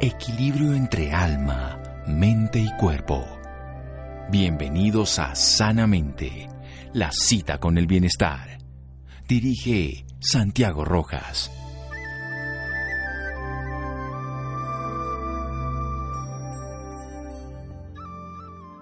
Equilibrio 0.00 0.74
entre 0.74 1.12
alma, 1.12 1.80
mente 2.08 2.58
y 2.58 2.68
cuerpo. 2.78 3.24
Bienvenidos 4.28 5.20
a 5.20 5.36
Sanamente, 5.36 6.48
la 6.92 7.12
cita 7.12 7.58
con 7.58 7.78
el 7.78 7.86
bienestar. 7.86 8.58
Dirige 9.28 10.04
Santiago 10.18 10.84
Rojas. 10.84 11.50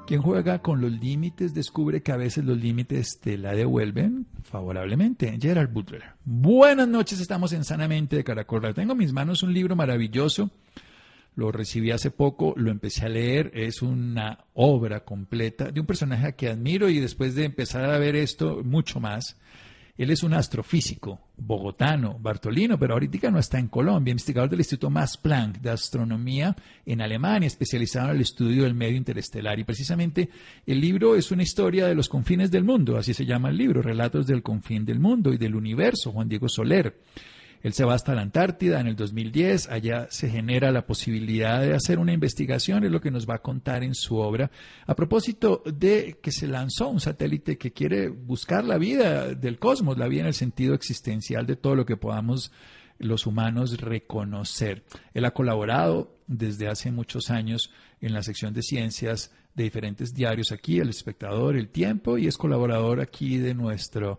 Quien 0.06 0.22
juega 0.22 0.60
con 0.60 0.80
los 0.80 0.90
límites 0.90 1.52
descubre 1.52 2.02
que 2.02 2.12
a 2.12 2.16
veces 2.16 2.44
los 2.44 2.56
límites 2.56 3.20
te 3.20 3.36
la 3.36 3.52
devuelven 3.52 4.26
favorablemente. 4.42 5.38
Gerard 5.40 5.70
Butler. 5.70 6.04
Buenas 6.24 6.88
noches, 6.88 7.20
estamos 7.20 7.52
en 7.52 7.64
Sanamente 7.64 8.16
de 8.16 8.24
Caracol. 8.24 8.74
Tengo 8.74 8.92
en 8.92 8.98
mis 8.98 9.12
manos 9.12 9.42
un 9.42 9.52
libro 9.52 9.76
maravilloso. 9.76 10.50
Lo 11.34 11.50
recibí 11.50 11.90
hace 11.90 12.10
poco, 12.10 12.54
lo 12.56 12.70
empecé 12.70 13.06
a 13.06 13.08
leer. 13.08 13.50
Es 13.54 13.82
una 13.82 14.44
obra 14.54 15.04
completa 15.04 15.70
de 15.70 15.80
un 15.80 15.86
personaje 15.86 16.34
que 16.34 16.48
admiro 16.48 16.88
y 16.88 17.00
después 17.00 17.34
de 17.34 17.44
empezar 17.44 17.90
a 17.90 17.98
ver 17.98 18.16
esto, 18.16 18.62
mucho 18.64 19.00
más. 19.00 19.36
Él 19.96 20.10
es 20.10 20.22
un 20.22 20.32
astrofísico 20.32 21.20
bogotano, 21.36 22.18
Bartolino, 22.18 22.78
pero 22.78 22.94
ahorita 22.94 23.30
no 23.30 23.38
está 23.38 23.58
en 23.58 23.68
Colombia, 23.68 24.12
investigador 24.12 24.48
del 24.48 24.60
Instituto 24.60 24.88
Max 24.88 25.18
Planck 25.18 25.58
de 25.58 25.70
Astronomía 25.70 26.56
en 26.86 27.02
Alemania, 27.02 27.46
especializado 27.46 28.08
en 28.08 28.16
el 28.16 28.22
estudio 28.22 28.62
del 28.62 28.74
medio 28.74 28.96
interestelar. 28.96 29.58
Y 29.58 29.64
precisamente 29.64 30.30
el 30.66 30.80
libro 30.80 31.14
es 31.14 31.30
una 31.30 31.42
historia 31.42 31.86
de 31.86 31.94
los 31.94 32.08
confines 32.08 32.50
del 32.50 32.64
mundo, 32.64 32.96
así 32.96 33.12
se 33.12 33.26
llama 33.26 33.50
el 33.50 33.58
libro, 33.58 33.82
Relatos 33.82 34.26
del 34.26 34.42
confín 34.42 34.86
del 34.86 34.98
mundo 34.98 35.32
y 35.32 35.36
del 35.36 35.54
universo, 35.54 36.10
Juan 36.10 36.28
Diego 36.28 36.48
Soler. 36.48 36.96
Él 37.62 37.72
se 37.72 37.84
va 37.84 37.94
hasta 37.94 38.14
la 38.14 38.22
Antártida 38.22 38.80
en 38.80 38.88
el 38.88 38.96
2010, 38.96 39.68
allá 39.70 40.06
se 40.10 40.28
genera 40.28 40.72
la 40.72 40.86
posibilidad 40.86 41.60
de 41.60 41.74
hacer 41.74 41.98
una 41.98 42.12
investigación, 42.12 42.84
es 42.84 42.90
lo 42.90 43.00
que 43.00 43.10
nos 43.10 43.28
va 43.28 43.36
a 43.36 43.42
contar 43.42 43.84
en 43.84 43.94
su 43.94 44.16
obra, 44.16 44.50
a 44.86 44.94
propósito 44.94 45.62
de 45.64 46.18
que 46.22 46.32
se 46.32 46.46
lanzó 46.46 46.88
un 46.88 47.00
satélite 47.00 47.58
que 47.58 47.72
quiere 47.72 48.08
buscar 48.08 48.64
la 48.64 48.78
vida 48.78 49.34
del 49.34 49.58
cosmos, 49.58 49.98
la 49.98 50.08
vida 50.08 50.22
en 50.22 50.26
el 50.28 50.34
sentido 50.34 50.74
existencial 50.74 51.46
de 51.46 51.56
todo 51.56 51.76
lo 51.76 51.86
que 51.86 51.96
podamos 51.96 52.52
los 52.98 53.26
humanos 53.26 53.80
reconocer. 53.80 54.84
Él 55.14 55.24
ha 55.24 55.32
colaborado 55.32 56.18
desde 56.26 56.68
hace 56.68 56.90
muchos 56.90 57.30
años 57.30 57.70
en 58.00 58.12
la 58.12 58.22
sección 58.22 58.54
de 58.54 58.62
ciencias 58.62 59.32
de 59.54 59.64
diferentes 59.64 60.14
diarios 60.14 60.52
aquí, 60.52 60.78
El 60.78 60.88
Espectador, 60.88 61.56
El 61.56 61.68
Tiempo, 61.68 62.16
y 62.16 62.26
es 62.26 62.38
colaborador 62.38 63.00
aquí 63.00 63.38
de 63.38 63.54
nuestro 63.54 64.18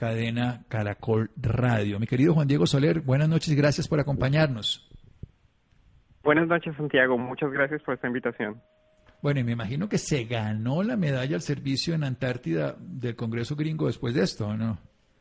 cadena 0.00 0.64
Caracol 0.68 1.30
Radio. 1.36 2.00
Mi 2.00 2.06
querido 2.06 2.32
Juan 2.32 2.48
Diego 2.48 2.64
Soler, 2.64 3.00
buenas 3.00 3.28
noches 3.28 3.52
y 3.52 3.54
gracias 3.54 3.86
por 3.86 4.00
acompañarnos. 4.00 4.88
Buenas 6.22 6.48
noches, 6.48 6.74
Santiago. 6.74 7.18
Muchas 7.18 7.52
gracias 7.52 7.82
por 7.82 7.96
esta 7.96 8.06
invitación. 8.06 8.62
Bueno, 9.20 9.40
y 9.40 9.44
me 9.44 9.52
imagino 9.52 9.90
que 9.90 9.98
se 9.98 10.24
ganó 10.24 10.82
la 10.82 10.96
medalla 10.96 11.36
al 11.36 11.42
servicio 11.42 11.94
en 11.94 12.04
Antártida 12.04 12.76
del 12.78 13.14
Congreso 13.14 13.56
Gringo 13.56 13.88
después 13.88 14.14
de 14.14 14.22
esto, 14.22 14.56
¿no? 14.56 14.78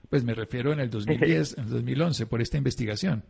Pues 0.10 0.24
me 0.24 0.34
refiero 0.34 0.72
en 0.72 0.80
el 0.80 0.90
2010, 0.90 1.58
en 1.58 1.64
el 1.66 1.70
2011, 1.72 2.26
por 2.28 2.40
esta 2.40 2.58
investigación. 2.58 3.24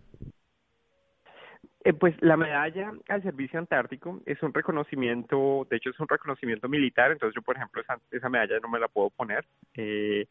Eh, 1.83 1.93
pues 1.93 2.13
la 2.21 2.37
medalla 2.37 2.91
al 3.07 3.23
servicio 3.23 3.57
antártico 3.57 4.21
es 4.27 4.43
un 4.43 4.53
reconocimiento, 4.53 5.65
de 5.67 5.77
hecho 5.77 5.89
es 5.89 5.99
un 5.99 6.07
reconocimiento 6.07 6.69
militar, 6.69 7.11
entonces 7.11 7.33
yo, 7.33 7.41
por 7.41 7.55
ejemplo, 7.55 7.81
esa, 7.81 7.97
esa 8.11 8.29
medalla 8.29 8.59
no 8.61 8.69
me 8.69 8.79
la 8.79 8.87
puedo 8.87 9.09
poner. 9.09 9.43
Eh, 9.73 10.27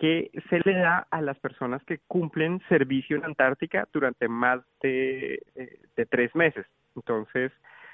que 0.00 0.30
se 0.48 0.60
le 0.64 0.78
da 0.78 1.06
a 1.10 1.20
las 1.20 1.38
personas 1.40 1.84
que 1.84 1.98
cumplen 2.06 2.62
servicio 2.70 3.18
en 3.18 3.24
Antártica 3.24 3.86
durante 3.92 4.28
más 4.28 4.60
de, 4.82 5.42
eh, 5.54 5.78
de 5.94 6.06
tres 6.06 6.34
meses. 6.34 6.64
Entonces, 6.96 7.52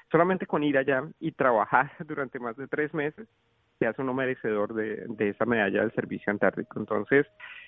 solamente 0.09 0.47
con 0.47 0.63
ir 0.63 0.77
allá 0.77 1.03
y 1.19 1.33
trabajar 1.33 1.91
durante 2.07 2.39
más 2.39 2.55
de 2.55 2.69
tres 2.69 2.93
meses, 2.93 3.27
se 3.77 3.85
hace 3.85 4.01
uno 4.01 4.13
merecedor 4.13 4.73
de, 4.73 5.03
de 5.05 5.29
esa 5.29 5.45
medalla 5.45 5.81
del 5.81 5.91
servicio 5.91 6.31
antártico. 6.31 6.79
Entonces, 6.79 7.27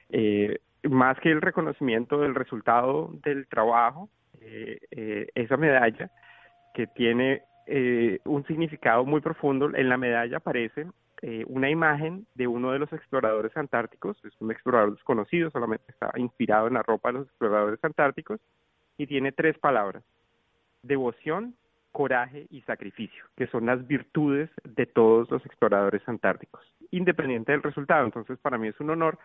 eh, 0.09 0.59
más 0.83 1.19
que 1.19 1.31
el 1.31 1.41
reconocimiento 1.41 2.21
del 2.21 2.33
resultado 2.33 3.11
del 3.21 3.45
trabajo, 3.47 4.09
eh, 4.39 4.79
eh, 4.91 5.27
esa 5.35 5.57
medalla 5.57 6.09
que 6.73 6.87
tiene 6.87 7.41
eh, 7.67 8.19
un 8.23 8.45
significado 8.45 9.03
muy 9.03 9.19
profundo, 9.19 9.69
en 9.75 9.89
la 9.89 9.97
medalla 9.97 10.37
aparece 10.37 10.87
eh, 11.21 11.43
una 11.47 11.69
imagen 11.69 12.25
de 12.35 12.47
uno 12.47 12.71
de 12.71 12.79
los 12.79 12.91
exploradores 12.93 13.55
antárticos, 13.57 14.17
es 14.23 14.33
un 14.39 14.51
explorador 14.51 14.93
desconocido, 14.93 15.49
solamente 15.51 15.85
está 15.89 16.11
inspirado 16.15 16.67
en 16.67 16.75
la 16.75 16.83
ropa 16.83 17.09
de 17.09 17.19
los 17.19 17.27
exploradores 17.27 17.79
antárticos, 17.83 18.39
y 18.97 19.07
tiene 19.07 19.31
tres 19.31 19.57
palabras, 19.57 20.03
devoción, 20.83 21.55
coraje 21.91 22.47
y 22.49 22.61
sacrificio, 22.61 23.23
que 23.35 23.47
son 23.47 23.65
las 23.65 23.85
virtudes 23.87 24.49
de 24.63 24.85
todos 24.85 25.29
los 25.31 25.45
exploradores 25.45 26.01
antárticos, 26.07 26.61
independiente 26.91 27.51
del 27.51 27.63
resultado. 27.63 28.05
Entonces, 28.05 28.37
para 28.39 28.57
mí 28.57 28.67
es 28.67 28.79
un 28.79 28.91
honor 28.91 29.17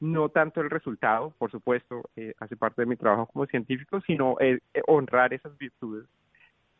no 0.00 0.30
tanto 0.30 0.60
el 0.60 0.70
resultado, 0.70 1.34
por 1.38 1.50
supuesto, 1.50 2.02
eh, 2.16 2.34
hace 2.40 2.56
parte 2.56 2.82
de 2.82 2.86
mi 2.86 2.96
trabajo 2.96 3.26
como 3.26 3.46
científico, 3.46 4.00
sino 4.00 4.36
eh, 4.40 4.60
honrar 4.86 5.34
esas 5.34 5.56
virtudes 5.58 6.06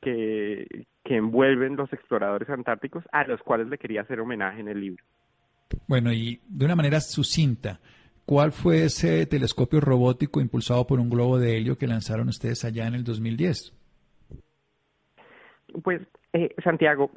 que, 0.00 0.66
que 1.04 1.16
envuelven 1.16 1.76
los 1.76 1.92
exploradores 1.92 2.48
antárticos 2.48 3.04
a 3.12 3.24
los 3.26 3.40
cuales 3.42 3.68
le 3.68 3.78
quería 3.78 4.02
hacer 4.02 4.20
homenaje 4.20 4.60
en 4.60 4.68
el 4.68 4.80
libro. 4.80 5.04
Bueno, 5.86 6.12
y 6.12 6.40
de 6.48 6.64
una 6.64 6.76
manera 6.76 7.00
sucinta, 7.00 7.80
¿cuál 8.24 8.52
fue 8.52 8.84
ese 8.84 9.26
telescopio 9.26 9.80
robótico 9.80 10.40
impulsado 10.40 10.86
por 10.86 11.00
un 11.00 11.10
globo 11.10 11.38
de 11.38 11.56
helio 11.56 11.78
que 11.78 11.86
lanzaron 11.86 12.28
ustedes 12.28 12.64
allá 12.64 12.86
en 12.86 12.94
el 12.94 13.04
2010? 13.04 13.76
Pues, 15.82 16.02
eh, 16.32 16.54
Santiago, 16.62 17.10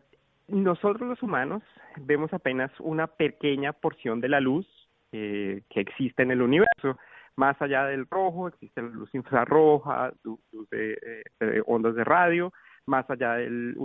nosotros 0.47 1.07
los 1.09 1.23
humanos 1.23 1.63
vemos 1.97 2.33
apenas 2.33 2.71
una 2.79 3.07
pequeña 3.07 3.73
porción 3.73 4.21
de 4.21 4.29
la 4.29 4.39
luz 4.39 4.67
eh, 5.11 5.61
que 5.69 5.81
existe 5.81 6.23
en 6.23 6.31
el 6.31 6.41
universo. 6.41 6.97
Más 7.35 7.59
allá 7.61 7.85
del 7.85 8.05
rojo 8.09 8.47
existe 8.47 8.81
la 8.81 8.89
luz 8.89 9.13
infrarroja, 9.13 10.11
luz 10.23 10.39
de, 10.69 10.93
eh, 10.93 11.23
de 11.39 11.63
ondas 11.65 11.95
de 11.95 12.03
radio, 12.03 12.53
más 12.85 13.09
allá 13.09 13.33
del, 13.35 13.75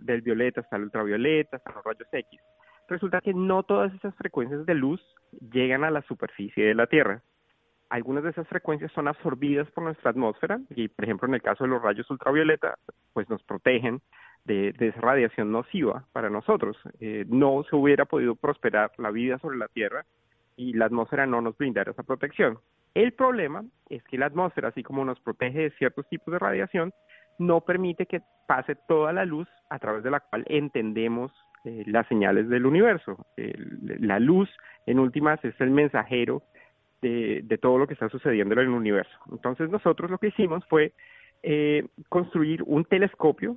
del 0.00 0.22
violeta 0.22 0.60
está 0.60 0.76
el 0.76 0.84
ultravioleta, 0.84 1.56
están 1.56 1.74
los 1.74 1.84
rayos 1.84 2.08
X. 2.12 2.40
Resulta 2.88 3.20
que 3.20 3.34
no 3.34 3.62
todas 3.64 3.92
esas 3.94 4.14
frecuencias 4.14 4.64
de 4.64 4.74
luz 4.74 5.00
llegan 5.52 5.84
a 5.84 5.90
la 5.90 6.02
superficie 6.02 6.66
de 6.66 6.74
la 6.74 6.86
Tierra. 6.86 7.22
Algunas 7.88 8.24
de 8.24 8.30
esas 8.30 8.48
frecuencias 8.48 8.92
son 8.92 9.08
absorbidas 9.08 9.70
por 9.70 9.84
nuestra 9.84 10.10
atmósfera 10.10 10.60
y, 10.70 10.88
por 10.88 11.04
ejemplo, 11.04 11.28
en 11.28 11.34
el 11.34 11.42
caso 11.42 11.64
de 11.64 11.70
los 11.70 11.82
rayos 11.82 12.10
ultravioleta, 12.10 12.76
pues 13.12 13.28
nos 13.28 13.42
protegen 13.44 14.00
de, 14.44 14.72
de 14.72 14.88
esa 14.88 15.00
radiación 15.00 15.52
nociva 15.52 16.04
para 16.12 16.30
nosotros. 16.30 16.76
Eh, 17.00 17.24
no 17.28 17.64
se 17.68 17.76
hubiera 17.76 18.04
podido 18.04 18.34
prosperar 18.34 18.92
la 18.98 19.10
vida 19.10 19.38
sobre 19.38 19.58
la 19.58 19.68
Tierra 19.68 20.04
y 20.56 20.72
la 20.72 20.86
atmósfera 20.86 21.26
no 21.26 21.40
nos 21.40 21.56
brindara 21.58 21.92
esa 21.92 22.02
protección. 22.02 22.58
El 22.94 23.12
problema 23.12 23.64
es 23.90 24.02
que 24.04 24.16
la 24.16 24.26
atmósfera, 24.26 24.68
así 24.68 24.82
como 24.82 25.04
nos 25.04 25.20
protege 25.20 25.58
de 25.58 25.70
ciertos 25.72 26.08
tipos 26.08 26.32
de 26.32 26.38
radiación, 26.38 26.92
no 27.38 27.60
permite 27.60 28.06
que 28.06 28.22
pase 28.46 28.76
toda 28.88 29.12
la 29.12 29.24
luz 29.24 29.48
a 29.70 29.78
través 29.78 30.02
de 30.02 30.10
la 30.10 30.20
cual 30.20 30.44
entendemos 30.48 31.32
eh, 31.64 31.84
las 31.86 32.06
señales 32.06 32.48
del 32.48 32.66
universo. 32.66 33.26
la 33.36 34.18
luz, 34.20 34.48
en 34.86 34.98
últimas, 34.98 35.44
es 35.44 35.60
el 35.60 35.70
mensajero 35.70 36.42
de, 37.02 37.58
todo 37.60 37.78
lo 37.78 37.86
que 37.86 37.94
está 37.94 38.08
sucediendo 38.08 38.54
en 38.54 38.60
el 38.60 38.68
universo. 38.68 39.16
Entonces 39.30 39.70
nosotros 39.70 40.10
lo 40.10 40.18
que 40.18 40.28
hicimos 40.28 40.64
fue 40.66 40.92
eh, 41.42 41.86
construir 42.08 42.62
un 42.64 42.84
telescopio 42.84 43.56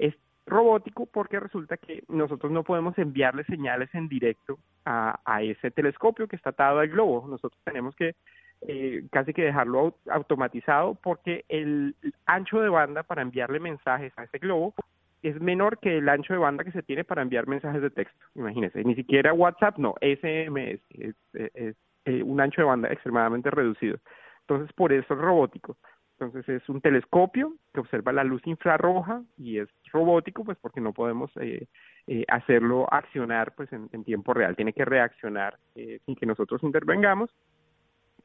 es 0.00 0.14
robótico 0.46 1.06
porque 1.06 1.38
resulta 1.38 1.76
que 1.76 2.02
nosotros 2.08 2.50
no 2.50 2.64
podemos 2.64 2.98
enviarle 2.98 3.44
señales 3.44 3.88
en 3.94 4.08
directo 4.08 4.58
a, 4.84 5.20
a 5.24 5.42
ese 5.42 5.70
telescopio 5.70 6.26
que 6.26 6.36
está 6.36 6.50
atado 6.50 6.80
al 6.80 6.88
globo. 6.88 7.26
Nosotros 7.28 7.60
tenemos 7.64 7.94
que 7.94 8.16
eh, 8.62 9.04
casi 9.10 9.32
que 9.32 9.42
dejarlo 9.42 9.94
automatizado 10.10 10.94
porque 10.94 11.44
el 11.48 11.94
ancho 12.26 12.60
de 12.60 12.68
banda 12.68 13.02
para 13.02 13.22
enviarle 13.22 13.58
mensajes 13.58 14.12
a 14.18 14.24
ese 14.24 14.38
globo 14.38 14.74
es 15.22 15.40
menor 15.40 15.78
que 15.78 15.98
el 15.98 16.08
ancho 16.08 16.32
de 16.32 16.38
banda 16.38 16.64
que 16.64 16.72
se 16.72 16.82
tiene 16.82 17.04
para 17.04 17.22
enviar 17.22 17.46
mensajes 17.46 17.80
de 17.80 17.90
texto. 17.90 18.18
Imagínense, 18.34 18.82
ni 18.84 18.94
siquiera 18.94 19.32
WhatsApp, 19.32 19.78
no, 19.78 19.94
SMS 20.00 20.80
es, 20.90 21.14
es, 21.32 21.76
eh, 22.04 22.22
un 22.22 22.40
ancho 22.40 22.62
de 22.62 22.66
banda 22.66 22.92
extremadamente 22.92 23.50
reducido. 23.50 23.98
Entonces, 24.42 24.72
por 24.74 24.92
eso 24.92 25.14
es 25.14 25.20
robótico. 25.20 25.76
Entonces, 26.20 26.62
es 26.62 26.68
un 26.68 26.82
telescopio 26.82 27.54
que 27.72 27.80
observa 27.80 28.12
la 28.12 28.24
luz 28.24 28.42
infrarroja 28.46 29.22
y 29.38 29.58
es 29.58 29.68
robótico, 29.90 30.44
pues 30.44 30.58
porque 30.60 30.80
no 30.80 30.92
podemos 30.92 31.30
eh, 31.40 31.66
eh, 32.06 32.24
hacerlo 32.28 32.86
accionar 32.92 33.54
pues 33.54 33.72
en, 33.72 33.88
tiempo 34.04 34.34
real. 34.34 34.54
Tiene 34.54 34.74
que 34.74 34.84
reaccionar 34.84 35.58
sin 35.74 36.16
que 36.16 36.26
nosotros 36.26 36.62
intervengamos. 36.62 37.30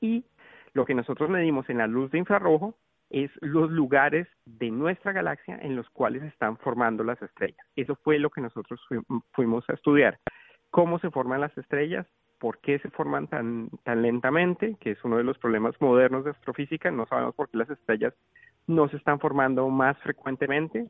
Y 0.02 0.26
lo 0.74 0.86
que 0.86 0.94
nosotros 0.94 1.30
medimos 1.30 1.70
en 1.70 1.78
la 1.78 1.88
luz 1.88 2.12
de 2.12 2.18
infrarrojo 2.18 2.76
es 3.10 3.32
los 3.40 3.72
lugares 3.72 4.28
de 4.46 4.72
nuestra 4.72 5.14
galaxia 5.14 5.58
en 5.62 5.78
los 5.78 5.90
cuales 5.90 6.24
están 6.24 6.58
formando 6.58 7.04
las 7.04 7.22
estrellas. 7.22 7.66
Eso 7.78 7.96
fue 8.04 8.20
lo 8.20 8.30
que 8.30 8.42
nosotros 8.42 8.82
fuimos 9.32 9.70
a 9.70 9.74
estudiar. 9.74 10.20
Cómo 10.70 11.00
se 11.00 11.12
forman 11.12 11.40
las 11.40 11.58
estrellas, 11.58 12.06
por 12.46 12.60
qué 12.60 12.78
se 12.78 12.92
forman 12.92 13.26
tan, 13.26 13.72
tan 13.82 14.04
lentamente, 14.04 14.76
que 14.80 14.92
es 14.92 15.04
uno 15.04 15.18
de 15.18 15.24
los 15.24 15.36
problemas 15.40 15.74
modernos 15.82 16.26
de 16.26 16.30
astrofísica, 16.30 16.92
no 16.92 17.08
sabemos 17.08 17.34
por 17.34 17.50
qué 17.50 17.58
las 17.58 17.72
estrellas 17.72 18.14
no 18.68 18.88
se 18.88 18.98
están 18.98 19.20
formando 19.20 19.68
más 19.70 19.98
frecuentemente. 20.04 20.86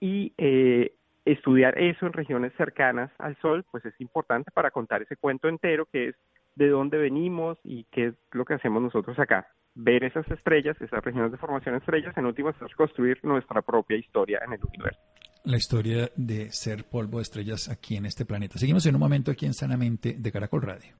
Y 0.00 0.32
eh, 0.38 0.90
estudiar 1.24 1.78
eso 1.78 2.04
en 2.04 2.12
regiones 2.12 2.52
cercanas 2.56 3.12
al 3.18 3.36
Sol, 3.36 3.64
pues 3.70 3.84
es 3.84 3.94
importante 4.00 4.50
para 4.50 4.72
contar 4.72 5.00
ese 5.00 5.16
cuento 5.16 5.46
entero 5.46 5.86
que 5.86 6.08
es 6.08 6.16
de 6.56 6.66
dónde 6.66 6.98
venimos 6.98 7.60
y 7.62 7.84
qué 7.92 8.06
es 8.06 8.14
lo 8.32 8.44
que 8.44 8.54
hacemos 8.54 8.82
nosotros 8.82 9.16
acá. 9.20 9.46
Ver 9.76 10.02
esas 10.02 10.28
estrellas, 10.32 10.76
esas 10.80 11.04
regiones 11.04 11.30
de 11.30 11.38
formación 11.38 11.74
de 11.76 11.78
estrellas, 11.78 12.16
en 12.16 12.26
últimas 12.26 12.60
es 12.60 12.74
construir 12.74 13.20
nuestra 13.22 13.62
propia 13.62 13.96
historia 13.96 14.40
en 14.44 14.54
el 14.54 14.60
universo. 14.64 15.00
La 15.44 15.56
historia 15.56 16.10
de 16.16 16.52
ser 16.52 16.84
polvo 16.84 17.18
de 17.18 17.22
estrellas 17.22 17.68
aquí 17.68 17.96
en 17.96 18.06
este 18.06 18.24
planeta. 18.24 18.58
Seguimos 18.58 18.84
en 18.86 18.94
un 18.94 19.00
momento 19.00 19.30
aquí 19.30 19.46
en 19.46 19.54
Sanamente 19.54 20.16
de 20.18 20.32
Caracol 20.32 20.62
Radio. 20.62 20.96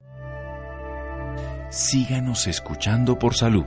Síganos 1.71 2.47
escuchando 2.47 3.19
por 3.19 3.35
salud. 3.35 3.67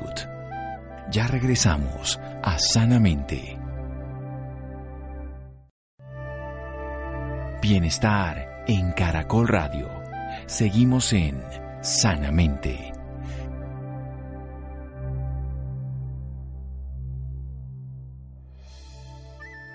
Ya 1.11 1.27
regresamos 1.27 2.19
a 2.41 2.57
Sanamente. 2.57 3.59
Bienestar 7.61 8.63
en 8.67 8.91
Caracol 8.93 9.47
Radio. 9.47 9.87
Seguimos 10.47 11.13
en 11.13 11.43
Sanamente. 11.81 12.91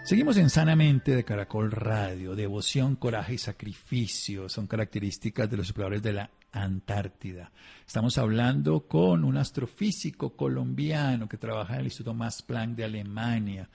Seguimos 0.06 0.36
en 0.36 0.50
Sanamente 0.50 1.16
de 1.16 1.24
Caracol 1.24 1.72
Radio. 1.72 2.36
Devoción, 2.36 2.94
coraje 2.94 3.34
y 3.34 3.38
sacrificio 3.38 4.48
son 4.48 4.68
características 4.68 5.50
de 5.50 5.56
los 5.56 5.66
exploradores 5.66 6.00
de 6.00 6.12
la 6.12 6.30
Antártida. 6.52 7.50
Estamos 7.84 8.16
hablando 8.16 8.86
con 8.86 9.24
un 9.24 9.36
astrofísico 9.36 10.36
colombiano 10.36 11.28
que 11.28 11.38
trabaja 11.38 11.74
en 11.74 11.80
el 11.80 11.86
Instituto 11.86 12.14
Max 12.14 12.42
Planck 12.42 12.76
de 12.76 12.84
Alemania 12.84 13.68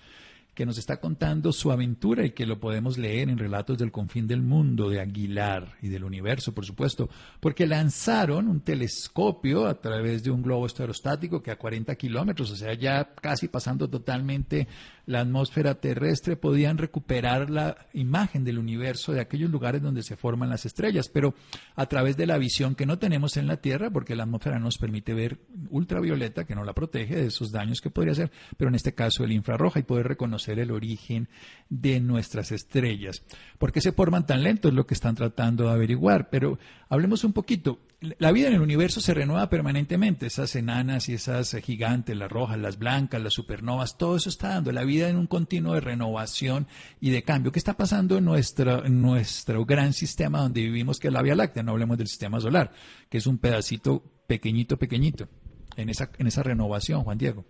que 0.54 0.66
nos 0.66 0.78
está 0.78 1.00
contando 1.00 1.54
su 1.54 1.72
aventura 1.72 2.26
y 2.26 2.32
que 2.32 2.46
lo 2.46 2.60
podemos 2.60 2.98
leer 2.98 3.30
en 3.30 3.38
Relatos 3.38 3.78
del 3.78 3.92
Confín 3.92 4.28
del 4.28 4.42
Mundo 4.42 4.90
de 4.90 5.00
Aguilar 5.00 5.78
y 5.82 5.88
del 5.88 6.04
Universo, 6.04 6.54
por 6.54 6.66
supuesto, 6.66 7.10
porque 7.40 7.66
lanzaron 7.66 8.50
un 8.50 8.60
telescopio 8.60 9.66
a 9.66 9.80
través 9.80 10.24
de 10.24 10.32
un 10.32 10.42
globo 10.42 10.68
aerostático 10.68 11.42
que 11.42 11.52
a 11.52 11.58
40 11.58 11.96
kilómetros, 11.96 12.52
o 12.52 12.56
sea, 12.58 12.74
ya 12.74 13.14
casi 13.16 13.48
pasando 13.48 13.90
totalmente 13.90 14.68
la 15.06 15.22
atmósfera 15.22 15.76
terrestre, 15.76 16.36
podían 16.36 16.78
recuperar 16.78 17.50
la 17.50 17.88
imagen 17.94 18.44
del 18.44 18.60
universo 18.60 19.14
de 19.14 19.22
aquellos 19.22 19.50
lugares 19.50 19.82
donde 19.82 20.04
se 20.04 20.18
forman 20.18 20.50
las 20.50 20.66
estrellas, 20.66 21.08
pero 21.08 21.34
a 21.76 21.86
través 21.86 22.18
de 22.18 22.28
la 22.28 22.38
visión 22.38 22.76
que 22.76 22.86
no 22.86 23.00
tenemos 23.00 23.38
en 23.38 23.48
la 23.48 23.58
Tierra, 23.58 23.90
porque 23.90 24.16
la 24.16 24.24
atmósfera 24.24 24.60
nos 24.60 24.78
permite 24.78 25.14
ver 25.14 25.40
ultravioleta, 25.70 26.44
que 26.44 26.56
no 26.56 26.64
la 26.66 26.74
protege 26.74 27.16
de 27.16 27.28
esos 27.28 27.52
daños 27.52 27.80
que 27.80 27.90
podría 27.90 28.12
hacer, 28.12 28.32
pero 28.58 28.70
en 28.70 28.76
este 28.76 28.94
caso 28.94 29.24
el 29.24 29.32
infrarroja 29.32 29.80
y 29.80 29.84
poder 29.84 30.08
reconocer 30.08 30.41
el 30.50 30.72
origen 30.72 31.30
de 31.70 32.00
nuestras 32.00 32.52
estrellas. 32.52 33.24
¿Por 33.58 33.72
qué 33.72 33.82
se 33.82 33.92
forman 33.92 34.26
tan 34.26 34.44
lentos? 34.44 34.72
Es 34.72 34.76
lo 34.76 34.86
que 34.86 34.94
están 34.94 35.16
tratando 35.16 35.66
de 35.66 35.72
averiguar, 35.72 36.30
pero 36.30 36.58
hablemos 36.90 37.24
un 37.24 37.34
poquito 37.34 37.80
la 38.18 38.32
vida 38.32 38.48
en 38.48 38.56
el 38.56 38.62
universo 38.62 39.00
se 39.00 39.14
renueva 39.14 39.48
permanentemente, 39.48 40.26
esas 40.26 40.56
enanas 40.56 41.08
y 41.08 41.14
esas 41.14 41.56
gigantes, 41.64 42.18
las 42.18 42.32
rojas, 42.32 42.58
las 42.58 42.80
blancas, 42.80 43.22
las 43.22 43.34
supernovas, 43.34 43.96
todo 43.96 44.16
eso 44.16 44.30
está 44.30 44.50
dando 44.50 44.72
la 44.72 44.84
vida 44.84 45.08
en 45.08 45.18
un 45.18 45.28
continuo 45.28 45.76
de 45.76 45.82
renovación 45.82 46.66
y 47.00 47.12
de 47.12 47.22
cambio. 47.22 47.52
¿Qué 47.52 47.60
está 47.60 47.78
pasando 47.78 48.18
en 48.18 48.26
nuestro, 48.26 48.90
nuestro 48.90 49.66
gran 49.66 49.94
sistema 49.94 50.40
donde 50.42 50.62
vivimos, 50.62 51.00
que 51.00 51.10
es 51.10 51.14
la 51.14 51.22
Vía 51.22 51.36
Láctea? 51.36 51.62
No 51.62 51.74
hablemos 51.74 52.00
del 52.00 52.08
sistema 52.08 52.40
solar, 52.40 52.72
que 53.08 53.20
es 53.20 53.28
un 53.28 53.38
pedacito 53.38 54.04
pequeñito, 54.26 54.78
pequeñito, 54.78 55.28
en 55.76 55.90
esa, 55.90 56.10
en 56.18 56.26
esa 56.26 56.42
renovación, 56.42 57.04
Juan 57.04 57.20
Diego. 57.20 57.46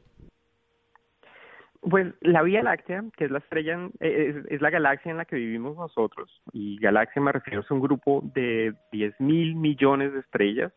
Pues 1.82 2.14
la 2.22 2.44
Vía 2.44 2.62
Láctea, 2.62 3.04
que 3.18 3.26
es 3.26 3.32
la 3.32 3.40
estrella, 3.40 3.90
eh, 4.00 4.44
es, 4.50 4.62
la 4.62 4.70
galaxia 4.70 5.10
en 5.10 5.18
la 5.18 5.26
que 5.26 5.36
vivimos 5.36 5.76
nosotros, 5.76 6.42
y 6.54 6.78
galaxia 6.80 7.22
me 7.22 7.32
refiero 7.32 7.64
a 7.68 7.74
un 7.74 7.82
grupo 7.82 8.22
de 8.36 8.76
10 8.92 9.20
mil 9.20 9.56
millones 9.56 10.14
de 10.14 10.20
estrellas. 10.20 10.72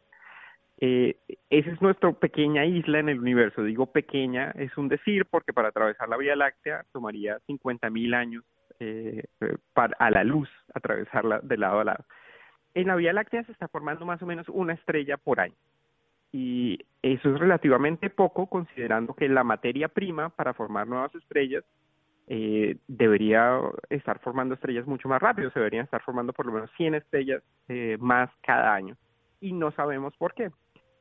Eh, 0.80 1.16
esa 1.50 1.70
es 1.70 1.82
nuestra 1.82 2.10
pequeña 2.12 2.64
isla 2.64 3.00
en 3.00 3.10
el 3.10 3.20
universo. 3.20 3.62
Digo 3.62 3.86
pequeña, 3.86 4.52
es 4.52 4.76
un 4.78 4.88
decir, 4.88 5.26
porque 5.26 5.52
para 5.52 5.68
atravesar 5.68 6.08
la 6.08 6.16
Vía 6.16 6.36
Láctea 6.36 6.86
tomaría 6.90 7.38
50 7.46 7.90
mil 7.90 8.14
años 8.14 8.42
eh, 8.80 9.24
a 9.74 10.10
la 10.10 10.24
luz 10.24 10.48
atravesarla 10.74 11.40
de 11.42 11.58
lado 11.58 11.80
a 11.80 11.84
lado. 11.84 12.04
En 12.72 12.88
la 12.88 12.96
Vía 12.96 13.12
Láctea 13.12 13.44
se 13.44 13.52
está 13.52 13.68
formando 13.68 14.06
más 14.06 14.22
o 14.22 14.26
menos 14.26 14.48
una 14.48 14.72
estrella 14.72 15.18
por 15.18 15.38
año 15.38 15.54
y 16.36 16.80
eso 17.00 17.32
es 17.32 17.38
relativamente 17.38 18.10
poco 18.10 18.48
considerando 18.48 19.14
que 19.14 19.28
la 19.28 19.44
materia 19.44 19.86
prima 19.86 20.30
para 20.30 20.52
formar 20.52 20.88
nuevas 20.88 21.14
estrellas 21.14 21.62
eh, 22.26 22.76
debería 22.88 23.60
estar 23.88 24.18
formando 24.18 24.56
estrellas 24.56 24.84
mucho 24.84 25.08
más 25.08 25.22
rápido, 25.22 25.52
se 25.52 25.60
deberían 25.60 25.84
estar 25.84 26.02
formando 26.02 26.32
por 26.32 26.46
lo 26.46 26.50
menos 26.50 26.72
100 26.76 26.96
estrellas 26.96 27.40
eh, 27.68 27.96
más 28.00 28.30
cada 28.42 28.74
año 28.74 28.96
y 29.40 29.52
no 29.52 29.70
sabemos 29.70 30.12
por 30.16 30.34
qué. 30.34 30.50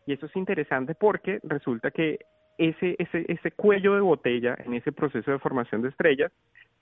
Y 0.06 0.14
eso 0.14 0.28
es 0.28 0.36
interesante 0.36 0.94
porque 0.94 1.40
resulta 1.42 1.90
que 1.90 2.20
ese, 2.58 2.96
ese, 3.00 3.26
ese 3.28 3.52
cuello 3.52 3.96
de 3.96 4.02
botella 4.02 4.56
en 4.66 4.74
ese 4.74 4.92
proceso 4.92 5.32
de 5.32 5.40
formación 5.40 5.82
de 5.82 5.90
estrellas 5.90 6.32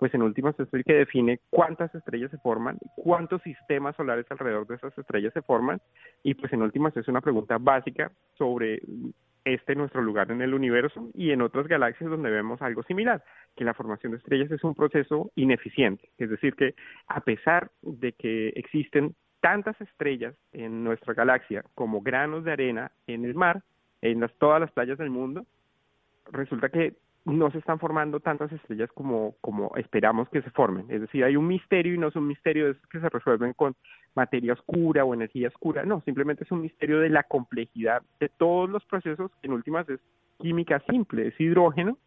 pues 0.02 0.16
en 0.16 0.24
últimas 0.24 0.60
es 0.60 0.68
el 0.74 0.84
que 0.84 0.96
define 0.96 1.42
cuántas 1.52 1.94
estrellas 1.94 2.32
se 2.32 2.40
forman, 2.40 2.80
cuántos 2.96 3.40
sistemas 3.44 3.96
solares 3.96 4.26
alrededor 4.32 4.66
de 4.66 4.74
esas 4.74 4.98
estrellas 4.98 5.32
se 5.32 5.44
forman, 5.44 5.80
y 6.24 6.34
pues 6.34 6.52
en 6.54 6.64
últimas 6.64 6.98
es 6.98 7.08
una 7.08 7.22
pregunta 7.22 7.60
básica 7.60 8.12
sobre 8.36 8.82
este 9.46 9.76
nuestro 9.76 10.02
lugar 10.02 10.32
en 10.32 10.42
el 10.42 10.56
universo 10.56 11.12
y 11.14 11.30
en 11.30 11.44
otras 11.44 11.68
galaxias 11.68 12.10
donde 12.10 12.32
vemos 12.32 12.60
algo 12.64 12.82
similar, 12.82 13.24
que 13.56 13.64
la 13.64 13.76
formación 13.76 14.14
de 14.14 14.18
estrellas 14.18 14.50
es 14.50 14.64
un 14.64 14.74
proceso 14.74 15.30
ineficiente, 15.36 16.10
es 16.18 16.32
decir, 16.32 16.56
que 16.56 16.74
a 17.06 17.22
pesar 17.22 17.70
de 17.84 18.14
que 18.14 18.48
existen 18.56 19.14
tantas 19.40 19.80
estrellas 19.82 20.34
en 20.52 20.84
nuestra 20.84 21.14
galaxia 21.14 21.64
como 21.76 22.02
granos 22.02 22.44
de 22.44 22.54
arena 22.54 22.92
en 23.06 23.24
el 23.24 23.36
mar, 23.36 23.62
en 24.02 24.20
las, 24.20 24.34
todas 24.40 24.60
las 24.60 24.72
playas 24.72 24.98
del 24.98 25.12
mundo, 25.12 25.46
resulta 26.32 26.70
que 26.70 26.96
no 27.26 27.52
se 27.52 27.60
están 27.60 27.80
formando 27.80 28.20
tantas 28.20 28.52
estrellas 28.52 28.90
como, 28.94 29.36
como 29.42 29.72
esperamos 29.76 30.28
que 30.30 30.42
se 30.42 30.50
formen. 30.52 30.86
Es 30.90 31.02
decir, 31.02 31.24
hay 31.24 31.36
un 31.36 31.48
misterio 31.48 31.94
y 31.94 31.98
no 31.98 32.08
es 32.08 32.16
un 32.16 32.28
misterio 32.28 32.68
de 32.68 32.76
que 32.90 33.00
se 33.00 33.10
resuelven 33.10 33.54
con 33.54 33.76
materia 34.16 34.54
oscura 34.54 35.06
o 35.06 35.14
energía 35.14 35.50
oscura. 35.50 35.84
No, 35.84 36.02
simplemente 36.02 36.44
es 36.44 36.52
un 36.52 36.62
misterio 36.62 37.00
de 37.00 37.10
la 37.10 37.24
complejidad 37.24 38.02
de 38.20 38.30
todos 38.30 38.70
los 38.70 38.84
procesos, 38.86 39.32
que 39.42 39.48
en 39.48 39.54
últimas 39.54 39.88
es 39.90 40.00
química 40.40 40.82
simple, 40.90 41.28
es 41.28 41.40
hidrógeno, 41.40 41.98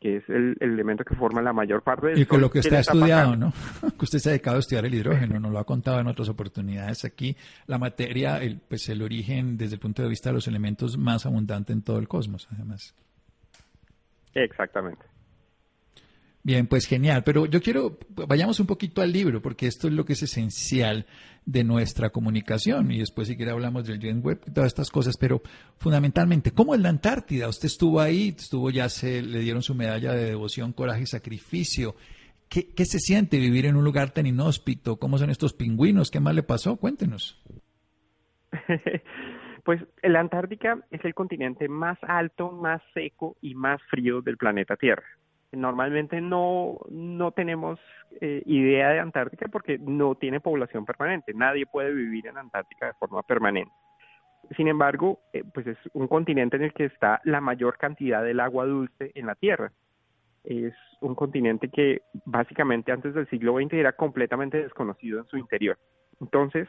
que 0.00 0.16
es 0.16 0.28
el, 0.28 0.56
elemento 0.60 1.04
que 1.04 1.14
forma 1.14 1.40
la 1.40 1.52
mayor 1.52 1.82
parte 1.82 2.08
del... 2.08 2.18
Y 2.18 2.26
con 2.26 2.40
lo 2.40 2.50
que 2.50 2.58
está, 2.58 2.80
estudiado, 2.80 3.36
¿no? 3.36 3.52
que 3.96 4.04
usted 4.04 4.18
se 4.18 4.28
ha 4.28 4.32
dedicado 4.32 4.56
a 4.56 4.60
estudiar 4.60 4.84
el 4.84 4.94
hidrógeno, 4.94 5.38
nos 5.38 5.52
lo 5.52 5.58
ha 5.60 5.64
contado 5.64 6.00
en 6.00 6.08
otras 6.08 6.28
oportunidades 6.28 7.04
aquí. 7.04 7.36
La 7.66 7.78
materia, 7.78 8.38
el, 8.38 8.60
pues 8.68 8.88
el 8.88 9.02
origen 9.02 9.56
desde 9.56 9.76
el 9.76 9.80
punto 9.80 10.02
de 10.02 10.08
vista 10.08 10.30
de 10.30 10.34
los 10.34 10.48
elementos 10.48 10.98
más 10.98 11.24
abundante 11.26 11.72
en 11.72 11.82
todo 11.82 11.98
el 11.98 12.08
cosmos, 12.08 12.48
además. 12.52 12.94
Exactamente. 14.34 15.04
Bien, 16.44 16.66
pues 16.66 16.86
genial. 16.86 17.24
Pero 17.24 17.46
yo 17.46 17.62
quiero, 17.62 17.98
vayamos 18.28 18.60
un 18.60 18.66
poquito 18.66 19.00
al 19.00 19.10
libro, 19.10 19.40
porque 19.40 19.66
esto 19.66 19.88
es 19.88 19.94
lo 19.94 20.04
que 20.04 20.12
es 20.12 20.22
esencial 20.22 21.06
de 21.46 21.64
nuestra 21.64 22.10
comunicación. 22.10 22.90
Y 22.90 22.98
después, 22.98 23.28
si 23.28 23.36
quiere, 23.36 23.52
hablamos 23.52 23.86
del 23.86 23.98
Gen 23.98 24.20
Web, 24.22 24.52
todas 24.52 24.66
estas 24.66 24.90
cosas. 24.90 25.16
Pero 25.16 25.40
fundamentalmente, 25.78 26.50
¿cómo 26.50 26.74
es 26.74 26.82
la 26.82 26.90
Antártida? 26.90 27.48
Usted 27.48 27.66
estuvo 27.66 27.98
ahí, 27.98 28.34
estuvo 28.36 28.70
ya, 28.70 28.90
se 28.90 29.22
le 29.22 29.38
dieron 29.40 29.62
su 29.62 29.74
medalla 29.74 30.12
de 30.12 30.26
devoción, 30.26 30.74
coraje 30.74 31.04
y 31.04 31.06
sacrificio. 31.06 31.96
¿Qué, 32.50 32.68
qué 32.74 32.84
se 32.84 32.98
siente 32.98 33.38
vivir 33.38 33.64
en 33.64 33.76
un 33.76 33.84
lugar 33.84 34.10
tan 34.10 34.26
inhóspito? 34.26 34.98
¿Cómo 34.98 35.16
son 35.16 35.30
estos 35.30 35.54
pingüinos? 35.54 36.10
¿Qué 36.10 36.20
más 36.20 36.34
le 36.34 36.42
pasó? 36.42 36.76
Cuéntenos. 36.76 37.42
Pues 39.64 39.80
la 40.02 40.20
Antártica 40.20 40.78
es 40.90 41.02
el 41.04 41.14
continente 41.14 41.68
más 41.68 41.98
alto, 42.02 42.50
más 42.50 42.82
seco 42.92 43.36
y 43.40 43.54
más 43.54 43.82
frío 43.84 44.20
del 44.20 44.36
planeta 44.36 44.76
Tierra. 44.76 45.04
Normalmente 45.52 46.20
no, 46.20 46.80
no 46.90 47.32
tenemos 47.32 47.80
eh, 48.20 48.42
idea 48.44 48.90
de 48.90 49.00
Antártica 49.00 49.48
porque 49.48 49.78
no 49.78 50.16
tiene 50.16 50.40
población 50.40 50.84
permanente. 50.84 51.32
Nadie 51.32 51.64
puede 51.64 51.94
vivir 51.94 52.26
en 52.26 52.36
Antártica 52.36 52.86
de 52.86 52.94
forma 52.94 53.22
permanente. 53.22 53.72
Sin 54.56 54.68
embargo, 54.68 55.20
eh, 55.32 55.42
pues 55.54 55.66
es 55.66 55.78
un 55.94 56.08
continente 56.08 56.56
en 56.56 56.64
el 56.64 56.74
que 56.74 56.84
está 56.84 57.22
la 57.24 57.40
mayor 57.40 57.78
cantidad 57.78 58.22
del 58.22 58.40
agua 58.40 58.66
dulce 58.66 59.12
en 59.14 59.26
la 59.26 59.34
Tierra. 59.34 59.72
Es 60.42 60.74
un 61.00 61.14
continente 61.14 61.70
que 61.70 62.02
básicamente 62.26 62.92
antes 62.92 63.14
del 63.14 63.28
siglo 63.30 63.56
XX 63.56 63.72
era 63.74 63.92
completamente 63.92 64.62
desconocido 64.62 65.20
en 65.20 65.26
su 65.26 65.38
interior. 65.38 65.78
Entonces, 66.20 66.68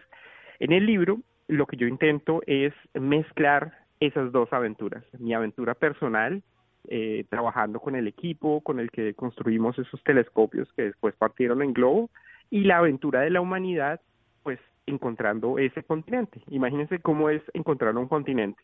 en 0.59 0.71
el 0.71 0.85
libro 0.85 1.19
lo 1.47 1.65
que 1.65 1.77
yo 1.77 1.87
intento 1.87 2.41
es 2.47 2.73
mezclar 2.93 3.85
esas 3.99 4.31
dos 4.31 4.51
aventuras, 4.51 5.03
mi 5.19 5.33
aventura 5.33 5.73
personal, 5.73 6.43
eh, 6.87 7.25
trabajando 7.29 7.79
con 7.79 7.95
el 7.95 8.07
equipo 8.07 8.61
con 8.61 8.79
el 8.79 8.91
que 8.91 9.13
construimos 9.13 9.77
esos 9.79 10.03
telescopios 10.03 10.71
que 10.73 10.83
después 10.83 11.15
partieron 11.15 11.61
en 11.61 11.73
globo, 11.73 12.09
y 12.49 12.63
la 12.63 12.77
aventura 12.77 13.21
de 13.21 13.31
la 13.31 13.41
humanidad, 13.41 14.01
pues 14.43 14.59
encontrando 14.85 15.57
ese 15.57 15.83
continente. 15.83 16.41
Imagínense 16.49 16.99
cómo 16.99 17.29
es 17.29 17.41
encontrar 17.53 17.95
un 17.97 18.07
continente. 18.07 18.61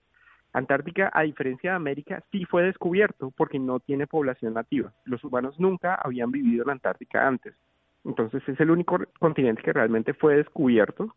Antártica, 0.54 1.10
a 1.14 1.24
diferencia 1.24 1.72
de 1.72 1.76
América, 1.78 2.24
sí 2.32 2.46
fue 2.46 2.64
descubierto 2.64 3.32
porque 3.32 3.58
no 3.58 3.80
tiene 3.80 4.06
población 4.06 4.54
nativa. 4.54 4.94
Los 5.06 5.24
humanos 5.24 5.60
nunca 5.60 5.96
habían 5.96 6.30
vivido 6.30 6.64
en 6.64 6.72
Antártica 6.72 7.28
antes. 7.28 7.56
Entonces 8.04 8.44
es 8.48 8.60
el 8.60 8.70
único 8.70 9.00
continente 9.20 9.62
que 9.62 9.74
realmente 9.74 10.14
fue 10.14 10.36
descubierto. 10.36 11.16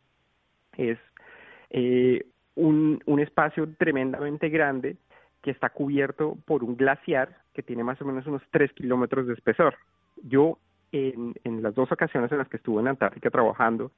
Es 0.77 0.99
eh, 1.71 2.27
un, 2.55 3.01
espacio 3.19 3.69
tremendamente 3.77 4.49
grande 4.49 4.97
que 5.43 5.51
está 5.51 5.71
cubierto 5.71 6.37
por 6.45 6.65
un 6.65 6.77
glaciar 6.77 7.37
que 7.53 7.63
tiene 7.63 7.85
más 7.85 8.01
o 8.01 8.05
menos 8.05 8.27
unos 8.27 8.43
3 8.51 8.73
kilómetros 8.73 9.27
de 9.27 9.35
espesor. 9.35 9.75
Yo, 10.23 10.59
en, 10.93 11.35
en 11.45 11.63
las 11.63 11.75
dos 11.75 11.91
ocasiones 11.93 12.31
en 12.33 12.39
las 12.39 12.49
que 12.49 12.57
estuve 12.57 12.81
en 12.81 12.89
Antártica 12.89 13.31
trabajando, 13.31 13.93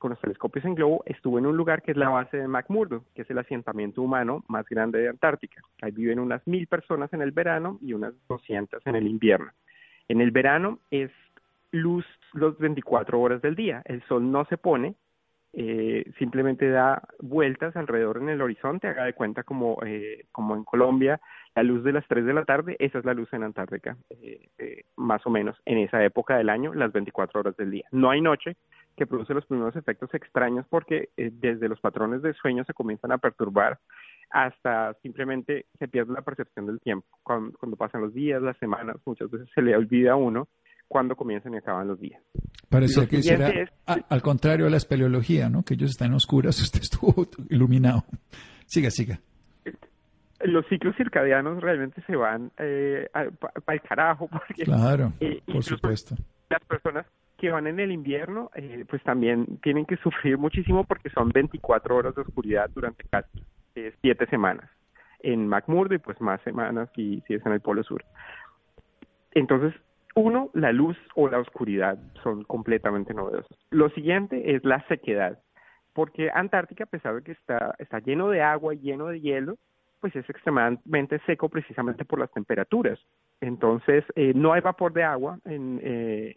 con 0.00 0.10
los 0.10 0.20
telescopios 0.20 0.64
en 0.64 0.74
globo, 0.74 1.02
estuve 1.04 1.40
en 1.40 1.46
un 1.46 1.56
lugar 1.56 1.82
que 1.82 1.90
es 1.92 1.96
la 1.96 2.08
base 2.08 2.38
de 2.38 2.48
McMurdo, 2.48 3.04
que 3.14 3.22
es 3.22 3.30
el 3.30 3.38
asentamiento 3.38 4.00
humano 4.00 4.42
más 4.48 4.66
grande 4.66 4.98
de 4.98 5.10
Antártica. 5.10 5.60
Ahí 5.82 5.92
viven 5.92 6.18
unas 6.18 6.44
mil 6.46 6.66
personas 6.66 7.12
en 7.12 7.20
el 7.20 7.32
verano 7.32 7.78
y 7.82 7.92
unas 7.92 8.14
200 8.26 8.84
en 8.86 8.96
el 8.96 9.06
invierno. 9.06 9.52
En 10.08 10.22
el 10.22 10.30
verano 10.30 10.78
es 10.90 11.10
luz 11.70 12.06
los 12.32 12.58
24 12.58 13.20
horas 13.20 13.42
del 13.42 13.54
día. 13.54 13.82
El 13.84 14.02
sol 14.04 14.32
no 14.32 14.46
se 14.46 14.56
pone, 14.56 14.94
eh, 15.52 16.10
simplemente 16.18 16.68
da 16.68 17.02
vueltas 17.18 17.74
alrededor 17.76 18.18
en 18.18 18.28
el 18.28 18.40
horizonte, 18.40 18.88
haga 18.88 19.04
de 19.04 19.14
cuenta 19.14 19.42
como, 19.42 19.78
eh, 19.84 20.26
como 20.32 20.54
en 20.54 20.64
Colombia, 20.64 21.20
la 21.54 21.62
luz 21.62 21.82
de 21.82 21.92
las 21.92 22.06
3 22.06 22.24
de 22.24 22.34
la 22.34 22.44
tarde, 22.44 22.76
esa 22.78 22.98
es 22.98 23.04
la 23.04 23.14
luz 23.14 23.32
en 23.32 23.42
Antártica, 23.42 23.96
eh, 24.10 24.48
eh, 24.58 24.82
más 24.96 25.26
o 25.26 25.30
menos 25.30 25.56
en 25.64 25.78
esa 25.78 26.04
época 26.04 26.36
del 26.36 26.48
año, 26.48 26.72
las 26.74 26.92
24 26.92 27.40
horas 27.40 27.56
del 27.56 27.70
día. 27.70 27.84
No 27.90 28.10
hay 28.10 28.20
noche, 28.20 28.56
que 28.96 29.06
produce 29.06 29.34
los 29.34 29.46
primeros 29.46 29.74
efectos 29.76 30.12
extraños 30.14 30.66
porque 30.68 31.08
eh, 31.16 31.30
desde 31.32 31.68
los 31.68 31.80
patrones 31.80 32.22
de 32.22 32.34
sueño 32.34 32.64
se 32.64 32.74
comienzan 32.74 33.12
a 33.12 33.18
perturbar 33.18 33.78
hasta 34.30 34.94
simplemente 35.02 35.66
se 35.78 35.88
pierde 35.88 36.12
la 36.12 36.22
percepción 36.22 36.66
del 36.66 36.80
tiempo. 36.80 37.06
Cuando, 37.22 37.76
pasan 37.76 38.02
los 38.02 38.14
días, 38.14 38.40
las 38.40 38.56
semanas, 38.58 38.96
muchas 39.04 39.30
veces 39.30 39.48
se 39.54 39.62
le 39.62 39.74
olvida 39.74 40.12
a 40.12 40.16
uno 40.16 40.48
cuándo 40.90 41.14
comienzan 41.14 41.54
y 41.54 41.58
acaban 41.58 41.86
los 41.86 42.00
días. 42.00 42.20
Parece 42.68 43.06
que 43.06 43.22
será 43.22 43.52
al 43.86 44.22
contrario 44.22 44.64
de 44.64 44.72
la 44.72 44.76
espeleología, 44.76 45.48
¿no? 45.48 45.62
Que 45.62 45.74
ellos 45.74 45.90
están 45.90 46.12
oscuras, 46.14 46.60
usted 46.62 46.80
estuvo 46.80 47.26
iluminado. 47.48 48.04
Siga, 48.66 48.90
siga. 48.90 49.20
Los 50.42 50.66
ciclos 50.68 50.96
circadianos 50.96 51.62
realmente 51.62 52.02
se 52.06 52.16
van 52.16 52.50
eh, 52.58 53.08
para 53.12 53.74
el 53.74 53.80
carajo. 53.82 54.28
Porque, 54.32 54.64
claro, 54.64 55.12
eh, 55.20 55.40
por 55.46 55.62
supuesto. 55.62 56.16
Las 56.48 56.64
personas 56.64 57.06
que 57.38 57.50
van 57.50 57.68
en 57.68 57.78
el 57.78 57.92
invierno, 57.92 58.50
eh, 58.54 58.84
pues 58.88 59.02
también 59.04 59.58
tienen 59.62 59.86
que 59.86 59.96
sufrir 59.96 60.36
muchísimo 60.36 60.84
porque 60.84 61.08
son 61.10 61.30
24 61.30 61.96
horas 61.96 62.14
de 62.14 62.22
oscuridad 62.22 62.68
durante 62.74 63.04
casi 63.04 63.44
eh, 63.76 63.94
siete 64.02 64.26
semanas 64.26 64.68
en 65.20 65.46
McMurdo 65.46 65.94
y 65.94 65.98
pues 65.98 66.20
más 66.20 66.40
semanas 66.42 66.90
si, 66.94 67.22
si 67.26 67.34
es 67.34 67.46
en 67.46 67.52
el 67.52 67.60
Polo 67.60 67.82
Sur. 67.82 68.04
Entonces, 69.32 69.72
uno, 70.14 70.50
la 70.54 70.72
luz 70.72 70.96
o 71.14 71.28
la 71.28 71.38
oscuridad 71.38 71.98
son 72.22 72.44
completamente 72.44 73.14
novedosos. 73.14 73.56
Lo 73.70 73.88
siguiente 73.90 74.54
es 74.54 74.64
la 74.64 74.86
sequedad, 74.88 75.38
porque 75.92 76.30
Antártica, 76.32 76.84
a 76.84 76.88
pesar 76.88 77.14
de 77.16 77.22
que 77.22 77.32
está, 77.32 77.74
está 77.78 78.00
lleno 78.00 78.28
de 78.28 78.42
agua 78.42 78.74
y 78.74 78.80
lleno 78.80 79.06
de 79.06 79.20
hielo, 79.20 79.58
pues 80.00 80.16
es 80.16 80.28
extremadamente 80.28 81.20
seco 81.26 81.48
precisamente 81.48 82.04
por 82.04 82.18
las 82.18 82.32
temperaturas. 82.32 82.98
Entonces, 83.40 84.04
eh, 84.16 84.32
no 84.34 84.52
hay 84.52 84.62
vapor 84.62 84.92
de 84.92 85.04
agua 85.04 85.38
en, 85.44 85.80
eh, 85.82 86.36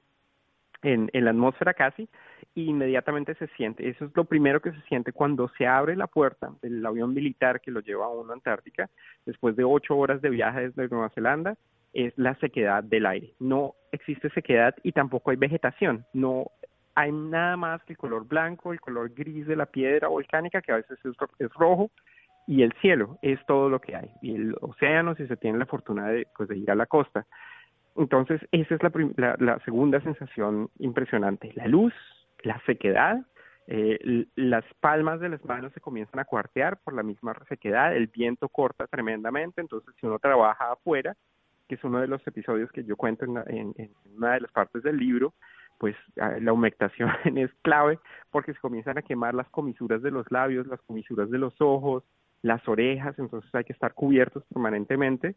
en, 0.84 1.10
la 1.13 1.32
atmósfera 1.32 1.74
casi, 1.74 2.08
inmediatamente 2.56 3.36
se 3.36 3.48
siente. 3.56 3.88
Eso 3.88 4.06
es 4.06 4.12
lo 4.15 4.25
primero 4.25 4.62
que 4.62 4.72
se 4.72 4.82
siente 4.82 5.13
cuando 5.13 5.50
se 5.58 5.65
abre 5.65 5.96
la 5.96 6.08
puerta 6.08 6.51
del 6.62 6.86
avión 6.86 7.13
militar 7.13 7.62
que 7.62 7.72
lo 7.72 7.80
lleva 7.80 8.06
a 8.06 8.10
uno 8.10 8.34
Antártica, 8.34 8.89
después 9.25 9.56
de 9.56 9.63
ocho 9.63 9.96
horas 9.98 10.22
de 10.22 10.30
viaje 10.30 10.70
desde 10.70 10.89
Nueva 10.89 11.10
Zelanda, 11.10 11.56
es 11.94 12.14
la 12.18 12.36
sequedad 12.36 12.84
del 12.84 13.06
aire. 13.06 13.34
No 13.40 13.76
existe 13.92 14.30
sequedad 14.32 14.76
y 14.84 14.92
tampoco 14.92 15.32
hay 15.32 15.38
vegetación. 15.38 16.06
No 16.14 16.48
hay 16.96 17.12
nada 17.12 17.58
más 17.58 17.84
que 17.84 17.94
el 17.94 17.98
color 17.98 18.28
blanco, 18.28 18.74
el 18.74 18.82
color 18.82 19.12
gris 19.14 19.48
de 19.48 19.56
la 19.56 19.66
piedra 19.66 20.08
volcánica, 20.08 20.62
que 20.62 20.72
a 20.72 20.78
veces 20.78 21.00
es, 21.04 21.16
es 21.40 21.54
rojo, 21.54 21.92
y 22.48 22.64
el 22.64 22.74
cielo 22.82 23.18
es 23.22 23.40
todo 23.46 23.70
lo 23.70 23.80
que 23.80 23.96
hay. 23.96 24.10
Y 24.22 24.36
el 24.36 24.56
océano, 24.62 25.16
si 25.16 25.28
se 25.28 25.38
tiene 25.38 25.58
la 25.58 25.66
fortuna 25.66 26.10
de, 26.10 26.28
pues, 26.36 26.50
de 26.50 26.58
ir 26.58 26.70
a 26.70 26.76
la 26.76 26.86
costa. 26.86 27.26
Entonces, 27.96 28.42
esa 28.52 28.76
es 28.76 28.82
la, 28.84 29.36
la, 29.40 29.60
segunda 29.60 30.02
sensación 30.02 30.70
impresionante. 30.80 31.52
La 31.56 31.68
luz, 31.68 31.94
la 32.44 32.60
sequedad, 32.66 33.22
eh, 33.68 34.26
las 34.36 34.66
palmas 34.82 35.20
de 35.20 35.30
las 35.30 35.44
manos 35.46 35.72
se 35.74 35.80
comienzan 35.80 36.20
a 36.20 36.26
cuartear 36.26 36.80
por 36.84 36.94
la 36.94 37.04
misma 37.04 37.34
sequedad, 37.48 37.96
el 37.96 38.08
viento 38.08 38.50
corta 38.50 38.88
tremendamente, 38.88 39.62
entonces 39.62 39.94
si 40.00 40.06
uno 40.06 40.20
trabaja 40.20 40.74
afuera, 40.74 41.16
que 41.67 41.75
es 41.75 41.84
uno 41.84 42.00
de 42.00 42.08
los 42.08 42.25
episodios 42.27 42.72
que 42.72 42.84
yo 42.84 42.96
cuento 42.96 43.25
en, 43.25 43.74
en, 43.77 43.91
una 44.15 44.34
de 44.34 44.41
las 44.41 44.51
partes 44.51 44.84
del 44.84 44.98
libro, 44.98 45.34
pues 45.77 45.96
ah, 46.20 46.36
la 46.39 46.53
humectación 46.53 47.10
es 47.38 47.51
clave 47.62 48.00
porque 48.32 48.53
se 48.53 48.60
comienzan 48.60 48.98
a 48.98 49.01
quemar 49.01 49.34
las 49.34 49.50
comisuras 49.50 50.01
de 50.01 50.12
los 50.12 50.29
labios, 50.32 50.67
las 50.67 50.82
comisuras 50.82 51.29
de 51.29 51.38
los 51.38 51.60
ojos, 51.60 52.03
las 52.41 52.67
orejas, 52.67 53.17
entonces 53.20 53.53
hay 53.55 53.63
que 53.63 53.74
estar 53.74 53.93
cubiertos 53.93 54.43
permanentemente 54.46 55.36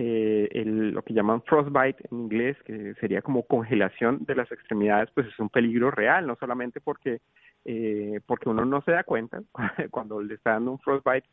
eh, 0.00 0.48
el, 0.52 0.90
lo 0.90 1.02
que 1.02 1.12
llaman 1.12 1.42
frostbite 1.42 2.04
en 2.10 2.20
inglés, 2.20 2.56
que 2.64 2.94
sería 3.00 3.20
como 3.20 3.42
congelación 3.42 4.24
de 4.26 4.36
las 4.36 4.50
extremidades, 4.52 5.10
pues 5.12 5.26
es 5.26 5.36
un 5.40 5.48
peligro 5.48 5.90
real, 5.90 6.24
no 6.24 6.36
solamente 6.36 6.80
porque, 6.80 7.20
eh, 7.64 8.20
porque 8.24 8.48
uno 8.48 8.64
no 8.64 8.80
se 8.82 8.92
da 8.92 9.02
cuenta 9.02 9.42
cuando 9.90 10.22
le 10.22 10.34
está 10.34 10.52
dando 10.52 10.70
un 10.70 10.78
frostbite, 10.78 11.26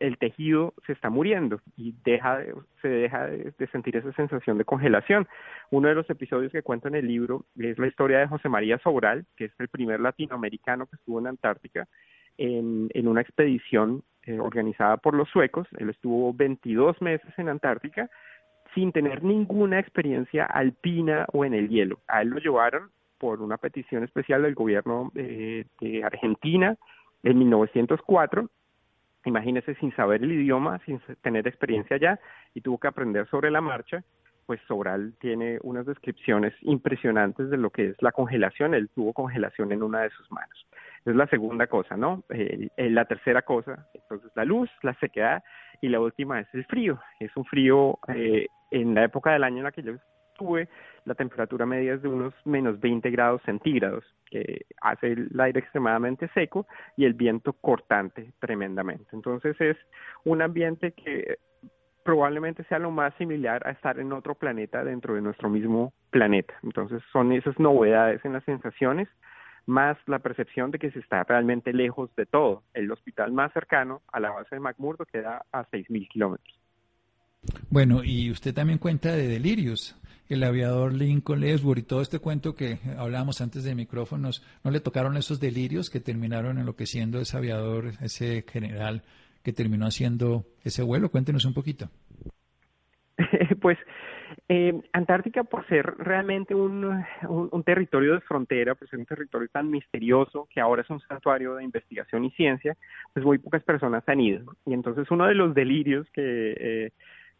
el 0.00 0.18
tejido 0.18 0.74
se 0.86 0.92
está 0.92 1.10
muriendo 1.10 1.60
y 1.76 1.94
deja 2.04 2.40
se 2.82 2.88
deja 2.88 3.26
de, 3.26 3.52
sentir 3.72 3.96
esa 3.96 4.12
sensación 4.12 4.58
de 4.58 4.64
congelación. 4.64 5.26
Uno 5.70 5.88
de 5.88 5.94
los 5.94 6.08
episodios 6.10 6.52
que 6.52 6.62
cuento 6.62 6.88
en 6.88 6.94
el 6.94 7.06
libro 7.06 7.44
es 7.58 7.78
la 7.78 7.86
historia 7.86 8.18
de 8.18 8.28
José 8.28 8.48
María 8.48 8.78
Sobral, 8.78 9.26
que 9.36 9.46
es 9.46 9.52
el 9.58 9.68
primer 9.68 10.00
latinoamericano 10.00 10.86
que 10.86 10.96
estuvo 10.96 11.18
en 11.18 11.26
Antártica 11.26 11.88
en, 12.38 12.88
en 12.92 13.08
una 13.08 13.20
expedición 13.20 14.02
eh, 14.24 14.38
organizada 14.38 14.96
por 14.96 15.14
los 15.14 15.28
suecos. 15.28 15.66
Él 15.78 15.90
estuvo 15.90 16.32
22 16.34 17.00
meses 17.00 17.32
en 17.38 17.48
Antártica 17.48 18.10
sin 18.74 18.92
tener 18.92 19.22
ninguna 19.22 19.78
experiencia 19.78 20.44
alpina 20.44 21.26
o 21.32 21.44
en 21.44 21.54
el 21.54 21.68
hielo. 21.68 22.00
A 22.08 22.22
él 22.22 22.28
lo 22.28 22.38
llevaron 22.38 22.90
por 23.18 23.40
una 23.40 23.56
petición 23.56 24.04
especial 24.04 24.42
del 24.42 24.54
gobierno 24.54 25.10
de 25.14 25.64
Argentina 26.04 26.76
en 27.22 27.38
1904. 27.38 28.48
Imagínese 29.26 29.74
sin 29.74 29.94
saber 29.94 30.22
el 30.22 30.32
idioma, 30.32 30.80
sin 30.86 31.00
tener 31.20 31.46
experiencia 31.46 31.96
allá 31.96 32.18
y 32.54 32.62
tuvo 32.62 32.78
que 32.78 32.88
aprender 32.88 33.28
sobre 33.28 33.50
la 33.50 33.60
marcha 33.60 34.02
pues 34.46 34.60
Sobral 34.68 35.12
tiene 35.20 35.58
unas 35.62 35.84
descripciones 35.86 36.54
impresionantes 36.62 37.50
de 37.50 37.56
lo 37.56 37.70
que 37.70 37.90
es 37.90 37.96
la 38.00 38.12
congelación. 38.12 38.74
Él 38.74 38.88
tuvo 38.94 39.12
congelación 39.12 39.72
en 39.72 39.82
una 39.82 40.02
de 40.02 40.10
sus 40.10 40.30
manos. 40.30 40.66
Es 41.04 41.14
la 41.14 41.26
segunda 41.26 41.66
cosa, 41.66 41.96
¿no? 41.96 42.24
La 42.76 43.04
tercera 43.04 43.42
cosa, 43.42 43.88
entonces 43.94 44.30
la 44.34 44.44
luz, 44.44 44.70
la 44.82 44.94
sequedad 44.94 45.42
y 45.80 45.88
la 45.88 46.00
última 46.00 46.40
es 46.40 46.48
el 46.52 46.64
frío. 46.64 47.00
Es 47.20 47.36
un 47.36 47.44
frío 47.44 47.98
eh, 48.08 48.46
en 48.70 48.94
la 48.94 49.04
época 49.04 49.32
del 49.32 49.44
año 49.44 49.58
en 49.58 49.64
la 49.64 49.72
que 49.72 49.82
yo 49.82 49.94
estuve, 50.36 50.68
la 51.06 51.14
temperatura 51.14 51.64
media 51.64 51.94
es 51.94 52.02
de 52.02 52.08
unos 52.08 52.34
menos 52.44 52.78
20 52.78 53.10
grados 53.10 53.40
centígrados, 53.46 54.04
que 54.30 54.66
hace 54.82 55.12
el 55.12 55.40
aire 55.40 55.60
extremadamente 55.60 56.28
seco 56.34 56.66
y 56.96 57.06
el 57.06 57.14
viento 57.14 57.54
cortante 57.54 58.32
tremendamente. 58.38 59.08
Entonces 59.12 59.58
es 59.60 59.76
un 60.24 60.42
ambiente 60.42 60.92
que 60.92 61.38
probablemente 62.04 62.64
sea 62.64 62.78
lo 62.78 62.90
más 62.90 63.14
similar 63.14 63.66
a 63.66 63.70
estar 63.70 63.98
en 63.98 64.12
otro 64.12 64.34
planeta 64.34 64.84
dentro 64.84 65.14
de 65.14 65.22
nuestro 65.22 65.48
mismo 65.48 65.92
planeta. 66.10 66.54
Entonces 66.62 67.02
son 67.12 67.32
esas 67.32 67.58
novedades 67.58 68.24
en 68.24 68.34
las 68.34 68.44
sensaciones 68.44 69.08
más 69.64 69.96
la 70.06 70.20
percepción 70.20 70.70
de 70.70 70.78
que 70.78 70.92
se 70.92 71.00
está 71.00 71.24
realmente 71.24 71.72
lejos 71.72 72.14
de 72.14 72.26
todo. 72.26 72.62
El 72.74 72.92
hospital 72.92 73.32
más 73.32 73.52
cercano 73.52 74.02
a 74.12 74.20
la 74.20 74.30
base 74.30 74.54
de 74.54 74.60
McMurdo 74.60 75.04
queda 75.06 75.44
a 75.50 75.64
6.000 75.64 76.08
kilómetros. 76.08 76.55
Bueno, 77.70 78.02
y 78.04 78.30
usted 78.30 78.54
también 78.54 78.78
cuenta 78.78 79.12
de 79.12 79.28
delirios. 79.28 79.96
El 80.28 80.42
aviador 80.42 80.92
Lincoln 80.92 81.40
Lesbur 81.40 81.78
y 81.78 81.82
todo 81.82 82.00
este 82.00 82.18
cuento 82.18 82.54
que 82.54 82.78
hablábamos 82.98 83.40
antes 83.40 83.62
de 83.62 83.76
micrófonos, 83.76 84.44
¿no 84.64 84.72
le 84.72 84.80
tocaron 84.80 85.16
esos 85.16 85.38
delirios 85.38 85.88
que 85.88 86.00
terminaron 86.00 86.58
enloqueciendo 86.58 87.20
ese 87.20 87.36
aviador, 87.36 87.92
ese 88.00 88.44
general 88.48 89.02
que 89.44 89.52
terminó 89.52 89.86
haciendo 89.86 90.44
ese 90.64 90.82
vuelo? 90.82 91.10
Cuéntenos 91.10 91.44
un 91.44 91.54
poquito. 91.54 91.88
pues 93.62 93.78
eh, 94.48 94.80
Antártica, 94.92 95.44
por 95.44 95.66
ser 95.66 95.86
realmente 95.98 96.54
un, 96.54 97.04
territorio 97.64 98.14
de 98.14 98.20
frontera, 98.20 98.74
pues 98.74 98.92
es 98.92 98.98
un 98.98 99.06
territorio 99.06 99.48
tan 99.48 99.70
misterioso 99.70 100.48
que 100.52 100.60
ahora 100.60 100.82
es 100.82 100.90
un 100.90 101.00
santuario 101.00 101.56
de 101.56 101.64
investigación 101.64 102.24
y 102.24 102.30
ciencia, 102.30 102.76
pues 103.12 103.24
muy 103.24 103.38
pocas 103.38 103.62
personas 103.64 104.04
han 104.08 104.20
ido. 104.20 104.54
Y 104.64 104.74
entonces 104.74 105.10
uno 105.10 105.26
de 105.26 105.34
los 105.34 105.54
delirios 105.54 106.08
que, 106.12 106.54
eh, 106.58 106.92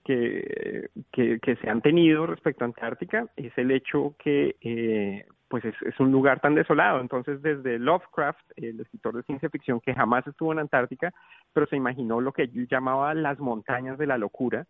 que, 0.06 1.56
se 1.60 1.70
han 1.70 1.82
tenido 1.82 2.26
respecto 2.26 2.64
a 2.64 2.66
Antártica 2.66 3.26
es 3.36 3.52
el 3.58 3.70
hecho 3.70 4.14
que 4.18 4.56
eh, 4.60 5.26
pues 5.48 5.64
es, 5.64 5.74
es, 5.82 5.98
un 6.00 6.12
lugar 6.12 6.40
tan 6.40 6.54
desolado. 6.54 7.00
Entonces, 7.00 7.42
desde 7.42 7.78
Lovecraft, 7.78 8.52
el 8.56 8.80
escritor 8.80 9.16
de 9.16 9.22
ciencia 9.24 9.50
ficción 9.50 9.80
que 9.80 9.94
jamás 9.94 10.26
estuvo 10.26 10.52
en 10.52 10.60
Antártica, 10.60 11.12
pero 11.52 11.66
se 11.66 11.76
imaginó 11.76 12.20
lo 12.20 12.32
que 12.32 12.42
él 12.42 12.68
llamaba 12.68 13.14
las 13.14 13.38
montañas 13.38 13.98
de 13.98 14.06
la 14.06 14.18
locura, 14.18 14.66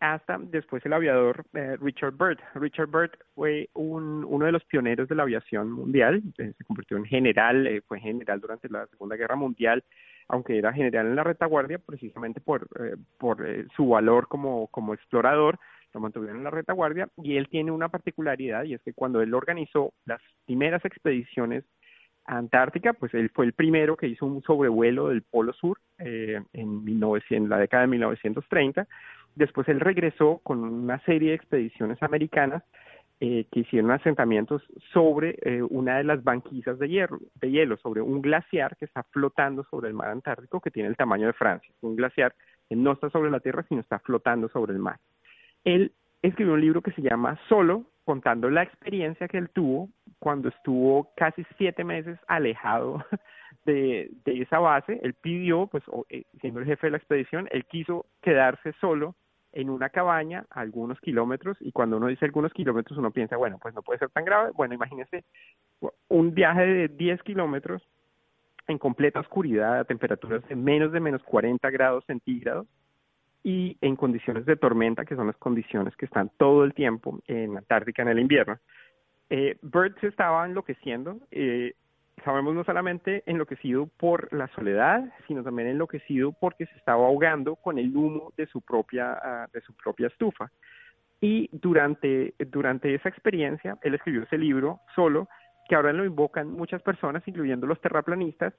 hasta 0.00 0.38
después 0.38 0.84
el 0.86 0.94
aviador 0.94 1.44
eh, 1.52 1.76
Richard 1.80 2.14
Byrd. 2.16 2.38
Richard 2.54 2.88
Byrd 2.88 3.12
fue 3.34 3.68
un, 3.74 4.24
uno 4.24 4.46
de 4.46 4.52
los 4.52 4.64
pioneros 4.64 5.08
de 5.08 5.14
la 5.14 5.24
aviación 5.24 5.70
mundial, 5.70 6.22
eh, 6.38 6.54
se 6.56 6.64
convirtió 6.64 6.96
en 6.96 7.04
general, 7.04 7.66
eh, 7.66 7.82
fue 7.86 8.00
general 8.00 8.40
durante 8.40 8.68
la 8.70 8.86
Segunda 8.86 9.16
Guerra 9.16 9.36
Mundial, 9.36 9.84
aunque 10.30 10.58
era 10.58 10.72
general 10.72 11.06
en 11.06 11.16
la 11.16 11.24
retaguardia 11.24 11.78
precisamente 11.78 12.40
por, 12.40 12.68
por 13.18 13.44
su 13.76 13.88
valor 13.88 14.28
como, 14.28 14.68
como 14.68 14.94
explorador, 14.94 15.58
lo 15.92 16.00
mantuvieron 16.00 16.38
en 16.38 16.44
la 16.44 16.50
retaguardia 16.50 17.08
y 17.16 17.36
él 17.36 17.48
tiene 17.48 17.72
una 17.72 17.88
particularidad 17.88 18.64
y 18.64 18.74
es 18.74 18.82
que 18.82 18.92
cuando 18.92 19.20
él 19.20 19.34
organizó 19.34 19.92
las 20.04 20.20
primeras 20.46 20.84
expediciones 20.84 21.64
a 22.26 22.36
Antártica, 22.36 22.92
pues 22.92 23.12
él 23.14 23.30
fue 23.34 23.46
el 23.46 23.54
primero 23.54 23.96
que 23.96 24.06
hizo 24.06 24.24
un 24.24 24.42
sobrevuelo 24.42 25.08
del 25.08 25.22
Polo 25.22 25.52
Sur 25.52 25.78
en, 25.98 26.46
en 26.52 27.48
la 27.48 27.58
década 27.58 27.82
de 27.82 27.88
1930 27.88 28.86
Después 29.34 29.68
él 29.68 29.80
regresó 29.80 30.40
con 30.42 30.62
una 30.62 30.98
serie 31.04 31.30
de 31.30 31.34
expediciones 31.36 32.02
americanas 32.02 32.62
eh, 33.22 33.44
que 33.52 33.60
hicieron 33.60 33.90
asentamientos 33.90 34.62
sobre 34.94 35.38
eh, 35.42 35.62
una 35.62 35.98
de 35.98 36.04
las 36.04 36.24
banquisas 36.24 36.78
de 36.78 36.88
hielo, 36.88 37.18
de 37.34 37.50
hielo, 37.50 37.76
sobre 37.76 38.00
un 38.00 38.22
glaciar 38.22 38.78
que 38.78 38.86
está 38.86 39.02
flotando 39.02 39.62
sobre 39.64 39.88
el 39.88 39.94
mar 39.94 40.08
Antártico 40.08 40.58
que 40.58 40.70
tiene 40.70 40.88
el 40.88 40.96
tamaño 40.96 41.26
de 41.26 41.34
Francia. 41.34 41.70
Un 41.82 41.96
glaciar 41.96 42.34
que 42.66 42.76
no 42.76 42.92
está 42.92 43.10
sobre 43.10 43.30
la 43.30 43.40
Tierra, 43.40 43.62
sino 43.68 43.82
está 43.82 43.98
flotando 43.98 44.48
sobre 44.48 44.72
el 44.72 44.78
mar. 44.78 44.98
Él 45.64 45.92
escribió 46.22 46.54
un 46.54 46.62
libro 46.62 46.80
que 46.80 46.92
se 46.92 47.02
llama 47.02 47.38
Solo, 47.46 47.84
contando 48.04 48.48
la 48.48 48.62
experiencia 48.62 49.28
que 49.28 49.36
él 49.36 49.50
tuvo 49.50 49.90
cuando 50.18 50.48
estuvo 50.48 51.12
casi 51.14 51.44
siete 51.58 51.84
meses 51.84 52.18
alejado 52.26 53.04
de, 53.66 54.10
de 54.24 54.40
esa 54.40 54.60
base. 54.60 54.98
Él 55.02 55.12
pidió, 55.12 55.66
pues 55.66 55.84
eh, 56.08 56.24
siendo 56.40 56.60
el 56.60 56.66
jefe 56.66 56.86
de 56.86 56.92
la 56.92 56.96
expedición, 56.96 57.48
él 57.50 57.66
quiso 57.66 58.06
quedarse 58.22 58.72
solo 58.80 59.14
en 59.52 59.70
una 59.70 59.90
cabaña 59.90 60.46
a 60.50 60.60
algunos 60.60 61.00
kilómetros 61.00 61.56
y 61.60 61.72
cuando 61.72 61.96
uno 61.96 62.06
dice 62.06 62.24
algunos 62.24 62.52
kilómetros 62.52 62.98
uno 62.98 63.10
piensa, 63.10 63.36
bueno, 63.36 63.58
pues 63.60 63.74
no 63.74 63.82
puede 63.82 63.98
ser 63.98 64.10
tan 64.10 64.24
grave. 64.24 64.52
Bueno, 64.54 64.74
imagínese 64.74 65.24
un 66.08 66.34
viaje 66.34 66.66
de 66.66 66.88
10 66.88 67.22
kilómetros 67.22 67.82
en 68.68 68.78
completa 68.78 69.20
oscuridad 69.20 69.80
a 69.80 69.84
temperaturas 69.84 70.46
de 70.48 70.54
menos 70.54 70.92
de 70.92 71.00
menos 71.00 71.22
40 71.24 71.68
grados 71.70 72.04
centígrados 72.06 72.66
y 73.42 73.76
en 73.80 73.96
condiciones 73.96 74.44
de 74.46 74.56
tormenta, 74.56 75.04
que 75.04 75.16
son 75.16 75.26
las 75.26 75.36
condiciones 75.36 75.96
que 75.96 76.04
están 76.04 76.30
todo 76.36 76.64
el 76.64 76.74
tiempo 76.74 77.20
en 77.26 77.56
Antártica 77.56 78.02
en 78.02 78.08
el 78.08 78.18
invierno. 78.20 78.58
Eh, 79.30 79.56
Bird 79.62 79.98
se 80.00 80.08
estaba 80.08 80.44
enloqueciendo, 80.44 81.18
eh, 81.30 81.74
sabemos 82.24 82.54
no 82.54 82.64
solamente 82.64 83.22
enloquecido 83.26 83.86
por 83.98 84.32
la 84.32 84.48
soledad, 84.48 85.04
sino 85.26 85.42
también 85.42 85.68
enloquecido 85.68 86.32
porque 86.32 86.66
se 86.66 86.76
estaba 86.76 87.06
ahogando 87.06 87.56
con 87.56 87.78
el 87.78 87.96
humo 87.96 88.32
de 88.36 88.46
su 88.46 88.60
propia, 88.60 89.18
ah, 89.22 89.48
de 89.52 89.60
su 89.62 89.74
propia 89.74 90.08
estufa. 90.08 90.50
Y 91.20 91.50
durante, 91.52 92.34
durante 92.50 92.94
esa 92.94 93.08
experiencia, 93.08 93.76
él 93.82 93.94
escribió 93.94 94.22
ese 94.22 94.38
libro 94.38 94.80
solo, 94.94 95.28
que 95.68 95.76
ahora 95.76 95.92
lo 95.92 96.04
invocan 96.04 96.50
muchas 96.50 96.82
personas, 96.82 97.22
incluyendo 97.26 97.66
los 97.66 97.80
terraplanistas, 97.80 98.54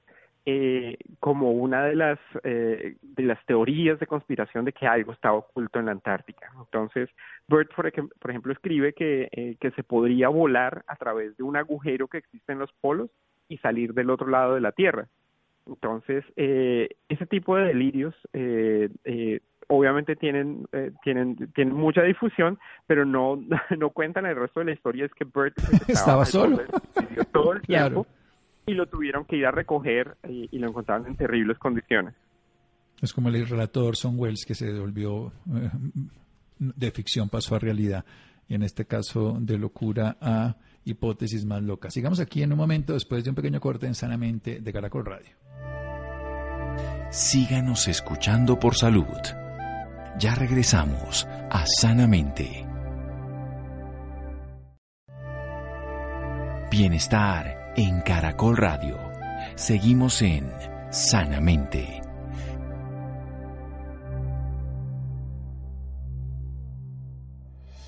eh, 0.46 0.96
como 1.20 1.52
una 1.52 1.84
de 1.84 1.94
las, 1.94 2.18
eh, 2.42 2.96
de 3.00 3.22
las 3.22 3.44
teorías 3.46 4.00
de 4.00 4.06
conspiración 4.06 4.64
de 4.64 4.72
que 4.72 4.86
algo 4.86 5.12
estaba 5.12 5.36
oculto 5.36 5.78
en 5.78 5.86
la 5.86 5.92
Antártica. 5.92 6.50
Entonces, 6.58 7.10
Bert, 7.46 7.72
por, 7.74 7.86
ejemplo, 7.86 8.52
escribe 8.52 8.92
que, 8.92 9.28
eh, 9.30 9.56
que 9.60 9.70
se 9.72 9.82
podría 9.82 10.28
volar 10.28 10.84
a 10.88 10.96
través 10.96 11.36
de 11.36 11.42
un 11.42 11.56
agujero 11.56 12.08
que 12.08 12.18
existe 12.18 12.52
en 12.52 12.60
los 12.60 12.72
polos 12.80 13.10
y 13.52 13.58
salir 13.58 13.92
del 13.92 14.10
otro 14.10 14.28
lado 14.28 14.54
de 14.54 14.60
la 14.60 14.72
Tierra. 14.72 15.08
Entonces, 15.66 16.24
eh, 16.36 16.88
ese 17.08 17.26
tipo 17.26 17.56
de 17.56 17.66
delirios 17.66 18.14
eh, 18.32 18.88
eh, 19.04 19.40
obviamente 19.68 20.16
tienen, 20.16 20.66
tienen, 21.04 21.36
tienen 21.54 21.74
mucha 21.74 22.02
difusión, 22.02 22.58
pero 22.86 23.04
no, 23.04 23.36
no 23.78 23.90
cuentan 23.90 24.26
el 24.26 24.36
resto 24.36 24.60
de 24.60 24.66
la 24.66 24.72
historia. 24.72 25.04
Es 25.04 25.12
que 25.12 25.24
Bert 25.24 25.56
estaba, 25.88 26.24
solo 26.24 26.60
todo 27.32 27.52
el 27.52 27.62
tiempo 27.66 28.06
y 28.66 28.72
lo 28.72 28.86
tuvieron 28.86 29.24
que 29.24 29.36
ir 29.36 29.46
a 29.46 29.50
recoger 29.50 30.16
y, 30.28 30.58
lo 30.58 30.68
encontraron 30.68 31.06
en 31.06 31.16
terribles 31.16 31.58
condiciones. 31.58 32.14
Es 33.00 33.12
como 33.12 33.28
el 33.28 33.46
relator 33.46 33.84
Orson 33.84 34.14
Welles 34.16 34.44
que 34.46 34.54
se 34.54 34.72
volvió 34.78 35.32
de 36.58 36.90
ficción, 36.92 37.28
pasó 37.28 37.56
a 37.56 37.58
realidad. 37.58 38.04
Y 38.48 38.54
en 38.54 38.62
este 38.62 38.84
caso, 38.84 39.36
de 39.40 39.58
locura 39.58 40.16
a 40.20 40.54
hipótesis 40.84 41.44
más 41.44 41.62
locas. 41.62 41.94
Sigamos 41.94 42.20
aquí 42.20 42.42
en 42.42 42.52
un 42.52 42.58
momento 42.58 42.94
después 42.94 43.24
de 43.24 43.30
un 43.30 43.36
pequeño 43.36 43.60
corte 43.60 43.86
en 43.86 43.94
Sanamente 43.94 44.60
de 44.60 44.72
Caracol 44.72 45.04
Radio. 45.04 45.30
Síganos 47.10 47.88
escuchando 47.88 48.58
por 48.58 48.74
salud. 48.74 49.04
Ya 50.18 50.34
regresamos 50.34 51.26
a 51.50 51.64
Sanamente. 51.66 52.66
Bienestar 56.70 57.74
en 57.76 58.00
Caracol 58.00 58.56
Radio. 58.56 58.96
Seguimos 59.56 60.22
en 60.22 60.50
Sanamente. 60.90 62.00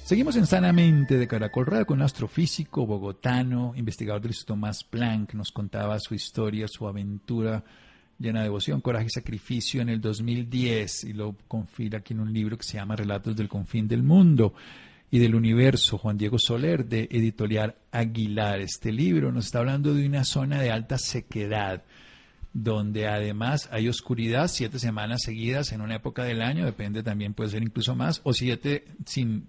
Seguimos 0.05 0.37
en 0.37 0.47
Sanamente 0.47 1.17
de 1.17 1.27
Caracol 1.27 1.65
Radio 1.65 1.87
con 1.87 2.01
un 2.01 2.05
astrofísico 2.05 2.85
bogotano, 2.85 3.73
investigador 3.75 4.21
del 4.21 4.33
Instituto 4.33 4.53
Tomás 4.53 4.85
Planck. 4.85 5.33
Nos 5.33 5.51
contaba 5.51 5.99
su 5.99 6.15
historia, 6.15 6.69
su 6.69 6.87
aventura 6.87 7.65
llena 8.19 8.41
de 8.41 8.45
devoción, 8.45 8.83
coraje 8.83 9.07
y 9.07 9.09
sacrificio 9.09 9.81
en 9.81 9.89
el 9.89 10.03
2010 10.03 11.05
y 11.05 11.15
lo 11.15 11.35
confila 11.49 11.99
aquí 11.99 12.13
en 12.13 12.21
un 12.21 12.35
libro 12.35 12.59
que 12.59 12.65
se 12.65 12.75
llama 12.75 12.97
Relatos 12.97 13.35
del 13.35 13.49
Confín 13.49 13.89
del 13.89 14.03
Mundo 14.03 14.53
y 15.11 15.21
del 15.21 15.35
Universo, 15.35 15.97
Juan 15.97 16.19
Diego 16.19 16.39
Soler, 16.39 16.85
de 16.85 17.09
Editorial 17.11 17.75
Aguilar. 17.91 18.61
Este 18.61 18.93
libro 18.93 19.33
nos 19.33 19.47
está 19.47 19.61
hablando 19.61 19.95
de 19.95 20.07
una 20.07 20.25
zona 20.25 20.61
de 20.61 20.71
alta 20.71 20.99
sequedad 20.99 21.83
donde 22.53 23.09
además 23.09 23.71
hay 23.73 23.89
oscuridad 23.89 24.49
siete 24.49 24.79
semanas 24.79 25.23
seguidas 25.25 25.73
en 25.73 25.81
una 25.81 25.97
época 25.97 26.25
del 26.25 26.43
año, 26.43 26.67
depende 26.67 27.03
también, 27.03 27.33
puede 27.33 27.51
ser 27.51 27.63
incluso 27.63 27.97
más, 27.97 28.21
o 28.23 28.35
siete 28.35 28.85
sin 29.07 29.49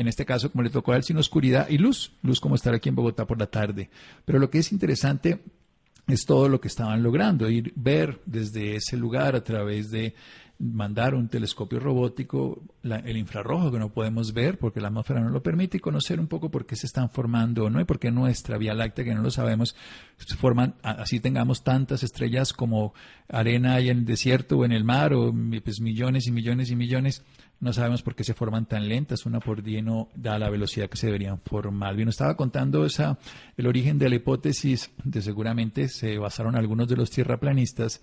en 0.00 0.08
este 0.08 0.24
caso, 0.24 0.50
como 0.50 0.62
le 0.62 0.70
tocó 0.70 0.92
a 0.92 0.96
él, 0.96 1.02
sin 1.02 1.18
oscuridad 1.18 1.68
y 1.68 1.76
luz, 1.76 2.12
luz 2.22 2.40
como 2.40 2.54
estar 2.54 2.72
aquí 2.72 2.88
en 2.88 2.94
Bogotá 2.94 3.26
por 3.26 3.38
la 3.38 3.48
tarde. 3.48 3.90
Pero 4.24 4.38
lo 4.38 4.48
que 4.48 4.56
es 4.56 4.72
interesante 4.72 5.42
es 6.08 6.24
todo 6.24 6.48
lo 6.48 6.58
que 6.58 6.68
estaban 6.68 7.02
logrando, 7.02 7.50
ir 7.50 7.74
ver 7.76 8.18
desde 8.24 8.76
ese 8.76 8.96
lugar 8.96 9.36
a 9.36 9.44
través 9.44 9.90
de 9.90 10.14
mandar 10.60 11.14
un 11.14 11.28
telescopio 11.28 11.80
robótico, 11.80 12.62
el 12.82 13.16
infrarrojo 13.16 13.72
que 13.72 13.78
no 13.78 13.88
podemos 13.94 14.34
ver 14.34 14.58
porque 14.58 14.78
la 14.78 14.88
atmósfera 14.88 15.20
no 15.20 15.30
lo 15.30 15.42
permite 15.42 15.78
y 15.78 15.80
conocer 15.80 16.20
un 16.20 16.26
poco 16.26 16.50
por 16.50 16.66
qué 16.66 16.76
se 16.76 16.86
están 16.86 17.08
formando 17.08 17.64
o 17.64 17.70
no 17.70 17.80
y 17.80 17.84
por 17.84 17.98
qué 17.98 18.10
nuestra 18.10 18.58
Vía 18.58 18.74
Láctea, 18.74 19.06
que 19.06 19.14
no 19.14 19.22
lo 19.22 19.30
sabemos, 19.30 19.74
forman, 20.38 20.74
así 20.82 21.18
tengamos 21.18 21.64
tantas 21.64 22.02
estrellas 22.02 22.52
como 22.52 22.92
arena 23.28 23.74
hay 23.74 23.88
en 23.88 23.98
el 24.00 24.04
desierto 24.04 24.58
o 24.58 24.64
en 24.66 24.72
el 24.72 24.84
mar 24.84 25.14
o 25.14 25.34
pues, 25.64 25.80
millones 25.80 26.26
y 26.26 26.30
millones 26.30 26.70
y 26.70 26.76
millones, 26.76 27.24
no 27.58 27.72
sabemos 27.72 28.02
por 28.02 28.14
qué 28.14 28.22
se 28.22 28.34
forman 28.34 28.66
tan 28.66 28.86
lentas, 28.86 29.24
una 29.24 29.40
por 29.40 29.62
día 29.62 29.80
no 29.80 30.08
da 30.14 30.38
la 30.38 30.50
velocidad 30.50 30.90
que 30.90 30.98
se 30.98 31.06
deberían 31.06 31.40
formar. 31.40 31.96
Bien, 31.96 32.10
estaba 32.10 32.36
contando 32.36 32.84
esa, 32.84 33.18
el 33.56 33.66
origen 33.66 33.98
de 33.98 34.10
la 34.10 34.16
hipótesis 34.16 34.90
de 35.04 35.22
seguramente 35.22 35.88
se 35.88 36.18
basaron 36.18 36.54
algunos 36.54 36.86
de 36.86 36.96
los 36.96 37.10
tierraplanistas 37.10 38.02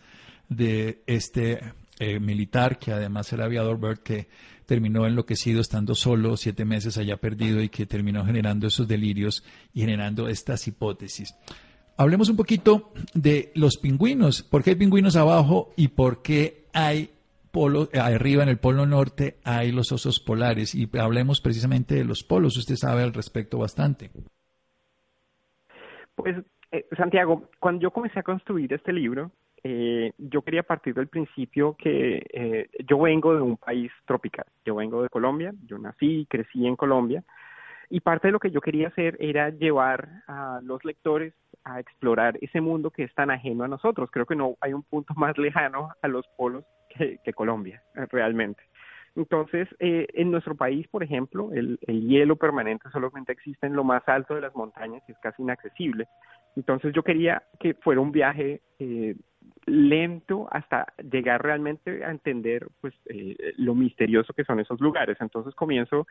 de 0.50 1.04
este 1.06 1.62
eh, 1.99 2.19
militar, 2.19 2.77
que 2.77 2.91
además 2.91 3.31
era 3.33 3.45
aviador 3.45 3.79
Bird, 3.79 3.99
que 3.99 4.27
terminó 4.65 5.07
enloquecido 5.07 5.62
estando 5.62 5.95
solo 5.95 6.38
siete 6.38 6.65
meses 6.65 6.97
allá 6.97 7.17
perdido 7.17 7.62
y 7.62 7.69
que 7.69 7.86
terminó 7.86 8.25
generando 8.25 8.67
esos 8.67 8.88
delirios 8.88 9.43
y 9.73 9.81
generando 9.81 10.27
estas 10.27 10.67
hipótesis. 10.67 11.36
Hablemos 11.95 12.29
un 12.29 12.36
poquito 12.36 12.91
de 13.13 13.51
los 13.55 13.77
pingüinos. 13.77 14.43
¿Por 14.43 14.63
qué 14.63 14.71
hay 14.71 14.75
pingüinos 14.75 15.15
abajo 15.15 15.73
y 15.75 15.88
por 15.88 16.21
qué 16.21 16.67
hay 16.73 17.10
polos, 17.51 17.89
eh, 17.91 17.99
arriba 17.99 18.43
en 18.43 18.49
el 18.49 18.60
polo 18.60 18.86
norte 18.86 19.38
hay 19.43 19.71
los 19.71 19.91
osos 19.91 20.19
polares 20.19 20.75
y 20.75 20.88
hablemos 20.99 21.41
precisamente 21.41 21.95
de 21.95 22.05
los 22.05 22.23
polos. 22.23 22.55
Usted 22.57 22.75
sabe 22.75 23.01
al 23.01 23.13
respecto 23.13 23.57
bastante. 23.57 24.12
Pues, 26.13 26.38
eh, 26.71 26.86
Santiago, 26.95 27.49
cuando 27.60 27.81
yo 27.81 27.91
comencé 27.91 28.19
a 28.19 28.23
construir 28.23 28.73
este 28.73 28.93
libro, 28.93 29.31
eh, 29.63 30.12
yo 30.17 30.41
quería 30.41 30.63
partir 30.63 30.93
del 30.93 31.08
principio 31.08 31.76
que 31.78 32.26
eh, 32.32 32.70
yo 32.88 33.00
vengo 33.00 33.34
de 33.34 33.41
un 33.41 33.58
país 33.58 33.91
tropical, 34.06 34.46
yo 34.65 34.76
vengo 34.76 35.04
de 35.04 35.10
Colombia, 35.10 35.54
yo 35.65 35.78
nací 35.78 36.22
y 36.22 36.26
crecí 36.26 36.65
en 36.65 36.76
Colombia, 36.76 37.24
y 37.89 38.02
parte 38.02 38.28
de 38.28 38.34
lo 38.34 38.39
que 38.39 38.52
yo 38.52 38.62
quería 38.62 38.89
hacer 38.89 39.17
era 39.20 39.50
llevar 39.50 40.08
a 40.28 40.60
los 40.63 40.84
lectores 40.84 41.34
a 41.63 41.80
explorar 41.80 42.38
ese 42.41 42.62
mundo 42.62 42.91
que 42.91 43.04
es 43.04 43.13
tan 43.13 43.32
ajeno 43.32 43.63
a 43.63 43.67
nosotros. 43.67 44.10
Creo 44.12 44.26
que 44.26 44.36
no 44.36 44.56
hay 44.62 44.74
un 44.74 44.84
punto 44.84 45.13
más 45.15 45.38
lejano 45.38 45.89
a 46.02 46.08
los 46.08 46.28
polos 46.38 46.63
que, 46.89 47.34
Colombia, 47.34 47.82
realmente. 48.12 48.62
Entonces, 49.15 49.67
eh, 49.80 50.08
en 50.13 50.32
nuestro 50.32 50.56
país, 50.56 50.88
por 50.89 51.04
ejemplo, 51.04 51.52
el, 51.52 51.80
hielo 51.88 52.36
permanente 52.36 52.89
solamente 52.91 53.32
existe 53.32 53.67
en 53.67 53.74
lo 53.74 53.84
más 53.84 54.08
alto 54.08 54.36
de 54.36 54.41
las 54.41 54.56
montañas 54.56 55.02
y 55.08 55.12
es 55.12 55.17
casi 55.20 55.41
inaccesible. 55.41 56.08
Entonces, 56.56 56.93
yo 56.93 57.04
quería 57.04 57.43
que 57.60 57.74
fuera 57.74 58.02
un 58.02 58.12
viaje 58.12 58.62
eh, 58.80 59.15
lento 59.67 60.47
hasta 60.49 60.93
llegar 61.12 61.43
realmente 61.43 62.03
a 62.03 62.10
entender 62.10 62.67
pues 62.82 62.93
eh, 63.06 63.53
lo 63.58 63.75
misterioso 63.75 64.34
que 64.34 64.45
son 64.45 64.60
esos 64.60 64.80
lugares. 64.80 65.17
Entonces 65.19 65.53
comienzo 65.53 66.08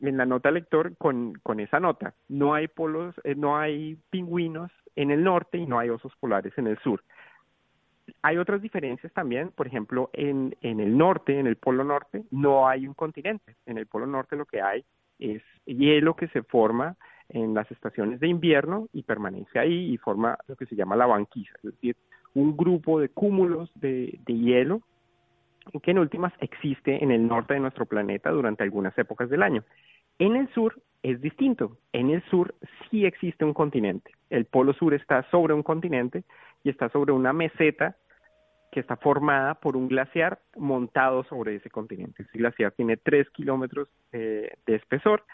en 0.00 0.16
la 0.16 0.26
nota 0.26 0.50
lector 0.50 0.96
con, 0.96 1.34
con 1.42 1.60
esa 1.60 1.80
nota. 1.80 2.14
No 2.28 2.54
hay 2.54 2.68
polos, 2.68 3.14
eh, 3.24 3.34
no 3.34 3.56
hay 3.56 3.96
pingüinos 4.10 4.70
en 4.96 5.10
el 5.10 5.22
norte 5.22 5.58
y 5.58 5.66
no 5.66 5.78
hay 5.78 5.88
osos 5.90 6.12
polares 6.20 6.52
en 6.58 6.66
el 6.66 6.78
sur. 6.78 7.02
Hay 8.22 8.36
otras 8.36 8.60
diferencias 8.60 9.12
también, 9.12 9.50
por 9.50 9.66
ejemplo, 9.66 10.10
en, 10.12 10.56
en 10.60 10.80
el 10.80 10.96
norte, 10.96 11.38
en 11.38 11.46
el 11.46 11.56
polo 11.56 11.84
norte, 11.84 12.24
no 12.30 12.66
hay 12.66 12.86
un 12.86 12.94
continente. 12.94 13.54
En 13.64 13.78
el 13.78 13.86
polo 13.86 14.06
norte 14.06 14.34
lo 14.34 14.46
que 14.46 14.60
hay 14.60 14.84
es 15.20 15.42
hielo 15.66 16.16
que 16.16 16.28
se 16.28 16.42
forma 16.42 16.96
en 17.28 17.54
las 17.54 17.70
estaciones 17.70 18.18
de 18.20 18.28
invierno 18.28 18.88
y 18.92 19.02
permanece 19.02 19.58
ahí 19.58 19.92
y 19.92 19.98
forma 19.98 20.36
lo 20.48 20.56
que 20.56 20.66
se 20.66 20.74
llama 20.74 20.96
la 20.96 21.06
banquisa, 21.06 21.52
es 21.56 21.72
decir, 21.74 21.96
un 22.38 22.56
grupo 22.56 23.00
de 23.00 23.08
cúmulos 23.08 23.70
de, 23.74 24.18
hielo 24.26 24.80
que 25.82 25.90
en 25.90 25.98
últimas 25.98 26.32
existe 26.40 27.02
en 27.02 27.10
el 27.10 27.26
norte 27.26 27.54
de 27.54 27.60
nuestro 27.60 27.84
planeta 27.84 28.30
durante 28.30 28.62
algunas 28.62 28.96
épocas 28.96 29.28
del 29.28 29.42
año. 29.42 29.64
En 30.18 30.36
el 30.36 30.48
sur 30.54 30.80
es 31.02 31.20
distinto. 31.20 31.76
En 31.92 32.10
el 32.10 32.22
sur 32.30 32.54
sí 32.90 33.04
existe 33.04 33.44
un 33.44 33.52
continente. 33.52 34.12
El 34.30 34.46
polo 34.46 34.72
sur 34.72 34.94
está 34.94 35.28
sobre 35.30 35.52
un 35.52 35.62
continente 35.62 36.24
y 36.64 36.70
está 36.70 36.88
sobre 36.88 37.12
una 37.12 37.32
meseta 37.32 37.96
que 38.72 38.80
está 38.80 38.96
formada 38.96 39.54
por 39.54 39.76
un 39.76 39.88
glaciar 39.88 40.38
montado 40.56 41.24
sobre 41.24 41.56
ese 41.56 41.70
continente. 41.70 42.22
Ese 42.22 42.38
glaciar 42.38 42.72
tiene 42.72 42.96
tres 42.96 43.28
kilómetros 43.30 43.88
de 44.12 44.50
espesor 44.66 45.24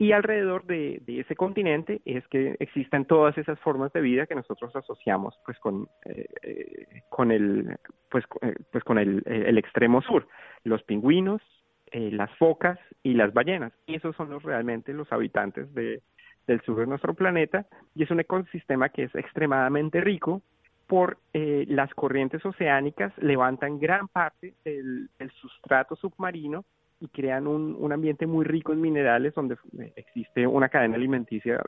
y 0.00 0.12
alrededor 0.12 0.64
de, 0.64 1.02
ese 1.08 1.34
continente 1.34 2.00
es 2.04 2.26
que 2.28 2.56
existen 2.60 3.04
todas 3.04 3.36
esas 3.36 3.58
formas 3.58 3.92
de 3.92 4.00
vida 4.00 4.26
que 4.26 4.36
nosotros 4.36 4.74
asociamos 4.76 5.36
pues 5.44 5.58
con, 5.58 5.88
eh, 6.04 6.26
eh, 6.42 7.02
con 7.08 7.32
el 7.32 7.76
pues, 8.08 8.24
eh, 8.42 8.54
pues 8.70 8.84
con 8.84 8.98
el, 8.98 9.24
el, 9.26 9.58
extremo 9.58 10.00
sur, 10.02 10.28
los 10.62 10.84
pingüinos, 10.84 11.42
las 11.90 12.30
focas 12.36 12.78
y 13.02 13.14
las 13.14 13.32
ballenas. 13.32 13.72
Y 13.86 13.96
esos 13.96 14.14
son 14.14 14.30
los 14.30 14.42
realmente 14.44 14.92
los 14.92 15.10
habitantes 15.12 15.74
de, 15.74 16.02
del 16.46 16.60
sur 16.60 16.78
de 16.78 16.86
nuestro 16.86 17.14
planeta 17.14 17.66
y 17.96 18.04
es 18.04 18.10
un 18.12 18.20
ecosistema 18.20 18.90
que 18.90 19.04
es 19.04 19.14
extremadamente 19.16 20.00
rico 20.00 20.42
por 20.86 21.18
las 21.32 21.92
corrientes 21.94 22.44
oceánicas 22.46 23.12
levantan 23.18 23.78
gran 23.78 24.08
parte 24.08 24.54
del 24.64 25.08
sustrato 25.40 25.96
submarino 25.96 26.64
y 27.00 27.08
crean 27.08 27.46
un, 27.46 27.76
un, 27.78 27.92
ambiente 27.92 28.26
muy 28.26 28.44
rico 28.44 28.72
en 28.72 28.80
minerales 28.80 29.34
donde 29.34 29.56
existe 29.96 30.46
una 30.46 30.68
cadena 30.68 30.96
alimenticia 30.96 31.62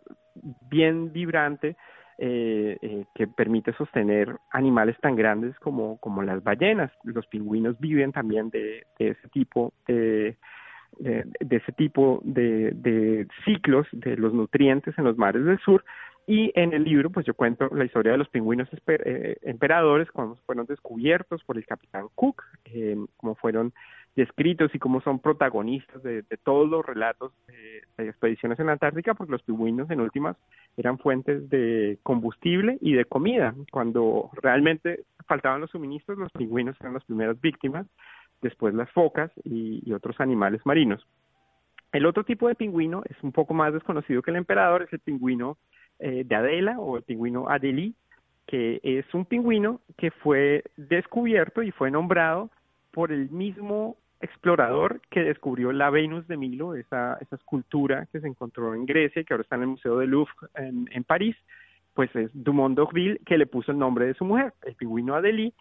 bien 0.69 1.13
vibrante 1.13 1.77
eh, 2.23 2.77
eh, 2.83 3.05
que 3.15 3.27
permite 3.27 3.73
sostener 3.73 4.37
animales 4.51 4.95
tan 5.01 5.17
grandes 5.17 5.59
como, 5.59 5.97
como 6.01 6.23
las 6.23 6.43
ballenas. 6.43 6.93
Los 7.03 7.27
pingüinos 7.29 7.81
viven 7.81 8.13
también 8.13 8.51
de, 8.51 8.87
ese 8.99 9.27
tipo 9.29 9.73
de, 9.89 10.37
ese 10.99 11.73
tipo 11.79 12.21
de 12.23 13.27
ciclos 13.47 13.87
de 13.93 14.19
los 14.19 14.35
nutrientes 14.35 14.99
en 14.99 15.05
los 15.05 15.17
mares 15.17 15.47
del 15.47 15.59
sur 15.61 15.83
y 16.27 16.53
en 16.55 16.73
el 16.73 16.85
libro, 16.85 17.11
pues 17.11 17.27
yo 17.27 17.35
cuento 17.35 17.69
la 17.73 17.85
historia 17.85 18.13
de 18.13 18.19
los 18.19 18.29
pingüinos 18.29 18.69
eh, 18.87 19.37
emperadores, 19.43 20.11
cuando 20.11 20.37
fueron 20.47 20.67
descubiertos 20.67 21.43
por 21.45 21.57
el 21.57 21.67
capitán 21.67 22.07
Cook, 22.15 22.45
eh, 22.67 22.97
cómo 23.17 23.35
fueron 23.35 23.73
descritos 24.17 24.75
y 24.75 24.79
cómo 24.79 25.01
son 25.01 25.21
protagonistas 25.21 26.03
de, 26.03 26.23
todos 26.43 26.69
los 26.69 26.85
relatos 26.85 27.33
de, 27.47 28.09
expediciones 28.09 28.59
en 28.59 28.67
la 28.67 28.73
Antártica, 28.73 29.15
porque 29.15 29.33
los 29.33 29.43
pingüinos 29.43 29.91
en 29.91 30.01
últimas 30.01 30.37
eran 30.77 30.99
fuentes 30.99 31.49
de 31.51 31.99
combustible 32.03 32.79
y 32.81 32.95
de 32.95 33.05
comida. 33.05 33.55
Cuando 33.71 34.31
realmente 34.35 35.05
faltaban 35.27 35.61
los 35.61 35.71
suministros, 35.71 36.19
los 36.19 36.33
pingüinos 36.33 36.77
eran 36.81 36.95
las 36.95 37.05
primeras 37.05 37.41
víctimas, 37.41 37.87
después 38.41 38.75
las 38.75 38.91
focas 38.91 39.31
y, 39.45 39.93
otros 39.93 40.21
animales 40.21 40.65
marinos. 40.65 41.07
El 41.93 42.07
otro 42.07 42.25
tipo 42.25 42.47
de 42.49 42.55
pingüino 42.55 43.03
es 43.09 43.17
un 43.23 43.33
poco 43.33 43.53
más 43.53 43.73
desconocido 43.73 44.23
que 44.23 44.31
el 44.31 44.37
emperador, 44.37 44.83
es 44.83 44.93
el 44.93 45.01
pingüino 45.01 45.59
eh, 46.01 46.25
de 46.25 46.35
Adela 46.35 46.79
o 46.79 46.97
el 46.97 47.03
pingüino 47.03 47.49
Adelie, 47.49 47.93
que 48.47 48.81
es 48.83 49.05
un 49.15 49.25
pingüino 49.25 49.81
que 49.97 50.11
fue 50.11 50.65
descubierto 50.77 51.63
y 51.63 51.71
fue 51.71 51.91
nombrado 51.91 52.51
por 52.91 53.13
el 53.13 53.31
mismo 53.31 53.97
explorador 54.21 55.01
que 55.11 55.23
descubrió 55.23 55.73
la 55.73 55.91
Venus 55.91 56.27
de 56.27 56.37
Milo, 56.37 56.75
esa, 56.75 57.17
esa 57.21 57.37
escultura 57.37 58.07
que 58.13 58.21
se 58.21 58.27
encontró 58.27 58.75
en 58.75 58.87
Grecia 58.87 59.23
y 59.23 59.25
que 59.25 59.35
ahora 59.35 59.43
está 59.43 59.57
en 59.57 59.63
el 59.63 59.69
Museo 59.69 59.99
de 59.99 60.07
Louvre 60.07 60.33
en, 60.55 61.05
París, 61.05 61.37
pues 61.95 62.15
es 62.17 62.31
Dumont 62.35 62.77
d'Urville 62.77 63.21
que 63.25 63.39
le 63.39 63.47
puso 63.47 63.73
el 63.73 63.79
nombre 63.79 64.07
de 64.07 64.15
su 64.15 64.25
mujer, 64.25 64.53
el 64.63 64.75
pingüino 64.75 65.15
Adelie, 65.15 65.53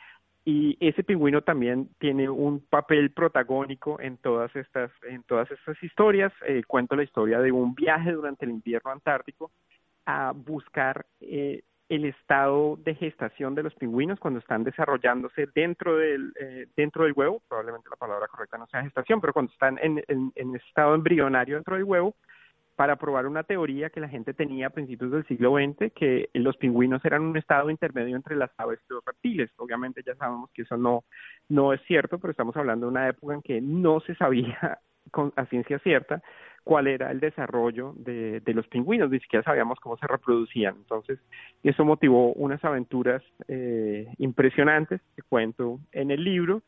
y 0.46 0.78
ese 0.80 1.04
pingüino 1.04 1.42
también 1.42 1.90
tiene 2.00 2.30
un 2.30 2.60
papel 2.60 3.12
protagónico 3.12 4.00
en 4.00 4.18
todas 4.18 4.56
estas 4.56 4.90
en 5.04 5.22
todas 5.24 5.52
estas 5.52 5.82
historias. 5.84 6.34
Eh, 6.48 6.64
cuento 6.66 6.96
la 6.96 7.04
historia 7.04 7.40
de 7.40 7.52
un 7.52 7.76
viaje 7.76 8.14
durante 8.14 8.46
el 8.46 8.52
invierno 8.52 8.90
antártico 8.90 9.52
a 10.10 10.32
buscar 10.32 11.06
eh, 11.22 11.62
el 11.88 12.06
estado 12.06 12.78
de 12.78 12.96
gestación 12.96 13.54
de 13.54 13.62
los 13.62 13.76
pingüinos 13.76 14.20
cuando 14.20 14.40
están 14.40 14.64
desarrollándose 14.64 15.48
dentro 15.54 15.98
del, 15.98 16.34
eh, 16.40 16.66
dentro 16.76 17.04
del 17.04 17.14
huevo, 17.16 17.44
probablemente 17.48 17.90
la 17.92 17.96
palabra 17.96 18.28
correcta 18.28 18.58
no 18.58 18.66
sea 18.66 18.82
gestación, 18.82 19.22
pero 19.22 19.34
cuando 19.34 19.52
están 19.52 19.78
en, 19.84 20.04
en, 20.08 20.56
estado 20.56 20.96
embrionario 20.96 21.58
dentro 21.58 21.76
del 21.76 21.84
huevo, 21.84 22.16
para 22.76 22.96
probar 22.96 23.28
una 23.28 23.44
teoría 23.44 23.92
que 23.92 24.00
la 24.00 24.10
gente 24.10 24.34
tenía 24.34 24.68
a 24.68 24.72
principios 24.72 25.12
del 25.12 25.28
siglo 25.28 25.58
XX, 25.58 25.94
que 25.94 26.30
los 26.34 26.58
pingüinos 26.58 27.06
eran 27.06 27.22
un 27.22 27.38
estado 27.38 27.70
intermedio 27.70 28.16
entre 28.16 28.36
las 28.36 28.52
aves 28.58 28.80
y 28.90 28.94
los 28.94 29.06
reptiles. 29.06 29.52
Obviamente 29.58 30.02
ya 30.04 30.16
sabemos 30.16 30.50
que 30.54 30.64
eso 30.64 30.78
no, 30.78 31.04
no 31.50 31.74
es 31.74 31.82
cierto, 31.86 32.18
pero 32.18 32.32
estamos 32.32 32.56
hablando 32.56 32.88
de 32.88 32.92
una 32.92 33.10
época 33.10 33.36
en 33.36 33.42
que 33.44 33.62
no 33.62 34.00
se 34.00 34.16
sabía 34.16 34.80
con, 35.10 35.34
a 35.36 35.46
ciencia 35.46 35.80
cierta 35.80 36.22
cuál 36.64 36.88
era 36.88 37.12
el 37.12 37.20
desarrollo 37.20 37.94
de, 37.98 38.42
los 38.54 38.68
pingüinos, 38.68 39.10
ni 39.10 39.20
siquiera 39.20 39.44
sabíamos 39.44 39.80
cómo 39.80 39.98
se 39.98 40.08
reproducían. 40.08 40.76
Entonces, 40.76 41.20
eso 41.64 41.84
motivó 41.86 42.34
unas 42.34 42.64
aventuras 42.64 43.24
eh, 43.48 44.08
impresionantes 44.18 45.02
que 45.16 45.22
cuento 45.24 45.80
en 45.92 46.12
el 46.12 46.24
libro 46.24 46.62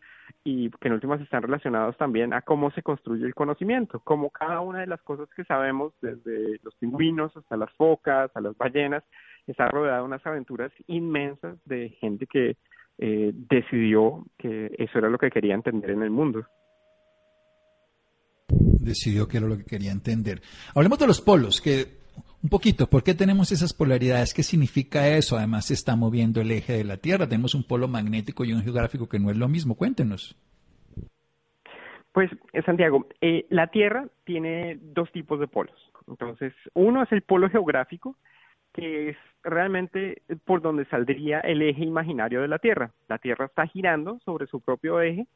y 0.44 0.70
que 0.72 0.88
en 0.88 0.94
últimas 0.94 1.22
están 1.22 1.44
relacionados 1.44 1.98
también 1.98 2.34
a 2.34 2.42
cómo 2.42 2.72
se 2.72 2.82
construye 2.82 3.26
el 3.26 3.36
conocimiento, 3.36 4.00
cómo 4.00 4.30
cada 4.30 4.62
una 4.62 4.80
de 4.80 4.88
las 4.88 5.02
cosas 5.02 5.30
que 5.36 5.44
sabemos, 5.44 5.94
desde 6.02 6.60
los 6.64 6.74
pingüinos 6.76 7.36
hasta 7.38 7.58
las 7.58 7.72
focas, 7.74 8.32
a 8.34 8.42
las 8.42 8.58
ballenas, 8.58 9.04
está 9.46 9.68
rodeada 9.68 9.98
de 9.98 10.04
unas 10.04 10.26
aventuras 10.26 10.72
inmensas 10.88 11.58
de 11.66 11.90
gente 12.00 12.26
que 12.28 12.56
eh, 12.98 13.32
decidió 13.34 14.26
que 14.38 14.74
eso 14.78 14.98
era 14.98 15.10
lo 15.10 15.18
que 15.18 15.30
quería 15.30 15.54
entender 15.54 15.92
en 15.92 16.04
el 16.04 16.10
mundo 16.10 16.46
decidió 18.80 19.28
que 19.28 19.38
era 19.38 19.48
lo 19.48 19.58
que 19.58 19.66
quería 19.66 19.92
entender. 19.92 20.42
Hablemos 20.76 21.00
de 21.00 21.08
los 21.08 21.22
polos, 21.22 21.62
que 21.62 22.02
un 22.44 22.50
poquito, 22.50 22.88
¿por 22.88 23.04
qué 23.04 23.14
tenemos 23.14 23.52
esas 23.52 23.72
polaridades? 23.74 24.34
¿Qué 24.34 24.42
significa 24.42 25.08
eso? 25.08 25.38
Además, 25.38 25.68
se 25.68 25.76
está 25.76 25.96
moviendo 25.96 26.42
el 26.42 26.50
eje 26.52 26.74
de 26.74 26.84
la 26.84 26.98
Tierra. 26.98 27.28
Tenemos 27.28 27.54
un 27.54 27.64
polo 27.64 27.88
magnético 27.88 28.44
y 28.44 28.54
un 28.54 28.64
geográfico 28.64 29.08
que 29.08 29.20
no 29.20 29.30
es 29.30 29.38
lo 29.38 29.48
mismo. 29.48 29.76
Cuéntenos. 29.76 30.36
Pues, 32.12 32.32
eh, 32.54 32.62
Santiago, 32.64 33.08
eh, 33.22 33.46
la 33.50 33.68
Tierra 33.68 34.08
tiene 34.26 34.80
dos 34.82 35.12
tipos 35.12 35.40
de 35.40 35.48
polos. 35.48 35.78
Entonces, 36.08 36.54
uno 36.74 37.04
es 37.04 37.12
el 37.12 37.22
polo 37.22 37.48
geográfico, 37.50 38.18
que 38.74 39.10
es 39.10 39.18
realmente 39.44 40.24
por 40.44 40.62
donde 40.62 40.86
saldría 40.86 41.40
el 41.42 41.62
eje 41.62 41.84
imaginario 41.84 42.42
de 42.42 42.48
la 42.48 42.58
Tierra. 42.58 42.92
La 43.08 43.20
Tierra 43.20 43.46
está 43.46 43.68
girando 43.68 44.20
sobre 44.26 44.48
su 44.48 44.62
propio 44.62 45.00
eje 45.00 45.28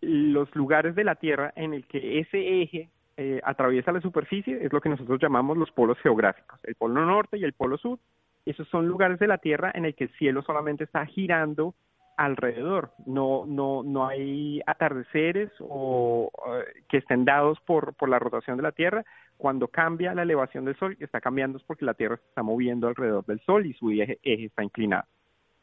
los 0.00 0.54
lugares 0.54 0.94
de 0.94 1.04
la 1.04 1.16
Tierra 1.16 1.52
en 1.56 1.74
el 1.74 1.86
que 1.86 2.20
ese 2.20 2.62
eje 2.62 2.90
eh, 3.16 3.40
atraviesa 3.44 3.92
la 3.92 4.00
superficie 4.00 4.58
es 4.62 4.72
lo 4.72 4.80
que 4.80 4.90
nosotros 4.90 5.18
llamamos 5.20 5.56
los 5.56 5.70
polos 5.70 5.98
geográficos, 6.00 6.60
el 6.64 6.74
polo 6.74 7.04
norte 7.04 7.38
y 7.38 7.44
el 7.44 7.54
polo 7.54 7.78
sur. 7.78 7.98
Esos 8.44 8.68
son 8.68 8.86
lugares 8.86 9.18
de 9.18 9.26
la 9.26 9.38
Tierra 9.38 9.72
en 9.74 9.84
el 9.84 9.94
que 9.94 10.04
el 10.04 10.10
cielo 10.18 10.42
solamente 10.42 10.84
está 10.84 11.04
girando 11.06 11.74
alrededor. 12.16 12.92
No, 13.06 13.44
no, 13.46 13.82
no 13.82 14.06
hay 14.06 14.60
atardeceres 14.66 15.50
o 15.60 16.30
eh, 16.46 16.82
que 16.88 16.98
estén 16.98 17.24
dados 17.24 17.58
por, 17.60 17.94
por 17.94 18.08
la 18.08 18.18
rotación 18.18 18.56
de 18.56 18.62
la 18.62 18.72
Tierra. 18.72 19.04
Cuando 19.36 19.68
cambia 19.68 20.14
la 20.14 20.22
elevación 20.22 20.64
del 20.64 20.76
Sol, 20.76 20.96
está 21.00 21.20
cambiando 21.20 21.58
es 21.58 21.64
porque 21.64 21.84
la 21.84 21.94
Tierra 21.94 22.16
se 22.16 22.28
está 22.28 22.42
moviendo 22.42 22.88
alrededor 22.88 23.24
del 23.26 23.40
Sol 23.40 23.66
y 23.66 23.74
su 23.74 23.90
eje, 23.90 24.18
está 24.22 24.62
inclinado. 24.62 25.04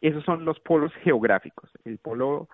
Esos 0.02 0.24
son 0.26 0.46
los 0.46 0.60
polos 0.60 0.93
geográficos. 1.04 1.69
El 1.86 1.98
polo 1.98 2.50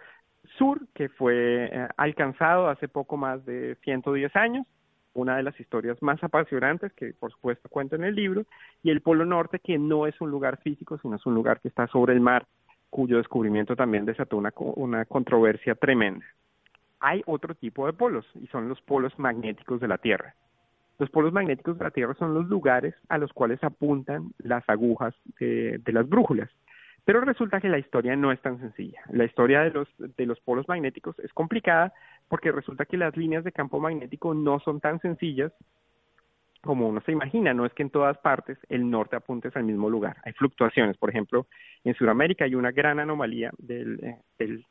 sur, 0.58 0.80
que 0.94 1.10
fue 1.10 1.70
eh, 1.72 1.88
alcanzado 1.98 2.68
hace 2.68 2.88
poco 2.88 3.18
más 3.18 3.46
de 3.46 3.76
110 3.84 4.36
años, 4.36 4.68
una 5.14 5.38
de 5.38 5.44
las 5.44 5.60
historias 5.60 6.02
más 6.02 6.24
apasionantes 6.24 6.94
que 6.94 7.14
por 7.14 7.32
supuesto 7.32 7.70
cuento 7.70 7.96
en 7.96 8.04
el 8.04 8.16
libro, 8.16 8.46
y 8.84 8.90
el 8.90 9.02
Polo 9.02 9.26
Norte, 9.26 9.60
que 9.60 9.78
no 9.78 10.08
es 10.08 10.20
un 10.22 10.32
lugar 10.32 10.58
físico, 10.62 10.98
sino 10.98 11.16
es 11.16 11.26
un 11.26 11.36
lugar 11.36 11.60
que 11.60 11.68
está 11.68 11.88
sobre 11.88 12.14
el 12.14 12.22
mar, 12.22 12.46
cuyo 12.90 13.18
descubrimiento 13.18 13.76
también 13.76 14.06
desató 14.06 14.38
una, 14.38 14.54
una 14.58 15.06
controversia 15.06 15.76
tremenda. 15.76 16.26
Hay 17.00 17.22
otro 17.26 17.56
tipo 17.56 17.86
de 17.86 17.94
polos, 17.94 18.26
y 18.36 18.48
son 18.48 18.68
los 18.68 18.82
polos 18.82 19.18
magnéticos 19.18 19.80
de 19.80 19.88
la 19.88 19.98
Tierra. 19.98 20.36
Los 20.98 21.10
polos 21.10 21.32
magnéticos 21.32 21.78
de 21.78 21.84
la 21.86 21.92
Tierra 21.92 22.14
son 22.16 22.34
los 22.34 22.48
lugares 22.48 22.94
a 23.08 23.18
los 23.18 23.32
cuales 23.32 23.64
apuntan 23.64 24.34
las 24.38 24.68
agujas 24.68 25.16
de, 25.40 25.78
de 25.78 25.94
las 25.94 26.10
brújulas. 26.10 26.50
Pero 27.10 27.22
resulta 27.22 27.60
que 27.60 27.70
la 27.70 27.80
historia 27.80 28.16
no 28.16 28.32
es 28.32 28.40
tan 28.40 28.60
sencilla. 28.60 29.02
La 29.10 29.26
historia 29.26 29.62
de 29.62 29.72
los, 29.72 29.88
de 29.98 30.28
los 30.28 30.40
polos 30.42 30.68
magnéticos 30.68 31.18
es 31.18 31.34
complicada 31.34 31.92
porque 32.28 32.52
resulta 32.52 32.86
que 32.86 32.98
las 32.98 33.18
líneas 33.18 33.44
de 33.44 33.52
campo 33.52 33.80
magnético 33.80 34.36
no 34.36 34.60
son 34.60 34.80
tan 34.80 35.00
sencillas 35.00 35.52
como 36.62 36.88
uno 36.88 37.02
se 37.02 37.12
imagina. 37.12 37.52
No 37.52 37.66
es 37.66 37.74
que 37.74 37.82
en 37.82 37.90
todas 37.90 38.16
partes 38.20 38.60
el 38.70 38.88
norte 38.88 39.16
apunte 39.16 39.50
al 39.56 39.64
mismo 39.64 39.90
lugar. 39.90 40.18
Hay 40.24 40.34
fluctuaciones. 40.34 40.98
Por 40.98 41.10
ejemplo, 41.10 41.48
en 41.84 41.96
Sudamérica 41.96 42.46
hay 42.46 42.54
una 42.54 42.70
gran 42.70 43.00
anomalía 43.00 43.50
del, 43.58 44.00
eh, 44.04 44.20
del, 44.38 44.64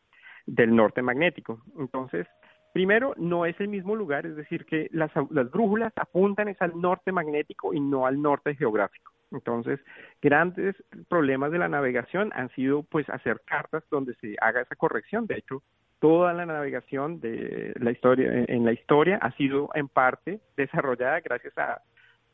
del 0.46 0.77
norte 0.77 1.03
magnético. 1.03 1.64
Entonces, 1.77 2.29
Primero, 2.72 3.14
no 3.16 3.46
es 3.46 3.59
el 3.61 3.66
mismo 3.66 3.96
lugar, 3.96 4.27
es 4.27 4.37
decir, 4.37 4.64
que 4.66 4.88
las, 4.92 5.11
las 5.31 5.51
brújulas 5.51 5.92
apuntan 5.96 6.48
es 6.48 6.62
al 6.62 6.79
norte 6.81 7.11
magnético 7.11 7.74
y 7.74 7.81
no 7.81 8.07
al 8.07 8.20
norte 8.22 8.55
geográfico. 8.55 9.11
Entonces, 9.31 9.81
grandes 10.23 10.75
problemas 11.09 11.53
de 11.53 11.59
la 11.59 11.69
navegación 11.69 12.31
han 12.35 12.49
sido 12.51 12.83
pues 12.83 13.09
hacer 13.11 13.43
cartas 13.45 13.85
donde 13.91 14.14
se 14.14 14.37
haga 14.41 14.62
esa 14.62 14.77
corrección. 14.77 15.27
De 15.27 15.37
hecho, 15.37 15.62
toda 16.01 16.33
la 16.33 16.47
navegación 16.47 17.21
de 17.21 17.75
la 17.79 17.91
historia 17.91 18.45
en 18.49 18.64
la 18.64 18.73
historia 18.73 19.19
ha 19.21 19.33
sido 19.33 19.71
en 19.75 19.88
parte 19.88 20.41
desarrollada 20.57 21.21
gracias 21.21 21.57
a, 21.59 21.83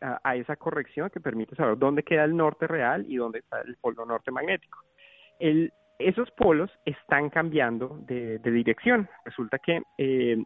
a, 0.01 0.37
esa 0.37 0.57
corrección 0.57 1.11
que 1.11 1.21
permite 1.21 1.57
saber 1.57 1.79
dónde 1.79 2.03
queda 2.03 2.25
el 2.25 2.37
norte 2.37 2.67
real 2.67 3.05
y 3.09 3.17
dónde 3.17 3.41
está 3.41 3.61
el 3.63 3.77
polo 3.77 4.05
norte 4.05 4.31
magnético. 4.31 4.81
El, 5.39 5.73
esos 5.99 6.31
polos 6.33 6.71
están 6.85 7.31
cambiando 7.31 7.99
de, 8.07 8.39
de 8.39 8.51
dirección. 8.51 9.09
Resulta 9.25 9.59
que 9.59 9.83
eh, 9.99 10.37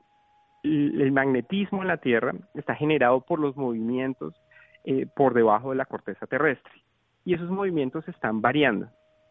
el 0.62 1.12
magnetismo 1.12 1.82
en 1.82 1.88
la 1.88 1.96
Tierra 1.98 2.34
está 2.54 2.74
generado 2.74 3.20
por 3.20 3.38
los 3.38 3.56
movimientos 3.56 4.34
eh, 4.90 5.04
por 5.04 5.34
debajo 5.34 5.68
de 5.68 5.76
la 5.76 5.84
corteza 5.84 6.26
terrestre. 6.26 6.72
Y 7.22 7.34
esos 7.34 7.50
movimientos 7.50 8.08
están 8.08 8.40
variando. 8.40 8.88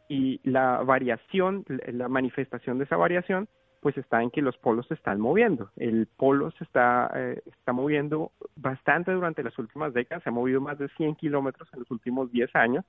Y 0.07 0.39
la 0.43 0.83
variación, 0.83 1.65
la 1.67 2.07
manifestación 2.07 2.77
de 2.77 2.83
esa 2.83 2.95
variación, 2.95 3.47
pues 3.81 3.97
está 3.97 4.21
en 4.21 4.29
que 4.29 4.43
los 4.43 4.55
polos 4.59 4.85
se 4.85 4.93
están 4.93 5.19
moviendo. 5.19 5.71
El 5.75 6.05
polo 6.15 6.51
se 6.51 6.63
está, 6.63 7.09
eh, 7.15 7.41
está 7.47 7.73
moviendo 7.73 8.33
bastante 8.55 9.11
durante 9.11 9.41
las 9.41 9.57
últimas 9.57 9.95
décadas, 9.95 10.21
se 10.21 10.29
ha 10.29 10.31
movido 10.31 10.61
más 10.61 10.77
de 10.77 10.89
100 10.89 11.15
kilómetros 11.15 11.67
en 11.73 11.79
los 11.79 11.89
últimos 11.89 12.31
10 12.31 12.55
años 12.55 12.85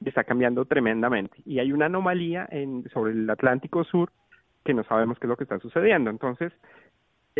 y 0.00 0.08
está 0.08 0.24
cambiando 0.24 0.64
tremendamente. 0.64 1.36
Y 1.44 1.58
hay 1.58 1.72
una 1.72 1.86
anomalía 1.86 2.48
en, 2.50 2.88
sobre 2.88 3.12
el 3.12 3.28
Atlántico 3.28 3.84
Sur 3.84 4.10
que 4.64 4.72
no 4.72 4.82
sabemos 4.84 5.18
qué 5.18 5.26
es 5.26 5.28
lo 5.28 5.36
que 5.36 5.44
está 5.44 5.58
sucediendo. 5.58 6.08
Entonces, 6.08 6.54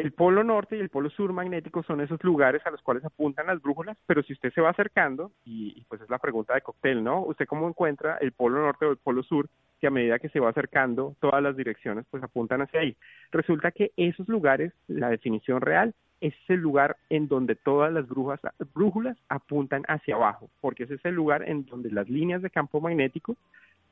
el 0.01 0.13
polo 0.13 0.45
norte 0.45 0.77
y 0.77 0.81
el 0.81 0.89
polo 0.89 1.11
sur 1.11 1.33
magnético 1.33 1.83
son 1.83 2.01
esos 2.01 2.23
lugares 2.23 2.65
a 2.67 2.71
los 2.71 2.83
cuales 2.83 3.05
apuntan 3.05 3.47
las 3.47 3.61
brújulas, 3.61 3.97
pero 4.07 4.23
si 4.23 4.33
usted 4.33 4.53
se 4.53 4.61
va 4.61 4.71
acercando, 4.71 5.33
y, 5.45 5.85
pues 5.89 6.01
es 6.01 6.11
la 6.11 6.19
pregunta 6.19 6.55
de 6.55 6.61
cóctel, 6.61 7.03
¿no? 7.03 7.23
¿Usted 7.23 7.47
cómo 7.47 7.69
encuentra 7.69 8.17
el 8.21 8.33
polo 8.33 8.61
norte 8.61 8.87
o 8.87 8.91
el 8.91 8.97
polo 8.97 9.23
sur 9.23 9.49
que 9.81 9.87
a 9.87 9.91
medida 9.91 10.19
que 10.19 10.29
se 10.29 10.41
va 10.41 10.51
acercando, 10.51 11.15
todas 11.21 11.43
las 11.43 11.57
direcciones 11.57 12.05
pues 12.11 12.23
apuntan 12.23 12.63
hacia 12.63 12.81
ahí? 12.81 12.97
Resulta 13.33 13.71
que 13.71 13.93
esos 13.97 14.29
lugares, 14.29 14.73
la 14.87 15.11
definición 15.11 15.61
real, 15.61 15.95
es 16.21 16.35
el 16.49 16.61
lugar 16.61 16.97
en 17.11 17.29
donde 17.29 17.55
todas 17.55 17.93
las 17.93 18.09
brujas, 18.09 18.41
brújulas 18.75 19.17
apuntan 19.29 19.85
hacia 19.87 20.17
abajo, 20.17 20.51
porque 20.61 20.85
ese 20.85 20.95
es 20.95 21.05
el 21.05 21.15
lugar 21.15 21.49
en 21.49 21.65
donde 21.67 21.91
las 21.91 22.09
líneas 22.09 22.43
de 22.43 22.51
campo 22.51 22.81
magnético 22.81 23.37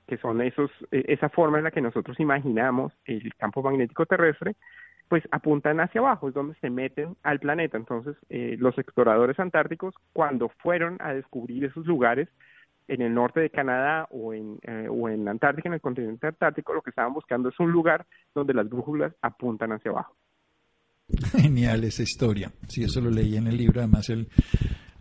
que 0.06 0.16
son 0.18 0.40
esos, 0.40 0.70
e, 0.90 1.04
esa 1.08 1.28
forma 1.28 1.58
en 1.58 1.64
la 1.64 1.70
que 1.70 1.80
nosotros 1.80 2.18
imaginamos 2.20 2.92
el 3.06 3.34
campo 3.34 3.62
magnético 3.62 4.06
terrestre, 4.06 4.54
pues 5.08 5.22
apuntan 5.30 5.80
hacia 5.80 6.00
abajo, 6.00 6.28
es 6.28 6.34
donde 6.34 6.54
se 6.60 6.70
meten 6.70 7.16
al 7.22 7.38
planeta. 7.38 7.76
Entonces, 7.76 8.16
eh, 8.28 8.56
los 8.58 8.76
exploradores 8.78 9.38
antárticos, 9.38 9.94
cuando 10.12 10.48
fueron 10.48 10.96
a 11.00 11.12
descubrir 11.14 11.64
esos 11.64 11.86
lugares 11.86 12.28
en 12.88 13.02
el 13.02 13.14
norte 13.14 13.40
de 13.40 13.50
Canadá 13.50 14.06
o 14.10 14.32
en, 14.32 14.58
eh, 14.62 14.88
o 14.90 15.08
en 15.08 15.26
Antártica, 15.28 15.68
en 15.68 15.74
el 15.74 15.80
continente 15.80 16.26
antártico, 16.26 16.72
lo 16.72 16.82
que 16.82 16.90
estaban 16.90 17.12
buscando 17.12 17.48
es 17.48 17.58
un 17.58 17.72
lugar 17.72 18.06
donde 18.34 18.54
las 18.54 18.68
brújulas 18.68 19.12
apuntan 19.22 19.72
hacia 19.72 19.90
abajo. 19.90 20.14
Genial 21.32 21.84
esa 21.84 22.02
historia. 22.02 22.52
Sí, 22.68 22.84
eso 22.84 23.00
lo 23.00 23.10
leí 23.10 23.36
en 23.36 23.46
el 23.46 23.56
libro, 23.56 23.80
además 23.80 24.08
el, 24.10 24.28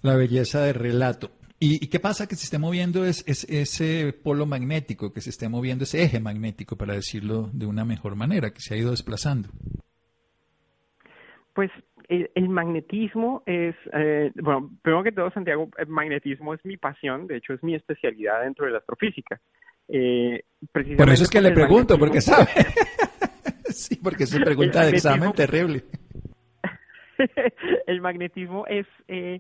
la 0.01 0.15
belleza 0.15 0.61
del 0.61 0.75
relato. 0.75 1.31
¿Y, 1.59 1.87
qué 1.87 1.99
pasa 1.99 2.27
que 2.27 2.35
se 2.35 2.43
esté 2.43 2.59
moviendo 2.59 3.05
es, 3.05 3.23
ese 3.25 4.13
polo 4.13 4.45
magnético, 4.45 5.13
que 5.13 5.21
se 5.21 5.29
esté 5.29 5.47
moviendo 5.47 5.85
ese 5.85 6.03
eje 6.03 6.19
magnético, 6.19 6.75
para 6.75 6.93
decirlo 6.93 7.49
de 7.53 7.65
una 7.65 7.85
mejor 7.85 8.15
manera, 8.15 8.51
que 8.51 8.59
se 8.59 8.75
ha 8.75 8.77
ido 8.77 8.91
desplazando? 8.91 9.49
Pues 11.55 11.71
el, 12.09 12.49
magnetismo 12.49 13.41
es, 13.45 13.75
eh, 13.93 14.31
bueno, 14.35 14.69
primero 14.81 15.03
que 15.03 15.11
todo, 15.11 15.31
Santiago, 15.31 15.69
el 15.77 15.87
magnetismo 15.87 16.53
es 16.53 16.63
mi 16.65 16.77
pasión, 16.77 17.25
de 17.25 17.37
hecho 17.37 17.53
es 17.53 17.63
mi 17.63 17.73
especialidad 17.73 18.43
dentro 18.43 18.65
de 18.65 18.73
la 18.73 18.79
astrofísica. 18.79 19.39
Eh, 19.87 20.43
Por 20.71 21.09
eso 21.09 21.23
es 21.23 21.29
que 21.29 21.41
le 21.41 21.51
pregunto, 21.51 21.97
porque 21.97 22.21
sabe. 22.21 22.49
sí, 23.65 23.95
porque 24.03 24.25
es 24.25 24.35
una 24.35 24.45
pregunta 24.45 24.83
de 24.85 24.91
examen 24.91 25.31
terrible. 25.31 25.83
el 27.87 28.01
magnetismo 28.01 28.67
es 28.67 28.85
eh, 29.07 29.39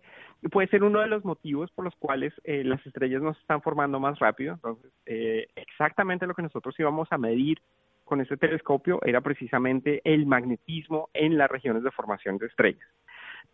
puede 0.51 0.67
ser 0.67 0.83
uno 0.83 0.99
de 0.99 1.07
los 1.07 1.23
motivos 1.25 1.71
por 1.71 1.85
los 1.85 1.95
cuales 1.95 2.33
eh, 2.43 2.63
las 2.63 2.85
estrellas 2.85 3.21
nos 3.21 3.37
están 3.39 3.61
formando 3.61 3.99
más 3.99 4.19
rápido. 4.19 4.53
Entonces, 4.53 4.91
eh, 5.05 5.47
exactamente 5.55 6.27
lo 6.27 6.33
que 6.33 6.43
nosotros 6.43 6.75
íbamos 6.79 7.07
a 7.11 7.17
medir 7.17 7.59
con 8.05 8.21
este 8.21 8.37
telescopio 8.37 8.99
era 9.03 9.19
precisamente 9.19 10.01
el 10.05 10.25
magnetismo 10.25 11.09
en 11.13 11.37
las 11.37 11.49
regiones 11.49 11.83
de 11.83 11.91
formación 11.91 12.37
de 12.37 12.45
estrellas. 12.45 12.87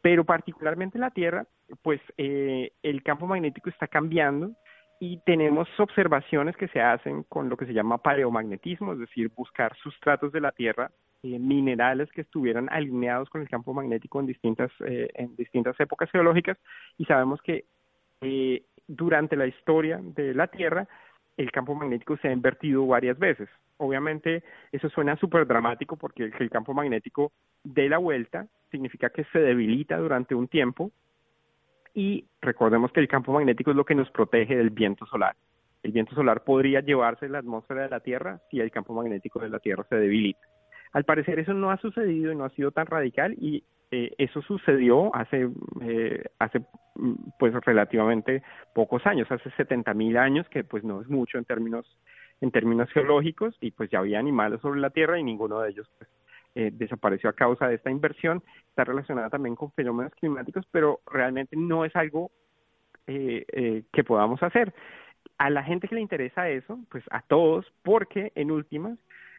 Pero 0.02 0.26
particularmente 0.26 0.98
en 0.98 1.02
la 1.02 1.12
Tierra, 1.12 1.46
pues 1.82 2.02
eh, 2.18 2.72
el 2.84 3.02
campo 3.02 3.26
magnético 3.26 3.70
está 3.70 3.88
cambiando 3.88 4.52
y 5.00 5.18
tenemos 5.26 5.68
observaciones 5.80 6.56
que 6.58 6.68
se 6.68 6.82
hacen 6.82 7.24
con 7.24 7.50
lo 7.50 7.58
que 7.58 7.66
se 7.66 7.74
llama 7.74 7.98
paleomagnetismo, 7.98 8.94
es 8.94 9.00
decir, 9.00 9.32
buscar 9.36 9.76
sustratos 9.78 10.32
de 10.32 10.42
la 10.42 10.52
Tierra, 10.52 10.92
eh, 11.24 11.40
minerales 11.40 12.12
que 12.12 12.22
estuvieran 12.22 12.68
alineados 12.72 13.30
con 13.30 13.42
el 13.42 13.50
campo 13.50 13.74
magnético 13.74 14.20
en 14.20 14.28
distintas, 14.28 14.72
eh, 14.86 15.10
en 15.14 15.36
distintas 15.36 15.80
épocas 15.80 16.10
geológicas 16.12 16.58
y 16.98 17.06
sabemos 17.06 17.42
que 17.42 17.66
durante 18.88 19.36
la 19.36 19.48
historia 19.48 20.00
de 20.00 20.36
la 20.36 20.46
Tierra 20.46 20.88
el 21.38 21.52
campo 21.52 21.76
magnético 21.76 22.18
se 22.18 22.28
ha 22.28 22.34
invertido 22.34 22.86
varias 22.86 23.18
veces. 23.18 23.50
Obviamente 23.78 24.44
eso 24.72 24.90
suena 24.90 25.16
súper 25.16 25.48
dramático 25.48 25.98
porque 25.98 26.24
el, 26.26 26.34
el 26.40 26.50
campo 26.50 26.74
magnético 26.74 27.32
de 27.64 27.90
la 27.90 27.98
vuelta 27.98 28.48
significa 28.70 29.10
que 29.10 29.24
se 29.26 29.40
debilita 29.40 29.98
durante 29.98 30.36
un 30.36 30.48
tiempo 30.48 30.92
y 31.94 32.26
recordemos 32.42 32.92
que 32.92 33.00
el 33.00 33.08
campo 33.08 33.34
magnético 33.34 33.72
es 33.72 33.78
lo 33.78 33.86
que 33.86 33.96
nos 33.96 34.10
protege 34.12 34.56
del 34.56 34.70
viento 34.70 35.06
solar. 35.06 35.36
El 35.84 35.92
viento 35.92 36.14
solar 36.14 36.44
podría 36.44 36.82
llevarse 36.82 37.28
la 37.28 37.40
atmósfera 37.40 37.84
de 37.84 37.90
la 37.90 38.00
Tierra 38.00 38.40
si 38.50 38.60
el 38.60 38.72
campo 38.72 38.94
magnético 38.94 39.40
de 39.40 39.50
la 39.50 39.60
Tierra 39.60 39.84
se 39.90 39.96
debilita. 39.96 40.40
Al 40.94 41.06
parecer 41.06 41.40
eso 41.40 41.54
no 41.54 41.72
ha 41.72 41.78
sucedido 41.78 42.32
y 42.32 42.36
no 42.36 42.46
ha 42.46 42.50
sido 42.50 42.72
tan 42.72 42.86
radical 42.86 43.34
y 43.34 43.64
eh, 43.94 44.14
eso 44.18 44.42
sucedió 44.42 45.14
hace, 45.14 45.50
eh, 45.82 46.24
hace 46.40 46.60
mm, 46.96 47.14
pues 47.38 47.54
relativamente 47.66 48.42
pocos 48.74 49.06
años, 49.06 49.30
hace 49.30 49.52
70 49.52 49.94
mil 49.94 50.16
años, 50.16 50.48
que 50.48 50.64
pues 50.64 50.86
no 50.86 51.02
es 51.02 51.10
mucho 51.10 51.38
en 51.38 51.44
términos, 51.44 51.86
en 52.40 52.52
términos 52.52 52.90
geológicos, 52.92 53.58
y 53.60 53.72
pues 53.72 53.90
ya 53.90 54.00
había 54.00 54.20
animales 54.20 54.62
sobre 54.62 54.80
la 54.80 54.92
Tierra 54.92 55.20
y 55.20 55.24
ninguno 55.24 55.60
de 55.60 55.72
ellos 55.72 55.90
pues, 55.98 56.10
eh, 56.56 56.72
desapareció 56.74 57.30
a 57.30 57.34
causa 57.34 57.68
de 57.68 57.76
esta 57.76 57.92
inversión. 57.92 58.42
Está 58.70 58.86
relacionada 58.86 59.30
también 59.30 59.58
con 59.58 59.74
fenómenos 59.74 60.14
climáticos, 60.16 60.66
pero 60.72 61.02
realmente 61.06 61.58
no 61.58 61.84
es 61.84 61.94
algo 61.96 62.32
que 63.06 64.04
podamos 64.08 64.42
hacer. 64.42 64.74
A 65.38 65.50
la 65.50 65.64
gente 65.64 65.90
que 65.90 65.96
le 65.96 66.02
interesa 66.02 66.48
eso, 66.48 66.80
pues 66.90 67.04
a 67.12 67.22
todos, 67.24 67.66
porque 67.84 68.32
en 68.36 68.52
últimas 68.52 68.98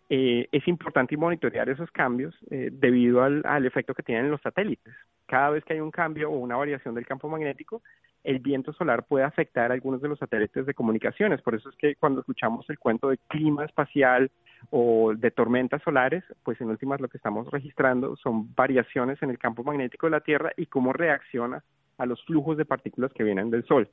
eh, 0.08 0.48
es 0.52 0.66
importante 0.68 1.16
monitorear 1.16 1.68
esos 1.68 1.90
cambios 1.90 2.34
eh, 2.50 2.70
debido 2.72 3.22
al, 3.22 3.42
al, 3.44 3.66
efecto 3.66 3.94
que 3.94 4.02
tienen 4.02 4.30
los 4.30 4.40
satélites. 4.42 4.94
Cada 5.26 5.50
vez 5.50 5.64
que 5.64 5.74
hay 5.74 5.80
un 5.80 5.90
cambio 5.90 6.30
o 6.30 6.38
una 6.38 6.56
variación 6.56 6.94
del 6.94 7.06
campo 7.06 7.28
magnético, 7.28 7.82
el 8.24 8.38
viento 8.38 8.72
solar 8.72 9.04
puede 9.04 9.24
afectar 9.24 9.70
a 9.70 9.74
algunos 9.74 10.00
de 10.00 10.08
los 10.08 10.18
satélites 10.18 10.66
de 10.66 10.74
comunicaciones. 10.74 11.42
Por 11.42 11.54
eso 11.54 11.68
es 11.68 11.76
que 11.76 11.96
cuando 11.96 12.20
escuchamos 12.20 12.68
el 12.70 12.78
cuento 12.78 13.08
de 13.08 13.18
clima 13.28 13.64
espacial 13.64 14.30
o 14.70 15.12
de 15.14 15.30
tormentas 15.30 15.82
solares, 15.82 16.22
pues 16.44 16.60
en 16.60 16.68
últimas 16.68 17.00
lo 17.00 17.08
que 17.08 17.16
estamos 17.16 17.50
registrando 17.50 18.16
son 18.16 18.54
variaciones 18.54 19.20
en 19.22 19.30
el 19.30 19.38
campo 19.38 19.64
magnético 19.64 20.06
de 20.06 20.12
la 20.12 20.20
Tierra 20.20 20.52
y 20.56 20.66
cómo 20.66 20.92
reacciona 20.92 21.64
a 21.98 22.06
los 22.06 22.24
flujos 22.24 22.56
de 22.56 22.64
partículas 22.64 23.12
que 23.12 23.24
vienen 23.24 23.50
del 23.50 23.64
Sol. 23.64 23.88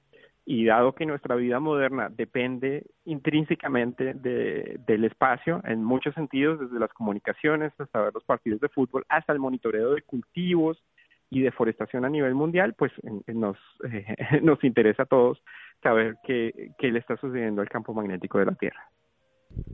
Y 0.51 0.65
dado 0.65 0.95
que 0.95 1.05
nuestra 1.05 1.35
vida 1.35 1.59
moderna 1.59 2.09
depende 2.09 2.88
intrínsecamente 3.05 4.15
de, 4.15 4.79
del 4.88 5.05
espacio 5.05 5.62
en 5.63 5.83
muchos 5.83 6.15
sentidos, 6.15 6.59
desde 6.59 6.79
las 6.79 6.91
comunicaciones 6.91 7.71
hasta 7.77 8.01
ver 8.01 8.15
los 8.15 8.23
partidos 8.23 8.59
de 8.59 8.67
fútbol, 8.69 9.05
hasta 9.09 9.31
el 9.31 9.38
monitoreo 9.38 9.93
de 9.93 10.01
cultivos 10.01 10.83
y 11.29 11.41
deforestación 11.41 12.03
a 12.03 12.09
nivel 12.09 12.33
mundial, 12.33 12.73
pues 12.73 12.91
nos, 13.27 13.57
eh, 13.91 14.41
nos 14.41 14.63
interesa 14.63 15.03
a 15.03 15.05
todos 15.05 15.39
saber 15.83 16.17
qué, 16.23 16.71
qué 16.79 16.91
le 16.91 16.97
está 16.97 17.15
sucediendo 17.17 17.62
al 17.62 17.69
campo 17.69 17.93
magnético 17.93 18.39
de 18.39 18.45
la 18.45 18.55
Tierra. 18.55 18.89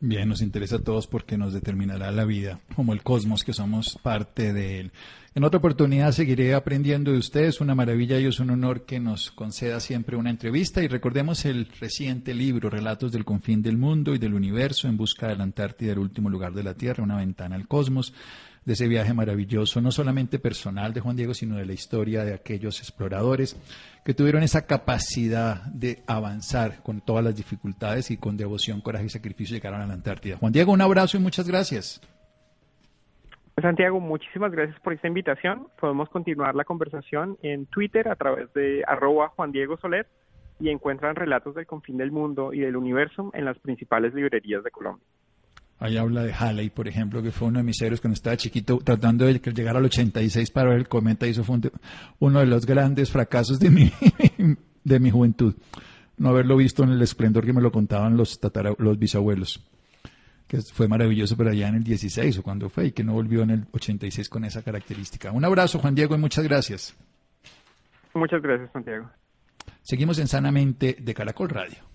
Bien, 0.02 0.30
nos 0.30 0.42
interesa 0.42 0.78
a 0.78 0.84
todos 0.84 1.08
porque 1.08 1.38
nos 1.38 1.54
determinará 1.54 2.12
la 2.12 2.26
vida, 2.26 2.60
como 2.76 2.94
el 2.94 3.04
cosmos 3.04 3.44
que 3.44 3.54
somos 3.54 3.98
parte 4.02 4.54
de 4.54 4.80
él. 4.80 4.92
En 5.36 5.44
otra 5.44 5.58
oportunidad 5.58 6.12
seguiré 6.12 6.54
aprendiendo 6.54 7.12
de 7.12 7.18
ustedes, 7.18 7.60
una 7.60 7.76
maravilla 7.76 8.20
y 8.20 8.26
es 8.26 8.40
un 8.40 8.52
honor 8.52 8.86
que 8.86 9.00
nos 9.00 9.32
conceda 9.32 9.80
siempre 9.80 10.16
una 10.16 10.30
entrevista. 10.30 10.82
Y 10.82 10.88
recordemos 10.88 11.44
el 11.46 11.68
reciente 11.80 12.34
libro 12.34 12.70
Relatos 12.70 13.12
del 13.12 13.26
confín 13.26 13.62
del 13.62 13.78
mundo 13.78 14.16
y 14.16 14.18
del 14.18 14.34
universo 14.34 14.88
en 14.88 14.96
busca 14.96 15.28
de 15.28 15.36
la 15.36 15.44
Antártida, 15.44 15.92
el 15.92 16.00
último 16.00 16.30
lugar 16.30 16.54
de 16.54 16.64
la 16.64 16.74
Tierra, 16.74 17.04
una 17.04 17.18
ventana 17.18 17.56
al 17.56 17.68
cosmos 17.68 18.14
de 18.66 18.74
ese 18.74 18.88
viaje 18.88 19.14
maravilloso, 19.14 19.80
no 19.80 19.92
solamente 19.92 20.40
personal 20.40 20.94
de 20.94 21.00
Juan 21.00 21.16
Diego, 21.16 21.34
sino 21.34 21.58
de 21.58 21.66
la 21.66 21.74
historia 21.74 22.26
de 22.26 22.34
aquellos 22.34 22.80
exploradores 22.80 23.56
que 24.04 24.14
tuvieron 24.14 24.44
esa 24.44 24.66
capacidad 24.66 25.64
de 25.66 26.04
avanzar 26.08 26.82
con 26.84 27.02
todas 27.02 27.24
las 27.24 27.36
dificultades 27.36 28.10
y 28.10 28.18
con 28.18 28.38
devoción, 28.38 28.82
coraje 28.82 29.06
y 29.06 29.10
sacrificio 29.10 29.56
llegaron 29.56 29.82
a 29.82 29.88
la 29.88 29.94
Antártida. 29.94 30.38
Juan 30.38 30.52
Diego, 30.52 30.72
un 30.72 30.82
abrazo 30.82 31.18
y 31.18 31.20
muchas 31.20 31.48
gracias. 31.48 32.02
Santiago, 33.62 34.00
muchísimas 34.00 34.52
gracias 34.52 34.80
por 34.82 34.94
esta 34.94 35.08
invitación. 35.08 35.68
Podemos 35.80 36.10
continuar 36.10 36.56
la 36.56 36.66
conversación 36.66 37.38
en 37.42 37.68
Twitter 37.68 38.10
a 38.10 38.16
través 38.16 38.52
de 38.54 38.84
arroba 38.86 39.30
Juan 39.30 39.52
Diego 39.52 39.78
Soler 39.78 40.08
y 40.60 40.70
encuentran 40.70 41.16
relatos 41.16 41.56
del 41.56 41.66
confín 41.66 41.98
del 41.98 42.12
mundo 42.12 42.52
y 42.52 42.60
del 42.60 42.76
universo 42.76 43.32
en 43.34 43.46
las 43.46 43.58
principales 43.60 44.14
librerías 44.14 44.64
de 44.64 44.72
Colombia. 44.72 45.06
Ahí 45.86 45.98
habla 45.98 46.24
de 46.24 46.34
Halley, 46.34 46.72
por 46.72 46.88
ejemplo, 46.88 47.22
que 47.22 47.32
fue 47.32 47.48
uno 47.48 47.60
de 47.60 47.64
mis 47.64 47.80
héroes 47.80 48.02
cuando 48.02 48.16
estaba 48.16 48.36
chiquito, 48.38 48.80
tratando 48.84 49.26
de 49.26 49.40
llegar 49.40 49.78
al 49.78 49.86
86 49.86 50.50
para 50.50 50.70
ver 50.70 50.80
el 50.80 50.88
cometa, 50.88 51.28
y 51.28 51.30
eso 51.30 51.44
fue 51.44 51.60
uno 52.20 52.40
de 52.40 52.46
los 52.48 52.66
grandes 52.66 53.12
fracasos 53.12 53.60
de 53.60 53.70
mi, 53.70 53.92
de 54.84 55.00
mi 55.00 55.12
juventud. 55.12 55.56
No 56.18 56.30
haberlo 56.30 56.58
visto 56.58 56.84
en 56.84 56.90
el 56.90 57.02
esplendor 57.04 57.46
que 57.46 57.54
me 57.54 57.62
lo 57.62 57.72
contaban 57.72 58.18
los, 58.18 58.40
los 58.80 58.98
bisabuelos, 58.98 59.64
que 60.48 60.60
fue 60.74 60.88
maravilloso, 60.88 61.38
pero 61.38 61.52
allá 61.52 61.68
en 61.68 61.76
el 61.76 61.84
16 61.84 62.40
o 62.40 62.42
cuando 62.44 62.68
fue, 62.70 62.88
y 62.88 62.92
que 62.92 63.04
no 63.04 63.14
volvió 63.14 63.44
en 63.44 63.52
el 63.52 63.66
86 63.72 64.28
con 64.28 64.44
esa 64.44 64.64
característica. 64.64 65.32
Un 65.32 65.46
abrazo, 65.46 65.78
Juan 65.78 65.94
Diego, 65.94 66.16
y 66.16 66.18
muchas 66.18 66.46
gracias. 66.46 66.96
Muchas 68.16 68.42
gracias, 68.42 68.72
Santiago. 68.72 69.08
Seguimos 69.84 70.18
en 70.18 70.28
Sanamente 70.28 70.98
de 71.00 71.14
Caracol 71.14 71.50
Radio 71.50 71.95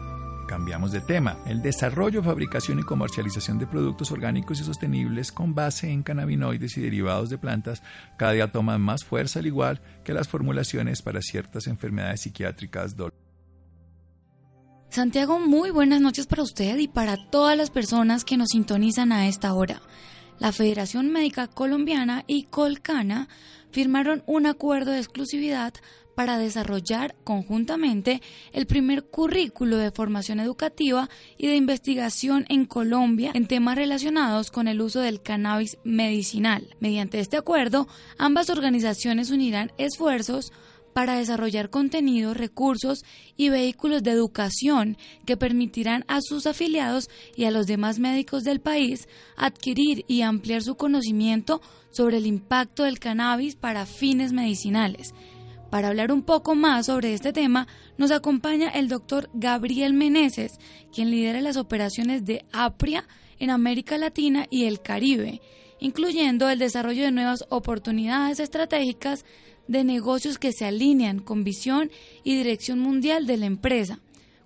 Cambiamos 0.51 0.91
de 0.91 0.99
tema. 0.99 1.37
El 1.45 1.61
desarrollo, 1.61 2.21
fabricación 2.21 2.77
y 2.77 2.83
comercialización 2.83 3.57
de 3.57 3.67
productos 3.67 4.11
orgánicos 4.11 4.59
y 4.59 4.65
sostenibles 4.65 5.31
con 5.31 5.55
base 5.55 5.89
en 5.89 6.03
cannabinoides 6.03 6.75
y 6.75 6.81
derivados 6.81 7.29
de 7.29 7.37
plantas 7.37 7.81
cada 8.17 8.33
día 8.33 8.51
toman 8.51 8.81
más 8.81 9.05
fuerza 9.05 9.39
al 9.39 9.45
igual 9.45 9.81
que 10.03 10.13
las 10.13 10.27
formulaciones 10.27 11.01
para 11.03 11.21
ciertas 11.21 11.67
enfermedades 11.67 12.23
psiquiátricas. 12.23 12.97
Santiago, 14.89 15.39
muy 15.39 15.71
buenas 15.71 16.01
noches 16.01 16.27
para 16.27 16.43
usted 16.43 16.77
y 16.79 16.89
para 16.89 17.15
todas 17.29 17.57
las 17.57 17.69
personas 17.69 18.25
que 18.25 18.35
nos 18.35 18.49
sintonizan 18.49 19.13
a 19.13 19.29
esta 19.29 19.53
hora. 19.53 19.81
La 20.37 20.51
Federación 20.51 21.13
Médica 21.13 21.47
Colombiana 21.47 22.25
y 22.27 22.43
Colcana 22.43 23.29
firmaron 23.71 24.21
un 24.25 24.47
acuerdo 24.47 24.91
de 24.91 24.97
exclusividad 24.97 25.73
para 26.15 26.37
desarrollar 26.37 27.15
conjuntamente 27.23 28.21
el 28.53 28.65
primer 28.65 29.05
currículo 29.05 29.77
de 29.77 29.91
formación 29.91 30.39
educativa 30.39 31.09
y 31.37 31.47
de 31.47 31.55
investigación 31.55 32.45
en 32.49 32.65
Colombia 32.65 33.31
en 33.33 33.47
temas 33.47 33.75
relacionados 33.75 34.51
con 34.51 34.67
el 34.67 34.81
uso 34.81 34.99
del 34.99 35.21
cannabis 35.21 35.77
medicinal. 35.83 36.75
Mediante 36.79 37.19
este 37.19 37.37
acuerdo, 37.37 37.87
ambas 38.17 38.49
organizaciones 38.49 39.31
unirán 39.31 39.71
esfuerzos 39.77 40.51
para 40.93 41.17
desarrollar 41.17 41.69
contenidos, 41.69 42.37
recursos 42.37 43.03
y 43.37 43.49
vehículos 43.49 44.03
de 44.03 44.11
educación 44.11 44.97
que 45.25 45.37
permitirán 45.37 46.03
a 46.07 46.19
sus 46.21 46.45
afiliados 46.45 47.09
y 47.35 47.45
a 47.45 47.51
los 47.51 47.67
demás 47.67 47.99
médicos 47.99 48.43
del 48.43 48.59
país 48.59 49.07
adquirir 49.37 50.05
y 50.07 50.21
ampliar 50.21 50.61
su 50.61 50.75
conocimiento 50.75 51.61
sobre 51.91 52.17
el 52.17 52.25
impacto 52.25 52.83
del 52.83 52.99
cannabis 52.99 53.55
para 53.55 53.85
fines 53.85 54.33
medicinales 54.33 55.13
para 55.71 55.87
hablar 55.87 56.11
un 56.11 56.21
poco 56.21 56.53
más 56.53 56.87
sobre 56.87 57.13
este 57.13 57.31
tema, 57.31 57.65
nos 57.97 58.11
acompaña 58.11 58.69
el 58.69 58.89
doctor 58.89 59.29
Gabriel 59.33 59.93
Meneses, 59.93 60.59
quien 60.93 61.09
lidera 61.09 61.39
las 61.39 61.55
operaciones 61.55 62.25
de 62.25 62.45
APRIA 62.51 63.07
en 63.39 63.49
América 63.49 63.97
Latina 63.97 64.45
y 64.49 64.65
el 64.65 64.81
Caribe, 64.81 65.41
incluyendo 65.79 66.49
el 66.49 66.59
desarrollo 66.59 67.03
de 67.03 67.11
nuevas 67.11 67.45
oportunidades 67.49 68.41
estratégicas 68.41 69.25
de 69.69 69.85
negocios 69.85 70.37
que 70.37 70.51
se 70.51 70.65
alinean 70.65 71.19
con 71.19 71.45
visión 71.45 71.89
y 72.25 72.35
dirección 72.35 72.79
mundial 72.79 73.25
de 73.25 73.37
la 73.37 73.45
empresa 73.45 73.99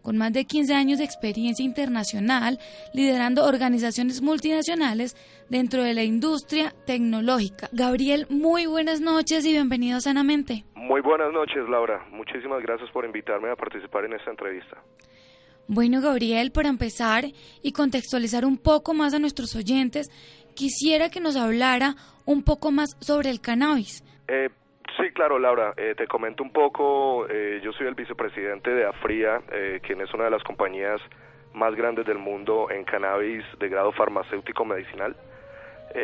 con 0.06 0.18
más 0.18 0.32
de 0.32 0.46
15 0.46 0.74
años 0.76 1.00
de 1.00 1.04
experiencia 1.04 1.66
internacional 1.66 2.60
liderando 2.94 3.44
organizaciones 3.44 4.22
multinacionales 4.22 5.18
dentro 5.50 5.84
de 5.84 5.96
la 5.96 6.04
industria 6.04 6.74
tecnológica. 6.86 7.68
Gabriel, 7.74 8.28
muy 8.30 8.68
buenas 8.68 9.02
noches 9.02 9.46
y 9.46 9.52
bienvenido 9.52 10.00
Sanamente. 10.00 10.64
Muy 10.76 11.02
buenas 11.02 11.34
noches, 11.34 11.68
Laura. 11.68 12.06
Muchísimas 12.12 12.62
gracias 12.62 12.90
por 12.92 13.04
invitarme 13.04 13.50
a 13.50 13.56
participar 13.56 14.06
en 14.06 14.14
esta 14.14 14.30
entrevista. 14.30 14.78
Bueno, 15.68 16.00
Gabriel, 16.00 16.52
para 16.52 16.70
empezar 16.70 17.26
y 17.64 17.72
contextualizar 17.72 18.46
un 18.46 18.60
poco 18.60 18.94
más 18.94 19.16
a 19.16 19.20
nuestros 19.20 19.56
oyentes, 19.56 20.12
quisiera 20.54 21.10
que 21.10 21.20
nos 21.20 21.36
hablara 21.36 21.96
un 22.26 22.44
poco 22.44 22.72
más 22.72 22.96
sobre 23.00 23.32
el 23.32 23.42
cannabis. 23.42 24.04
Eh, 24.28 24.50
Sí, 24.98 25.12
claro, 25.12 25.40
Laura. 25.40 25.74
Eh, 25.76 25.94
te 25.98 26.08
comento 26.08 26.42
un 26.42 26.52
poco. 26.52 27.28
Eh, 27.30 27.60
yo 27.62 27.74
soy 27.74 27.88
el 27.88 27.96
vicepresidente 27.96 28.70
de 28.70 28.86
Afria, 28.86 29.42
eh, 29.52 29.82
quien 29.84 30.00
es 30.00 30.14
una 30.14 30.26
de 30.26 30.30
las 30.30 30.44
compañías 30.44 31.02
más 31.54 31.76
grandes 31.76 32.06
del 32.06 32.18
mundo 32.18 32.68
en 32.72 32.86
cannabis 32.86 33.44
de 33.60 33.70
grado 33.70 33.92
farmacéutico 33.92 34.64
medicinal. 34.66 35.16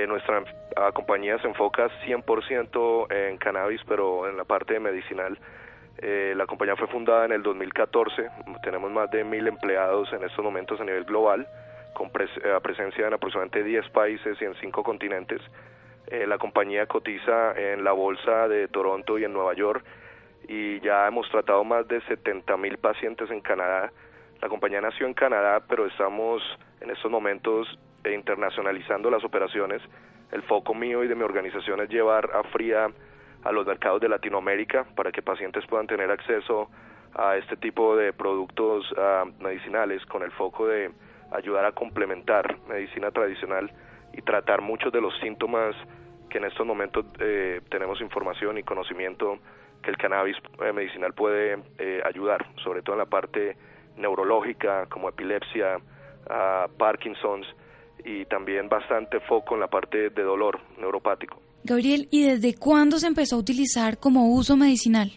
nuestra 0.08 0.44
ah, 0.78 0.92
compañía 0.94 1.38
se 1.40 1.48
enfoca 1.48 1.90
100% 2.06 3.12
en 3.14 3.38
cannabis, 3.38 3.82
pero 3.86 4.30
en 4.30 4.38
la 4.38 4.46
parte 4.46 4.80
medicinal. 4.80 5.38
la 6.02 6.46
compañía 6.46 6.76
fue 6.78 6.88
fundada 6.88 7.26
en 7.26 7.34
el 7.34 7.44
2014. 7.44 8.30
Tenemos 8.64 8.92
más 8.92 9.12
de 9.12 9.24
mil 9.26 9.48
empleados 9.48 10.12
en 10.14 10.24
estos 10.24 10.44
momentos 10.44 10.80
a 10.80 10.86
nivel 10.86 11.04
global, 11.04 11.46
con 11.94 12.10
presencia 12.10 13.08
en 13.08 13.14
aproximadamente 13.14 13.64
10 13.64 13.90
países 13.90 14.42
y 14.42 14.46
en 14.46 14.56
5 14.56 14.84
continentes. 14.84 15.42
Eh, 16.08 16.26
la 16.28 16.38
compañía 16.38 16.86
cotiza 16.88 17.54
en 17.54 17.84
la 17.84 17.92
bolsa 17.92 18.48
de 18.48 18.68
Toronto 18.68 19.18
y 19.18 19.24
en 19.24 19.34
Nueva 19.34 19.54
York 19.54 19.84
y 20.48 20.80
ya 20.82 21.08
hemos 21.08 21.30
tratado 21.30 21.64
más 21.64 21.88
de 21.88 22.02
70 22.02 22.58
mil 22.58 22.78
pacientes 22.78 23.30
en 23.32 23.42
Canadá. 23.42 23.92
La 24.42 24.50
compañía 24.50 24.82
nació 24.82 25.08
en 25.08 25.14
Canadá, 25.14 25.62
pero 25.68 25.86
estamos 25.86 26.42
en 26.82 26.90
estos 26.90 27.12
momentos 27.12 27.68
internacionalizando 28.10 29.10
las 29.12 29.24
operaciones. 29.24 29.82
El 30.32 30.42
foco 30.44 30.74
mío 30.74 31.04
y 31.04 31.08
de 31.08 31.16
mi 31.16 31.24
organización 31.24 31.82
es 31.82 31.90
llevar 31.90 32.30
a 32.34 32.44
Fría 32.44 32.90
a 33.44 33.52
los 33.52 33.66
mercados 33.66 34.02
de 34.02 34.10
Latinoamérica 34.10 34.86
para 34.96 35.12
que 35.12 35.22
pacientes 35.22 35.66
puedan 35.68 35.88
tener 35.88 36.10
acceso 36.10 36.70
a 37.14 37.38
este 37.38 37.58
tipo 37.58 37.96
de 37.96 38.14
productos 38.14 38.86
ah, 38.98 39.26
medicinales 39.40 40.06
con 40.06 40.24
el 40.24 40.32
foco 40.32 40.68
de 40.68 40.92
ayudar 41.32 41.66
a 41.66 41.72
complementar 41.72 42.58
medicina 42.68 43.12
tradicional 43.12 43.72
y 44.14 44.22
tratar 44.22 44.62
muchos 44.62 44.92
de 44.92 45.02
los 45.02 45.18
síntomas 45.20 45.76
que 46.30 46.38
en 46.38 46.46
estos 46.46 46.66
momentos 46.66 47.06
eh, 47.20 47.62
tenemos 47.70 48.00
información 48.02 48.58
y 48.58 48.64
conocimiento 48.64 49.40
que 49.82 49.90
el 49.90 49.98
cannabis 49.98 50.38
eh, 50.64 50.72
medicinal 50.72 51.14
puede 51.14 51.58
eh, 51.78 52.02
ayudar, 52.06 52.46
sobre 52.64 52.82
todo 52.82 52.96
en 52.96 53.00
la 53.00 53.06
parte 53.06 53.58
neurológica 53.98 54.86
como 54.88 55.10
epilepsia, 55.10 55.78
uh, 55.78 56.72
Parkinson's 56.78 57.46
y 58.06 58.26
también 58.26 58.70
bastante 58.70 59.20
foco 59.20 59.56
en 59.56 59.62
la 59.62 59.68
parte 59.68 60.10
de 60.10 60.24
dolor 60.24 60.60
neuropático. 60.80 61.42
Gabriel, 61.64 62.08
¿y 62.10 62.26
desde 62.26 62.56
cuándo 62.58 62.98
se 62.98 63.08
empezó 63.08 63.36
a 63.36 63.40
utilizar 63.40 63.98
como 64.00 64.34
uso 64.34 64.58
medicinal? 64.58 65.12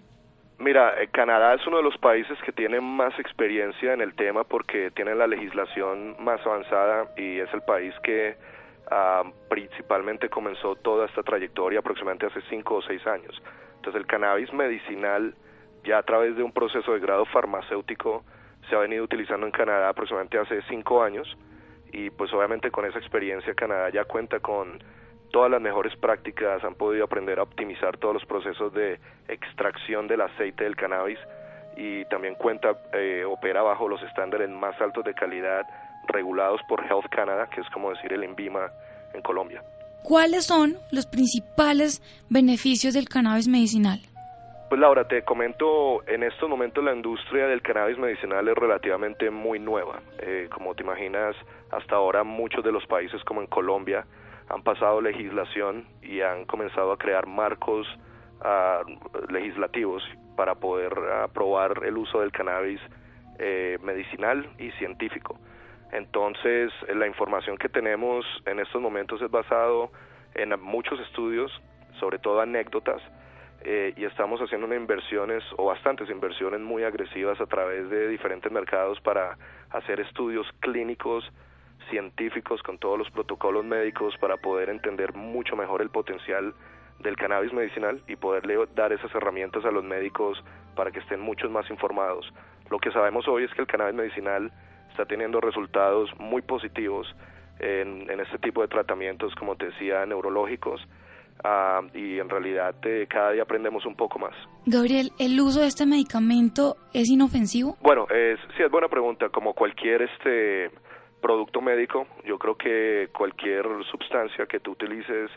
Mira, 0.59 1.01
eh, 1.03 1.09
Canadá 1.11 1.55
es 1.55 1.66
uno 1.66 1.78
de 1.78 1.82
los 1.82 1.97
países 1.99 2.38
que 2.45 2.53
tiene 2.53 2.80
más 2.80 3.18
experiencia 3.18 3.92
en 3.92 4.01
el 4.01 4.14
tema 4.14 4.45
porque 4.45 4.90
tiene 4.90 5.14
la 5.14 5.26
legislación 5.26 6.16
más 6.22 6.40
avanzada 6.45 7.09
y 7.16 7.38
es 7.38 7.53
el 7.55 7.62
país 7.62 7.95
que 8.03 8.36
uh, 8.91 9.30
principalmente 9.49 10.28
comenzó 10.28 10.76
toda 10.76 11.07
esta 11.07 11.22
trayectoria 11.22 11.80
aproximadamente 11.80 12.26
hace 12.26 12.41
cinco 12.49 12.76
o 12.76 12.82
seis 12.82 13.07
años. 13.07 13.41
Entonces 13.76 14.01
el 14.01 14.07
cannabis 14.07 14.53
medicinal 14.53 15.35
ya 15.85 15.99
a 15.99 16.03
través 16.03 16.37
de 16.37 16.43
un 16.43 16.53
proceso 16.53 16.93
de 16.93 17.01
grado 17.01 17.26
farmacéutico 17.26 18.24
se 18.68 18.76
ha 18.76 18.78
venido 18.78 19.05
utilizando 19.05 19.47
en 19.47 19.53
Canadá 19.53 19.91
aproximadamente 19.91 20.39
hace 20.39 20.62
cinco 20.68 21.03
años 21.03 21.37
y 21.93 22.11
pues 22.11 22.32
obviamente 22.32 22.70
con 22.70 22.87
esa 22.87 22.99
experiencia 22.99 23.55
Canadá 23.55 23.91
ya 23.91 24.05
cuenta 24.05 24.41
con 24.41 24.82
todas 25.30 25.51
las 25.51 25.61
mejores 25.61 25.97
prácticas, 25.97 26.62
han 26.62 26.76
podido 26.76 27.05
aprender 27.05 27.41
a 27.41 27.43
optimizar 27.43 27.97
todos 27.97 28.14
los 28.14 28.24
procesos 28.24 28.72
de 28.72 29.01
extracción 29.26 30.07
del 30.07 30.20
aceite 30.20 30.62
del 30.62 30.76
cannabis 30.76 31.18
y 31.76 32.05
también 32.05 32.37
cuenta, 32.37 32.78
eh, 32.93 33.24
opera 33.26 33.62
bajo 33.62 33.89
los 33.89 34.01
estándares 34.05 34.49
más 34.49 34.80
altos 34.80 35.05
de 35.05 35.12
calidad 35.12 35.66
regulados 36.09 36.61
por 36.68 36.84
Health 36.84 37.09
Canada, 37.11 37.48
que 37.48 37.61
es 37.61 37.68
como 37.70 37.90
decir 37.90 38.12
el 38.12 38.24
INVIMA 38.24 38.70
en 39.12 39.22
Colombia. 39.22 39.62
¿Cuáles 40.02 40.44
son 40.46 40.76
los 40.92 41.07
principales 41.07 42.02
beneficios 42.28 42.94
del 42.94 43.09
cannabis 43.09 43.48
medicinal? 43.48 44.00
Pues 44.68 44.80
Laura, 44.80 45.07
te 45.07 45.22
comento, 45.22 46.07
en 46.09 46.22
estos 46.24 46.48
momentos 46.48 46.82
la 46.82 46.94
industria 46.94 47.46
del 47.46 47.62
cannabis 47.62 47.96
medicinal 47.96 48.46
es 48.48 48.55
relativamente 48.55 49.30
muy 49.30 49.59
nueva. 49.59 50.00
Eh, 50.18 50.48
como 50.52 50.74
te 50.74 50.82
imaginas, 50.82 51.36
hasta 51.70 51.96
ahora 51.96 52.24
muchos 52.24 52.64
de 52.64 52.72
los 52.72 52.84
países 52.86 53.22
como 53.24 53.40
en 53.40 53.46
Colombia 53.46 54.05
han 54.48 54.62
pasado 54.62 55.00
legislación 55.00 55.86
y 56.02 56.20
han 56.20 56.44
comenzado 56.44 56.92
a 56.92 56.98
crear 56.98 57.26
marcos 57.26 57.86
uh, 58.40 59.32
legislativos 59.32 60.02
para 60.36 60.55
poder 60.55 60.92
aprobar 61.22 61.82
el 61.84 61.96
uso 61.96 62.20
del 62.20 62.32
cannabis 62.32 62.80
eh, 63.38 63.78
medicinal 63.82 64.48
y 64.59 64.70
científico. 64.72 65.38
Entonces, 65.95 66.72
la 66.92 67.07
información 67.07 67.57
que 67.57 67.68
tenemos 67.68 68.26
en 68.47 68.59
estos 68.59 68.82
momentos 68.82 69.22
es 69.22 69.30
basado 69.30 69.92
en 70.34 70.61
muchos 70.61 70.99
estudios, 70.99 71.53
sobre 72.01 72.18
todo 72.18 72.40
anécdotas, 72.40 73.01
eh, 73.61 73.95
y 73.97 74.05
estamos 74.05 74.40
haciendo 74.40 74.74
inversiones 74.74 75.45
o 75.57 75.66
bastantes 75.66 76.11
inversiones 76.11 76.61
muy 76.61 76.82
agresivas 76.82 77.40
a 77.40 77.47
través 77.47 77.88
de 77.90 78.09
diferentes 78.09 78.51
mercados 78.51 79.01
para 79.03 79.38
hacer 79.70 80.01
estudios 80.01 80.47
clínicos 80.59 81.24
científicos 81.90 82.61
con 82.64 82.76
todos 82.78 82.99
los 82.99 83.09
protocolos 83.12 83.64
médicos 83.64 84.16
para 84.18 84.36
poder 84.36 84.70
entender 84.70 85.14
mucho 85.14 85.55
mejor 85.55 85.80
el 85.80 85.90
potencial 85.90 86.55
del 86.99 87.14
cannabis 87.14 87.53
medicinal 87.53 88.03
y 88.09 88.16
poderle 88.16 88.59
dar 88.74 88.92
esas 88.92 89.14
herramientas 89.14 89.64
a 89.64 89.70
los 89.70 89.84
médicos 89.84 90.42
para 90.74 90.90
que 90.90 90.99
estén 90.99 91.20
muchos 91.20 91.53
más 91.53 91.70
informados. 91.70 92.32
Lo 92.68 92.80
que 92.80 92.90
sabemos 92.90 93.28
hoy 93.28 93.45
es 93.45 93.55
que 93.55 93.61
el 93.61 93.68
cannabis 93.68 93.95
medicinal 93.95 94.51
está 94.95 95.07
teniendo 95.07 95.40
resultados 95.40 96.09
muy 96.20 96.40
positivos 96.42 97.07
en, 97.59 98.09
en 98.09 98.20
este 98.20 98.38
tipo 98.38 98.62
de 98.62 98.68
tratamientos, 98.68 99.34
como 99.34 99.57
te 99.57 99.66
decía, 99.66 100.07
neurológicos, 100.07 100.80
Uh, 101.42 101.84
y 101.92 102.20
en 102.20 102.30
realidad 102.30 102.76
eh, 102.84 103.07
cada 103.11 103.32
día 103.32 103.42
aprendemos 103.42 103.84
un 103.84 103.97
poco 103.97 104.18
más. 104.18 104.32
Gabriel, 104.64 105.11
¿el 105.18 105.38
uso 105.40 105.61
de 105.61 105.66
este 105.66 105.84
medicamento 105.84 106.76
es 106.95 107.11
inofensivo? 107.11 107.76
Bueno, 107.82 108.07
es, 108.09 108.38
sí, 108.57 108.62
es 108.62 108.70
buena 108.70 108.88
pregunta. 108.88 109.28
Como 109.28 109.53
cualquier 109.53 110.03
este 110.03 110.70
producto 111.20 111.61
médico, 111.61 112.07
yo 112.24 112.38
creo 112.38 112.55
que 112.55 113.09
cualquier 113.12 113.66
sustancia 113.90 114.47
que 114.47 114.61
tú 114.61 114.70
utilices 114.70 115.28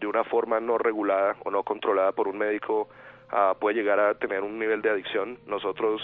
de 0.00 0.06
una 0.06 0.24
forma 0.24 0.58
no 0.58 0.78
regulada 0.78 1.36
o 1.44 1.50
no 1.50 1.62
controlada 1.62 2.12
por 2.12 2.28
un 2.28 2.38
médico 2.38 2.88
uh, 3.30 3.56
puede 3.60 3.76
llegar 3.76 4.00
a 4.00 4.14
tener 4.14 4.40
un 4.40 4.58
nivel 4.58 4.80
de 4.80 4.90
adicción. 4.90 5.38
Nosotros 5.46 6.00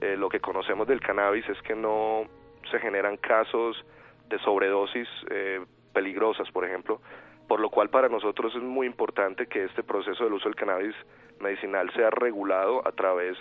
eh, 0.00 0.16
lo 0.16 0.28
que 0.28 0.40
conocemos 0.40 0.86
del 0.86 1.00
cannabis 1.00 1.48
es 1.48 1.60
que 1.62 1.74
no 1.74 2.24
se 2.70 2.78
generan 2.78 3.16
casos 3.16 3.84
de 4.28 4.38
sobredosis 4.40 5.08
eh, 5.30 5.64
peligrosas, 5.92 6.50
por 6.50 6.64
ejemplo, 6.64 7.00
por 7.46 7.60
lo 7.60 7.70
cual 7.70 7.88
para 7.88 8.08
nosotros 8.08 8.54
es 8.54 8.62
muy 8.62 8.86
importante 8.86 9.46
que 9.46 9.64
este 9.64 9.82
proceso 9.82 10.24
del 10.24 10.34
uso 10.34 10.48
del 10.48 10.56
cannabis 10.56 10.94
medicinal 11.40 11.90
sea 11.94 12.10
regulado 12.10 12.86
a 12.86 12.92
través 12.92 13.36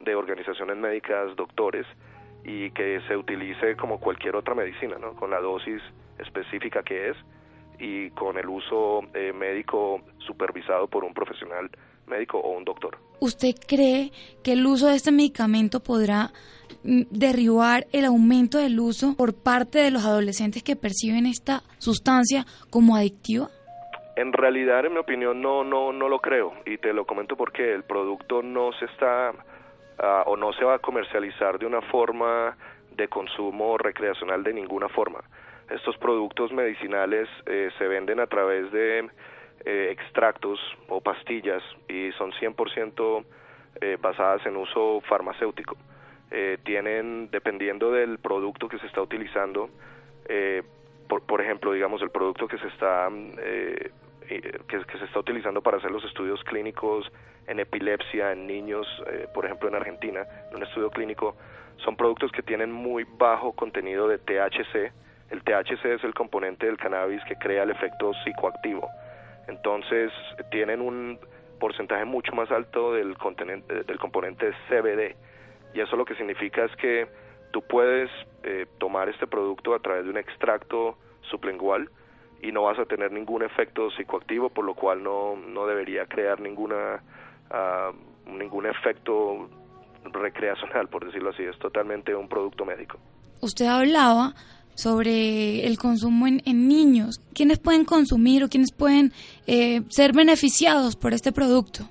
de 0.00 0.14
organizaciones 0.14 0.76
médicas, 0.76 1.34
doctores, 1.36 1.86
y 2.44 2.70
que 2.70 3.00
se 3.08 3.16
utilice 3.16 3.76
como 3.76 3.98
cualquier 3.98 4.36
otra 4.36 4.54
medicina, 4.54 4.96
¿no? 5.00 5.14
con 5.14 5.30
la 5.30 5.40
dosis 5.40 5.82
específica 6.18 6.82
que 6.82 7.10
es 7.10 7.16
y 7.78 8.10
con 8.10 8.38
el 8.38 8.48
uso 8.48 9.02
eh, 9.14 9.32
médico 9.32 10.00
supervisado 10.18 10.86
por 10.86 11.04
un 11.04 11.12
profesional 11.12 11.68
médico 12.06 12.38
o 12.38 12.56
un 12.56 12.64
doctor. 12.64 12.98
¿Usted 13.20 13.54
cree 13.66 14.12
que 14.44 14.52
el 14.52 14.66
uso 14.66 14.88
de 14.88 14.96
este 14.96 15.10
medicamento 15.10 15.80
podrá 15.80 16.32
mm, 16.84 17.02
derribar 17.10 17.86
el 17.92 18.04
aumento 18.04 18.58
del 18.58 18.78
uso 18.78 19.14
por 19.16 19.34
parte 19.34 19.78
de 19.78 19.90
los 19.90 20.04
adolescentes 20.04 20.62
que 20.62 20.76
perciben 20.76 21.26
esta 21.26 21.62
sustancia 21.78 22.44
como 22.70 22.96
adictiva? 22.96 23.48
En 24.16 24.32
realidad, 24.32 24.84
en 24.86 24.94
mi 24.94 24.98
opinión, 24.98 25.40
no, 25.42 25.64
no, 25.64 25.92
no 25.92 26.08
lo 26.08 26.20
creo 26.20 26.54
y 26.64 26.78
te 26.78 26.92
lo 26.92 27.04
comento 27.04 27.36
porque 27.36 27.74
el 27.74 27.84
producto 27.84 28.42
no 28.42 28.72
se 28.72 28.86
está 28.86 29.30
uh, 29.30 30.30
o 30.30 30.36
no 30.36 30.52
se 30.54 30.64
va 30.64 30.76
a 30.76 30.78
comercializar 30.78 31.58
de 31.58 31.66
una 31.66 31.82
forma 31.82 32.56
de 32.96 33.08
consumo 33.08 33.76
recreacional 33.78 34.42
de 34.42 34.54
ninguna 34.54 34.88
forma. 34.88 35.20
Estos 35.70 35.96
productos 35.98 36.52
medicinales 36.52 37.28
eh, 37.46 37.70
se 37.76 37.86
venden 37.88 38.20
a 38.20 38.26
través 38.26 38.70
de 38.72 39.08
eh, 39.66 39.88
extractos 39.90 40.58
o 40.88 41.00
pastillas 41.00 41.62
y 41.88 42.12
son 42.12 42.32
100% 42.32 43.24
eh, 43.80 43.98
basadas 44.00 44.46
en 44.46 44.56
uso 44.56 45.02
farmacéutico. 45.02 45.76
Eh, 46.30 46.58
tienen, 46.64 47.30
dependiendo 47.30 47.92
del 47.92 48.18
producto 48.18 48.68
que 48.68 48.78
se 48.78 48.86
está 48.86 49.00
utilizando, 49.00 49.70
eh, 50.28 50.62
por, 51.08 51.22
por, 51.22 51.40
ejemplo, 51.40 51.72
digamos, 51.72 52.02
el 52.02 52.10
producto 52.10 52.48
que 52.48 52.58
se 52.58 52.66
está 52.66 53.08
eh, 53.38 53.90
que, 54.26 54.98
se 54.98 55.04
está 55.04 55.20
utilizando 55.20 55.62
para 55.62 55.76
hacer 55.76 55.92
los 55.92 56.04
estudios 56.04 56.42
clínicos 56.42 57.12
en 57.46 57.60
epilepsia 57.60 58.32
en 58.32 58.48
niños, 58.48 58.88
por 59.32 59.44
ejemplo 59.44 59.68
en 59.68 59.76
Argentina, 59.76 60.26
en 60.50 60.56
un 60.56 60.62
estudio 60.64 60.90
clínico, 60.90 61.36
son 61.76 61.96
productos 61.96 62.32
que 62.32 62.42
tienen 62.42 62.72
muy 62.72 63.04
bajo 63.04 63.52
contenido 63.52 64.08
de 64.08 64.18
THC. 64.18 64.92
El 65.30 65.44
THC 65.44 65.84
es 65.84 66.02
el 66.02 66.12
componente 66.12 66.66
del 66.66 66.76
cannabis 66.76 67.22
que 67.28 67.36
crea 67.36 67.62
el 67.62 67.70
efecto 67.70 68.12
psicoactivo. 68.24 68.88
Entonces 69.48 70.12
tienen 70.50 70.80
un 70.80 71.18
porcentaje 71.58 72.04
mucho 72.04 72.32
más 72.34 72.50
alto 72.50 72.92
del, 72.92 73.16
del 73.86 73.98
componente 73.98 74.52
CBD 74.68 75.16
y 75.74 75.80
eso 75.80 75.96
lo 75.96 76.04
que 76.04 76.14
significa 76.14 76.64
es 76.64 76.76
que 76.76 77.06
tú 77.52 77.62
puedes 77.62 78.10
eh, 78.42 78.66
tomar 78.78 79.08
este 79.08 79.26
producto 79.26 79.74
a 79.74 79.78
través 79.78 80.04
de 80.04 80.10
un 80.10 80.18
extracto 80.18 80.96
sublingual 81.30 81.90
y 82.42 82.52
no 82.52 82.62
vas 82.62 82.78
a 82.78 82.84
tener 82.84 83.12
ningún 83.12 83.42
efecto 83.42 83.90
psicoactivo 83.90 84.50
por 84.50 84.64
lo 84.64 84.74
cual 84.74 85.02
no, 85.02 85.36
no 85.36 85.66
debería 85.66 86.06
crear 86.06 86.40
ninguna 86.40 87.02
uh, 87.50 88.30
ningún 88.30 88.66
efecto 88.66 89.48
recreacional 90.04 90.88
por 90.88 91.04
decirlo 91.06 91.30
así. 91.30 91.42
Es 91.42 91.58
totalmente 91.58 92.14
un 92.14 92.28
producto 92.28 92.64
médico. 92.64 92.98
Usted 93.40 93.66
hablaba 93.66 94.32
sobre 94.76 95.66
el 95.66 95.78
consumo 95.78 96.26
en, 96.26 96.68
niños. 96.68 97.20
¿Quiénes 97.34 97.58
pueden 97.58 97.84
consumir 97.84 98.44
o 98.44 98.48
quiénes 98.48 98.72
pueden 98.72 99.12
eh, 99.46 99.82
ser 99.88 100.12
beneficiados 100.12 100.96
por 100.96 101.12
este 101.12 101.32
producto? 101.32 101.84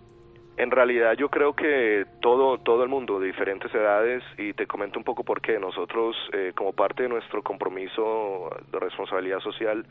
En 0.57 0.71
realidad 0.71 1.13
yo 1.17 1.27
creo 1.27 1.53
que 1.53 2.05
todo 2.21 2.57
todo 2.59 2.83
el 2.83 2.89
mundo 2.89 3.19
de 3.19 3.27
diferentes 3.27 3.73
edades 3.75 4.23
y 4.37 4.53
te 4.53 4.65
comento 4.65 4.97
un 4.97 5.03
poco 5.03 5.25
por 5.25 5.41
qué 5.41 5.59
nosotros 5.59 6.15
eh, 6.31 6.53
como 6.55 6.71
parte 6.71 7.03
de 7.03 7.09
nuestro 7.09 7.43
compromiso 7.43 8.49
de 8.71 8.79
responsabilidad 8.79 9.39
social 9.41 9.85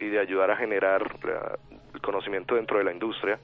y 0.00 0.08
de 0.08 0.18
ayudar 0.18 0.50
a 0.50 0.56
generar 0.56 1.02
uh, 1.02 1.94
el 1.94 2.00
conocimiento 2.00 2.56
dentro 2.56 2.78
de 2.78 2.84
la 2.84 2.92
industria, 2.92 3.38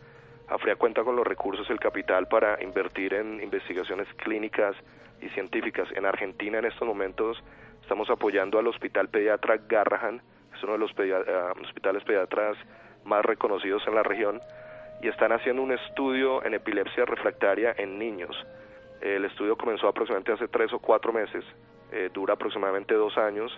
Afria 0.49 0.77
cuenta 0.77 1.03
con 1.03 1.17
los 1.17 1.27
recursos 1.27 1.67
y 1.69 1.73
el 1.73 1.81
capital 1.81 2.27
para 2.29 2.63
invertir 2.63 3.15
en 3.15 3.43
investigaciones 3.43 4.07
clínicas 4.17 4.77
y 5.23 5.29
científicas. 5.31 5.89
En 5.95 6.05
Argentina 6.05 6.59
en 6.59 6.67
estos 6.67 6.87
momentos 6.87 7.43
Estamos 7.85 8.09
apoyando 8.09 8.59
al 8.59 8.67
Hospital 8.67 9.09
Pediatra 9.09 9.59
Garrahan, 9.69 10.23
es 10.57 10.63
uno 10.63 10.73
de 10.73 10.79
los 10.79 10.91
uh, 10.93 11.61
hospitales 11.61 12.03
pediatras 12.03 12.57
más 13.05 13.23
reconocidos 13.23 13.87
en 13.87 13.95
la 13.95 14.03
región, 14.03 14.41
y 15.03 15.09
están 15.09 15.33
haciendo 15.33 15.61
un 15.61 15.71
estudio 15.71 16.43
en 16.47 16.55
epilepsia 16.55 17.05
refractaria 17.05 17.75
en 17.77 17.99
niños. 17.99 18.35
El 19.03 19.27
estudio 19.27 19.59
comenzó 19.59 19.87
aproximadamente 19.87 20.33
hace 20.33 20.49
tres 20.49 20.73
o 20.73 20.79
cuatro 20.79 21.13
meses, 21.13 21.45
eh, 21.93 22.09
dura 22.11 22.33
aproximadamente 22.33 22.95
dos 22.95 23.19
años, 23.19 23.53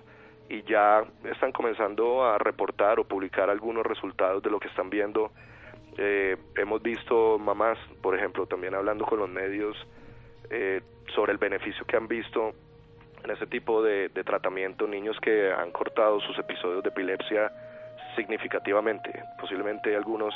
y 0.48 0.64
ya 0.64 1.04
están 1.22 1.52
comenzando 1.52 2.24
a 2.24 2.36
reportar 2.36 2.98
o 2.98 3.04
publicar 3.04 3.48
algunos 3.48 3.86
resultados 3.86 4.42
de 4.42 4.50
lo 4.50 4.58
que 4.58 4.66
están 4.66 4.90
viendo. 4.90 5.30
Eh, 5.98 6.36
hemos 6.56 6.82
visto 6.82 7.38
mamás, 7.38 7.78
por 8.02 8.16
ejemplo, 8.16 8.44
también 8.46 8.74
hablando 8.74 9.06
con 9.06 9.20
los 9.20 9.28
medios 9.28 9.76
eh, 10.50 10.80
sobre 11.14 11.30
el 11.30 11.38
beneficio 11.38 11.84
que 11.86 11.96
han 11.96 12.08
visto 12.08 12.54
en 13.26 13.32
ese 13.32 13.46
tipo 13.46 13.82
de, 13.82 14.08
tratamiento, 14.24 14.86
niños 14.86 15.18
que 15.20 15.52
han 15.52 15.72
cortado 15.72 16.20
sus 16.20 16.38
episodios 16.38 16.82
de 16.82 16.90
epilepsia 16.90 17.50
significativamente, 18.14 19.22
posiblemente 19.40 19.94
algunos 19.96 20.32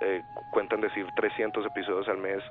eh, 0.00 0.22
cuentan 0.52 0.80
decir 0.80 1.06
300 1.16 1.64
episodios 1.66 2.08
al 2.08 2.18
mes 2.18 2.42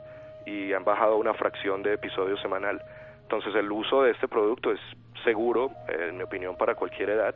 y 0.46 0.72
han 0.72 0.86
bajado 0.86 1.18
una 1.18 1.34
fracción 1.34 1.84
de 1.84 1.94
episodios 1.94 2.42
semanal. 2.42 2.82
Entonces 3.22 3.54
el 3.56 3.70
uso 3.70 4.04
de 4.04 4.12
este 4.12 4.28
producto 4.30 4.72
es 4.72 4.80
seguro, 5.26 5.72
eh, 5.90 6.08
en 6.10 6.18
mi 6.18 6.24
opinión, 6.24 6.56
para 6.56 6.76
cualquier 6.76 7.10
edad, 7.10 7.36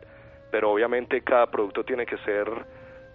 pero 0.50 0.72
obviamente 0.72 1.22
cada 1.22 1.48
producto 1.48 1.84
tiene 1.84 2.06
que 2.06 2.18
ser 2.20 2.50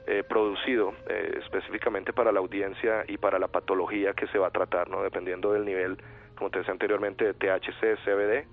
eh, 0.07 0.23
producido 0.29 0.93
eh, 1.09 1.39
específicamente 1.43 2.13
para 2.13 2.31
la 2.31 2.41
audiencia 2.41 3.05
y 3.09 3.17
para 3.17 3.39
la 3.39 3.49
patología 3.49 4.13
que 4.13 4.27
se 4.27 4.39
va 4.39 4.49
a 4.49 4.51
tratar, 4.51 4.91
¿no? 4.91 5.03
dependiendo 5.03 5.55
del 5.55 5.65
nivel, 5.65 5.97
como 6.37 6.51
te 6.51 6.59
decía 6.59 6.73
anteriormente, 6.73 7.25
de 7.25 7.33
THC, 7.33 7.97
CBD, 8.05 8.47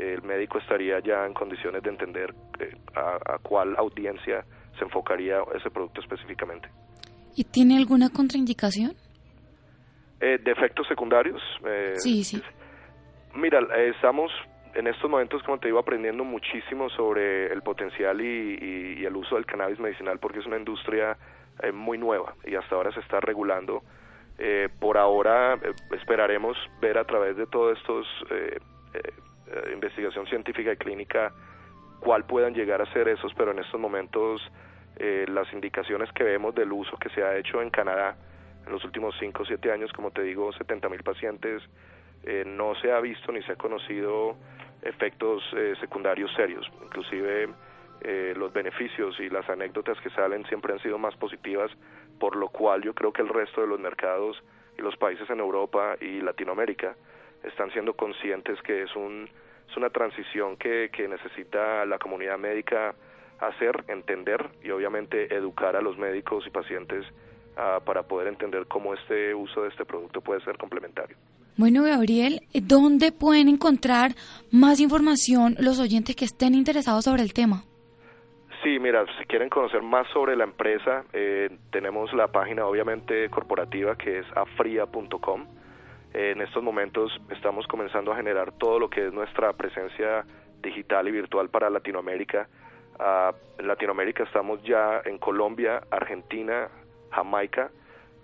el 0.00 0.22
médico 0.22 0.58
estaría 0.58 1.00
ya 1.00 1.26
en 1.26 1.34
condiciones 1.34 1.82
de 1.82 1.90
entender 1.90 2.34
a, 2.94 3.34
a 3.34 3.38
cuál 3.38 3.76
audiencia 3.76 4.44
se 4.78 4.84
enfocaría 4.84 5.42
ese 5.54 5.70
producto 5.70 6.00
específicamente. 6.00 6.68
¿Y 7.36 7.44
tiene 7.44 7.76
alguna 7.76 8.10
contraindicación? 8.10 8.92
Eh, 10.20 10.38
de 10.42 10.50
efectos 10.50 10.86
secundarios. 10.88 11.40
sí, 11.96 12.24
sí. 12.24 12.42
Mira, 13.34 13.60
estamos 13.76 14.30
en 14.74 14.86
estos 14.86 15.10
momentos, 15.10 15.42
como 15.42 15.58
te 15.58 15.68
digo, 15.68 15.78
aprendiendo 15.78 16.24
muchísimo 16.24 16.88
sobre 16.90 17.52
el 17.52 17.62
potencial 17.62 18.20
y, 18.20 19.04
el 19.04 19.16
uso 19.16 19.36
del 19.36 19.46
cannabis 19.46 19.78
medicinal 19.80 20.18
porque 20.18 20.40
es 20.40 20.46
una 20.46 20.58
industria 20.58 21.16
eh, 21.62 21.72
muy 21.72 21.98
nueva 21.98 22.34
y 22.44 22.54
hasta 22.54 22.74
ahora 22.74 22.92
se 22.92 23.00
está 23.00 23.20
regulando. 23.20 23.82
Eh, 24.38 24.68
por 24.78 24.96
ahora 24.98 25.54
eh, 25.54 25.72
esperaremos 25.96 26.56
ver 26.80 26.98
a 26.98 27.04
través 27.04 27.36
de 27.36 27.46
todos 27.46 27.76
estos 27.78 28.06
investigación 29.72 30.26
científica 30.26 30.72
y 30.72 30.76
clínica 30.76 31.32
cuál 32.00 32.24
puedan 32.24 32.54
llegar 32.54 32.80
a 32.80 32.92
ser 32.92 33.08
esos, 33.08 33.32
pero 33.34 33.50
en 33.50 33.58
estos 33.58 33.80
momentos 33.80 34.40
las 34.98 35.50
indicaciones 35.52 36.12
que 36.12 36.24
vemos 36.24 36.54
del 36.54 36.72
uso 36.72 36.96
que 36.98 37.08
se 37.10 37.22
ha 37.22 37.36
hecho 37.36 37.62
en 37.62 37.70
Canadá 37.70 38.16
en 38.66 38.72
los 38.72 38.84
últimos 38.84 39.14
5 39.18 39.42
o 39.42 39.46
7 39.46 39.72
años, 39.72 39.92
como 39.92 40.10
te 40.10 40.22
digo, 40.22 40.52
70 40.52 40.88
mil 40.88 41.02
pacientes 41.02 41.62
eh, 42.24 42.44
no 42.46 42.74
se 42.76 42.92
ha 42.92 43.00
visto 43.00 43.32
ni 43.32 43.42
se 43.42 43.52
ha 43.52 43.56
conocido 43.56 44.36
efectos 44.82 45.42
eh, 45.56 45.74
secundarios 45.80 46.32
serios. 46.34 46.70
Inclusive 46.82 47.48
eh, 48.02 48.34
los 48.36 48.52
beneficios 48.52 49.18
y 49.20 49.28
las 49.28 49.48
anécdotas 49.48 49.98
que 50.00 50.10
salen 50.10 50.44
siempre 50.46 50.72
han 50.72 50.80
sido 50.80 50.98
más 50.98 51.16
positivas, 51.16 51.70
por 52.18 52.36
lo 52.36 52.48
cual 52.48 52.82
yo 52.82 52.94
creo 52.94 53.12
que 53.12 53.22
el 53.22 53.28
resto 53.28 53.62
de 53.62 53.66
los 53.66 53.80
mercados 53.80 54.42
y 54.78 54.82
los 54.82 54.96
países 54.96 55.28
en 55.30 55.40
Europa 55.40 55.96
y 56.00 56.20
Latinoamérica 56.20 56.94
están 57.44 57.70
siendo 57.72 57.94
conscientes 57.94 58.60
que 58.62 58.82
es, 58.82 58.94
un, 58.96 59.28
es 59.68 59.76
una 59.76 59.90
transición 59.90 60.56
que, 60.56 60.90
que 60.92 61.08
necesita 61.08 61.84
la 61.86 61.98
comunidad 61.98 62.38
médica 62.38 62.94
hacer, 63.40 63.84
entender 63.88 64.50
y 64.62 64.70
obviamente 64.70 65.34
educar 65.34 65.76
a 65.76 65.80
los 65.80 65.96
médicos 65.96 66.44
y 66.46 66.50
pacientes 66.50 67.06
ah, 67.56 67.80
para 67.84 68.02
poder 68.02 68.28
entender 68.28 68.66
cómo 68.66 68.94
este 68.94 69.34
uso 69.34 69.62
de 69.62 69.68
este 69.68 69.84
producto 69.84 70.20
puede 70.20 70.42
ser 70.42 70.58
complementario. 70.58 71.16
Bueno, 71.56 71.82
Gabriel, 71.82 72.40
¿dónde 72.54 73.12
pueden 73.12 73.48
encontrar 73.48 74.12
más 74.50 74.80
información 74.80 75.56
los 75.58 75.78
oyentes 75.78 76.16
que 76.16 76.24
estén 76.24 76.54
interesados 76.54 77.04
sobre 77.04 77.22
el 77.22 77.34
tema? 77.34 77.64
Sí, 78.62 78.78
mira, 78.78 79.04
si 79.18 79.24
quieren 79.24 79.48
conocer 79.48 79.82
más 79.82 80.06
sobre 80.08 80.36
la 80.36 80.44
empresa, 80.44 81.04
eh, 81.12 81.50
tenemos 81.70 82.12
la 82.12 82.28
página 82.28 82.66
obviamente 82.66 83.28
corporativa 83.30 83.96
que 83.96 84.18
es 84.18 84.26
afria.com. 84.34 85.46
En 86.12 86.40
estos 86.40 86.62
momentos 86.62 87.20
estamos 87.30 87.66
comenzando 87.68 88.12
a 88.12 88.16
generar 88.16 88.52
todo 88.52 88.78
lo 88.80 88.90
que 88.90 89.06
es 89.06 89.12
nuestra 89.12 89.52
presencia 89.52 90.24
digital 90.60 91.06
y 91.08 91.12
virtual 91.12 91.48
para 91.50 91.70
Latinoamérica. 91.70 92.48
Ah, 92.98 93.32
en 93.58 93.68
Latinoamérica 93.68 94.24
estamos 94.24 94.62
ya 94.64 95.02
en 95.04 95.18
Colombia, 95.18 95.82
Argentina, 95.90 96.68
Jamaica, 97.10 97.70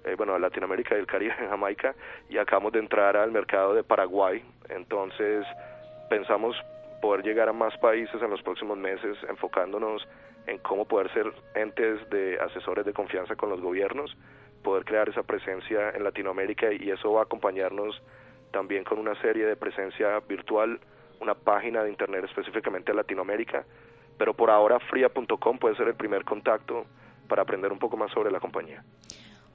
eh, 0.04 0.14
bueno, 0.16 0.38
Latinoamérica 0.38 0.96
y 0.96 0.98
el 0.98 1.06
Caribe, 1.06 1.34
en 1.40 1.48
Jamaica, 1.50 1.94
y 2.28 2.38
acabamos 2.38 2.72
de 2.72 2.80
entrar 2.80 3.16
al 3.16 3.30
mercado 3.30 3.74
de 3.74 3.84
Paraguay. 3.84 4.42
Entonces, 4.68 5.46
pensamos 6.10 6.56
poder 7.00 7.24
llegar 7.24 7.48
a 7.48 7.52
más 7.52 7.76
países 7.78 8.20
en 8.20 8.30
los 8.30 8.42
próximos 8.42 8.78
meses, 8.78 9.16
enfocándonos 9.28 10.06
en 10.46 10.58
cómo 10.58 10.84
poder 10.86 11.12
ser 11.12 11.32
entes 11.54 12.08
de 12.10 12.38
asesores 12.40 12.84
de 12.84 12.92
confianza 12.92 13.36
con 13.36 13.50
los 13.50 13.60
gobiernos, 13.60 14.16
poder 14.66 14.84
crear 14.84 15.08
esa 15.08 15.22
presencia 15.22 15.90
en 15.90 16.02
Latinoamérica 16.02 16.72
y 16.72 16.90
eso 16.90 17.12
va 17.12 17.20
a 17.20 17.24
acompañarnos 17.24 18.02
también 18.50 18.82
con 18.82 18.98
una 18.98 19.14
serie 19.20 19.46
de 19.46 19.54
presencia 19.54 20.18
virtual, 20.28 20.80
una 21.20 21.34
página 21.34 21.84
de 21.84 21.90
internet 21.90 22.24
específicamente 22.24 22.90
a 22.90 22.94
Latinoamérica, 22.96 23.64
pero 24.18 24.34
por 24.34 24.50
ahora 24.50 24.80
fria.com 24.80 25.58
puede 25.58 25.76
ser 25.76 25.86
el 25.86 25.94
primer 25.94 26.24
contacto 26.24 26.84
para 27.28 27.42
aprender 27.42 27.70
un 27.70 27.78
poco 27.78 27.96
más 27.96 28.10
sobre 28.10 28.32
la 28.32 28.40
compañía. 28.40 28.82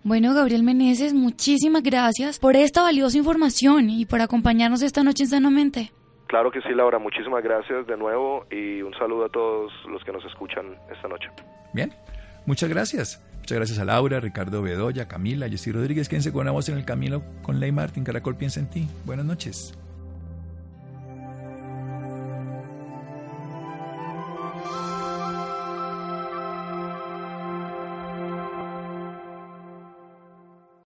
Bueno, 0.03 0.34
Gabriel 0.34 0.64
Meneses, 0.64 1.14
muchísimas 1.14 1.84
gracias 1.84 2.39
por 2.39 2.55
esta 2.55 2.82
valiosa 2.82 3.18
información 3.18 3.89
y 3.89 4.05
por 4.05 4.22
acompañarnos 4.22 4.82
esta 4.82 5.03
noche 5.03 5.24
en 5.24 5.30
Sanamente. 5.30 5.91
Claro 6.28 6.51
que 6.51 6.62
sí, 6.62 6.70
Laura. 6.74 6.99
Muchísimas 6.99 7.43
gracias 7.43 7.86
de 7.86 7.97
nuevo 7.97 8.45
y 8.49 8.82
un 8.82 8.93
saludo 8.93 9.26
a 9.26 9.30
todos 9.30 9.74
los 9.89 10.01
que 10.05 10.14
nos 10.14 10.24
escuchan 10.24 10.78
esta 10.89 11.09
noche. 11.09 11.30
Bien, 11.74 11.91
muchas 12.45 12.70
gracias. 12.70 13.22
Muchas 13.42 13.58
gracias 13.58 13.80
a 13.80 13.86
Laura, 13.86 14.20
Ricardo 14.20 14.62
Bedoya, 14.62 15.08
Camila, 15.08 15.50
Jessy 15.50 15.72
Rodríguez. 15.72 16.08
Quédense 16.08 16.32
con 16.32 16.42
una 16.42 16.52
voz 16.52 16.70
en 16.70 16.78
el 16.78 16.86
camino 16.86 17.24
con 17.42 17.60
Ley 17.60 17.72
Martín. 17.72 18.04
Caracol 18.04 18.38
piensa 18.38 18.60
en 18.60 18.70
ti. 18.70 18.88
Buenas 19.04 19.26
noches. 19.26 19.74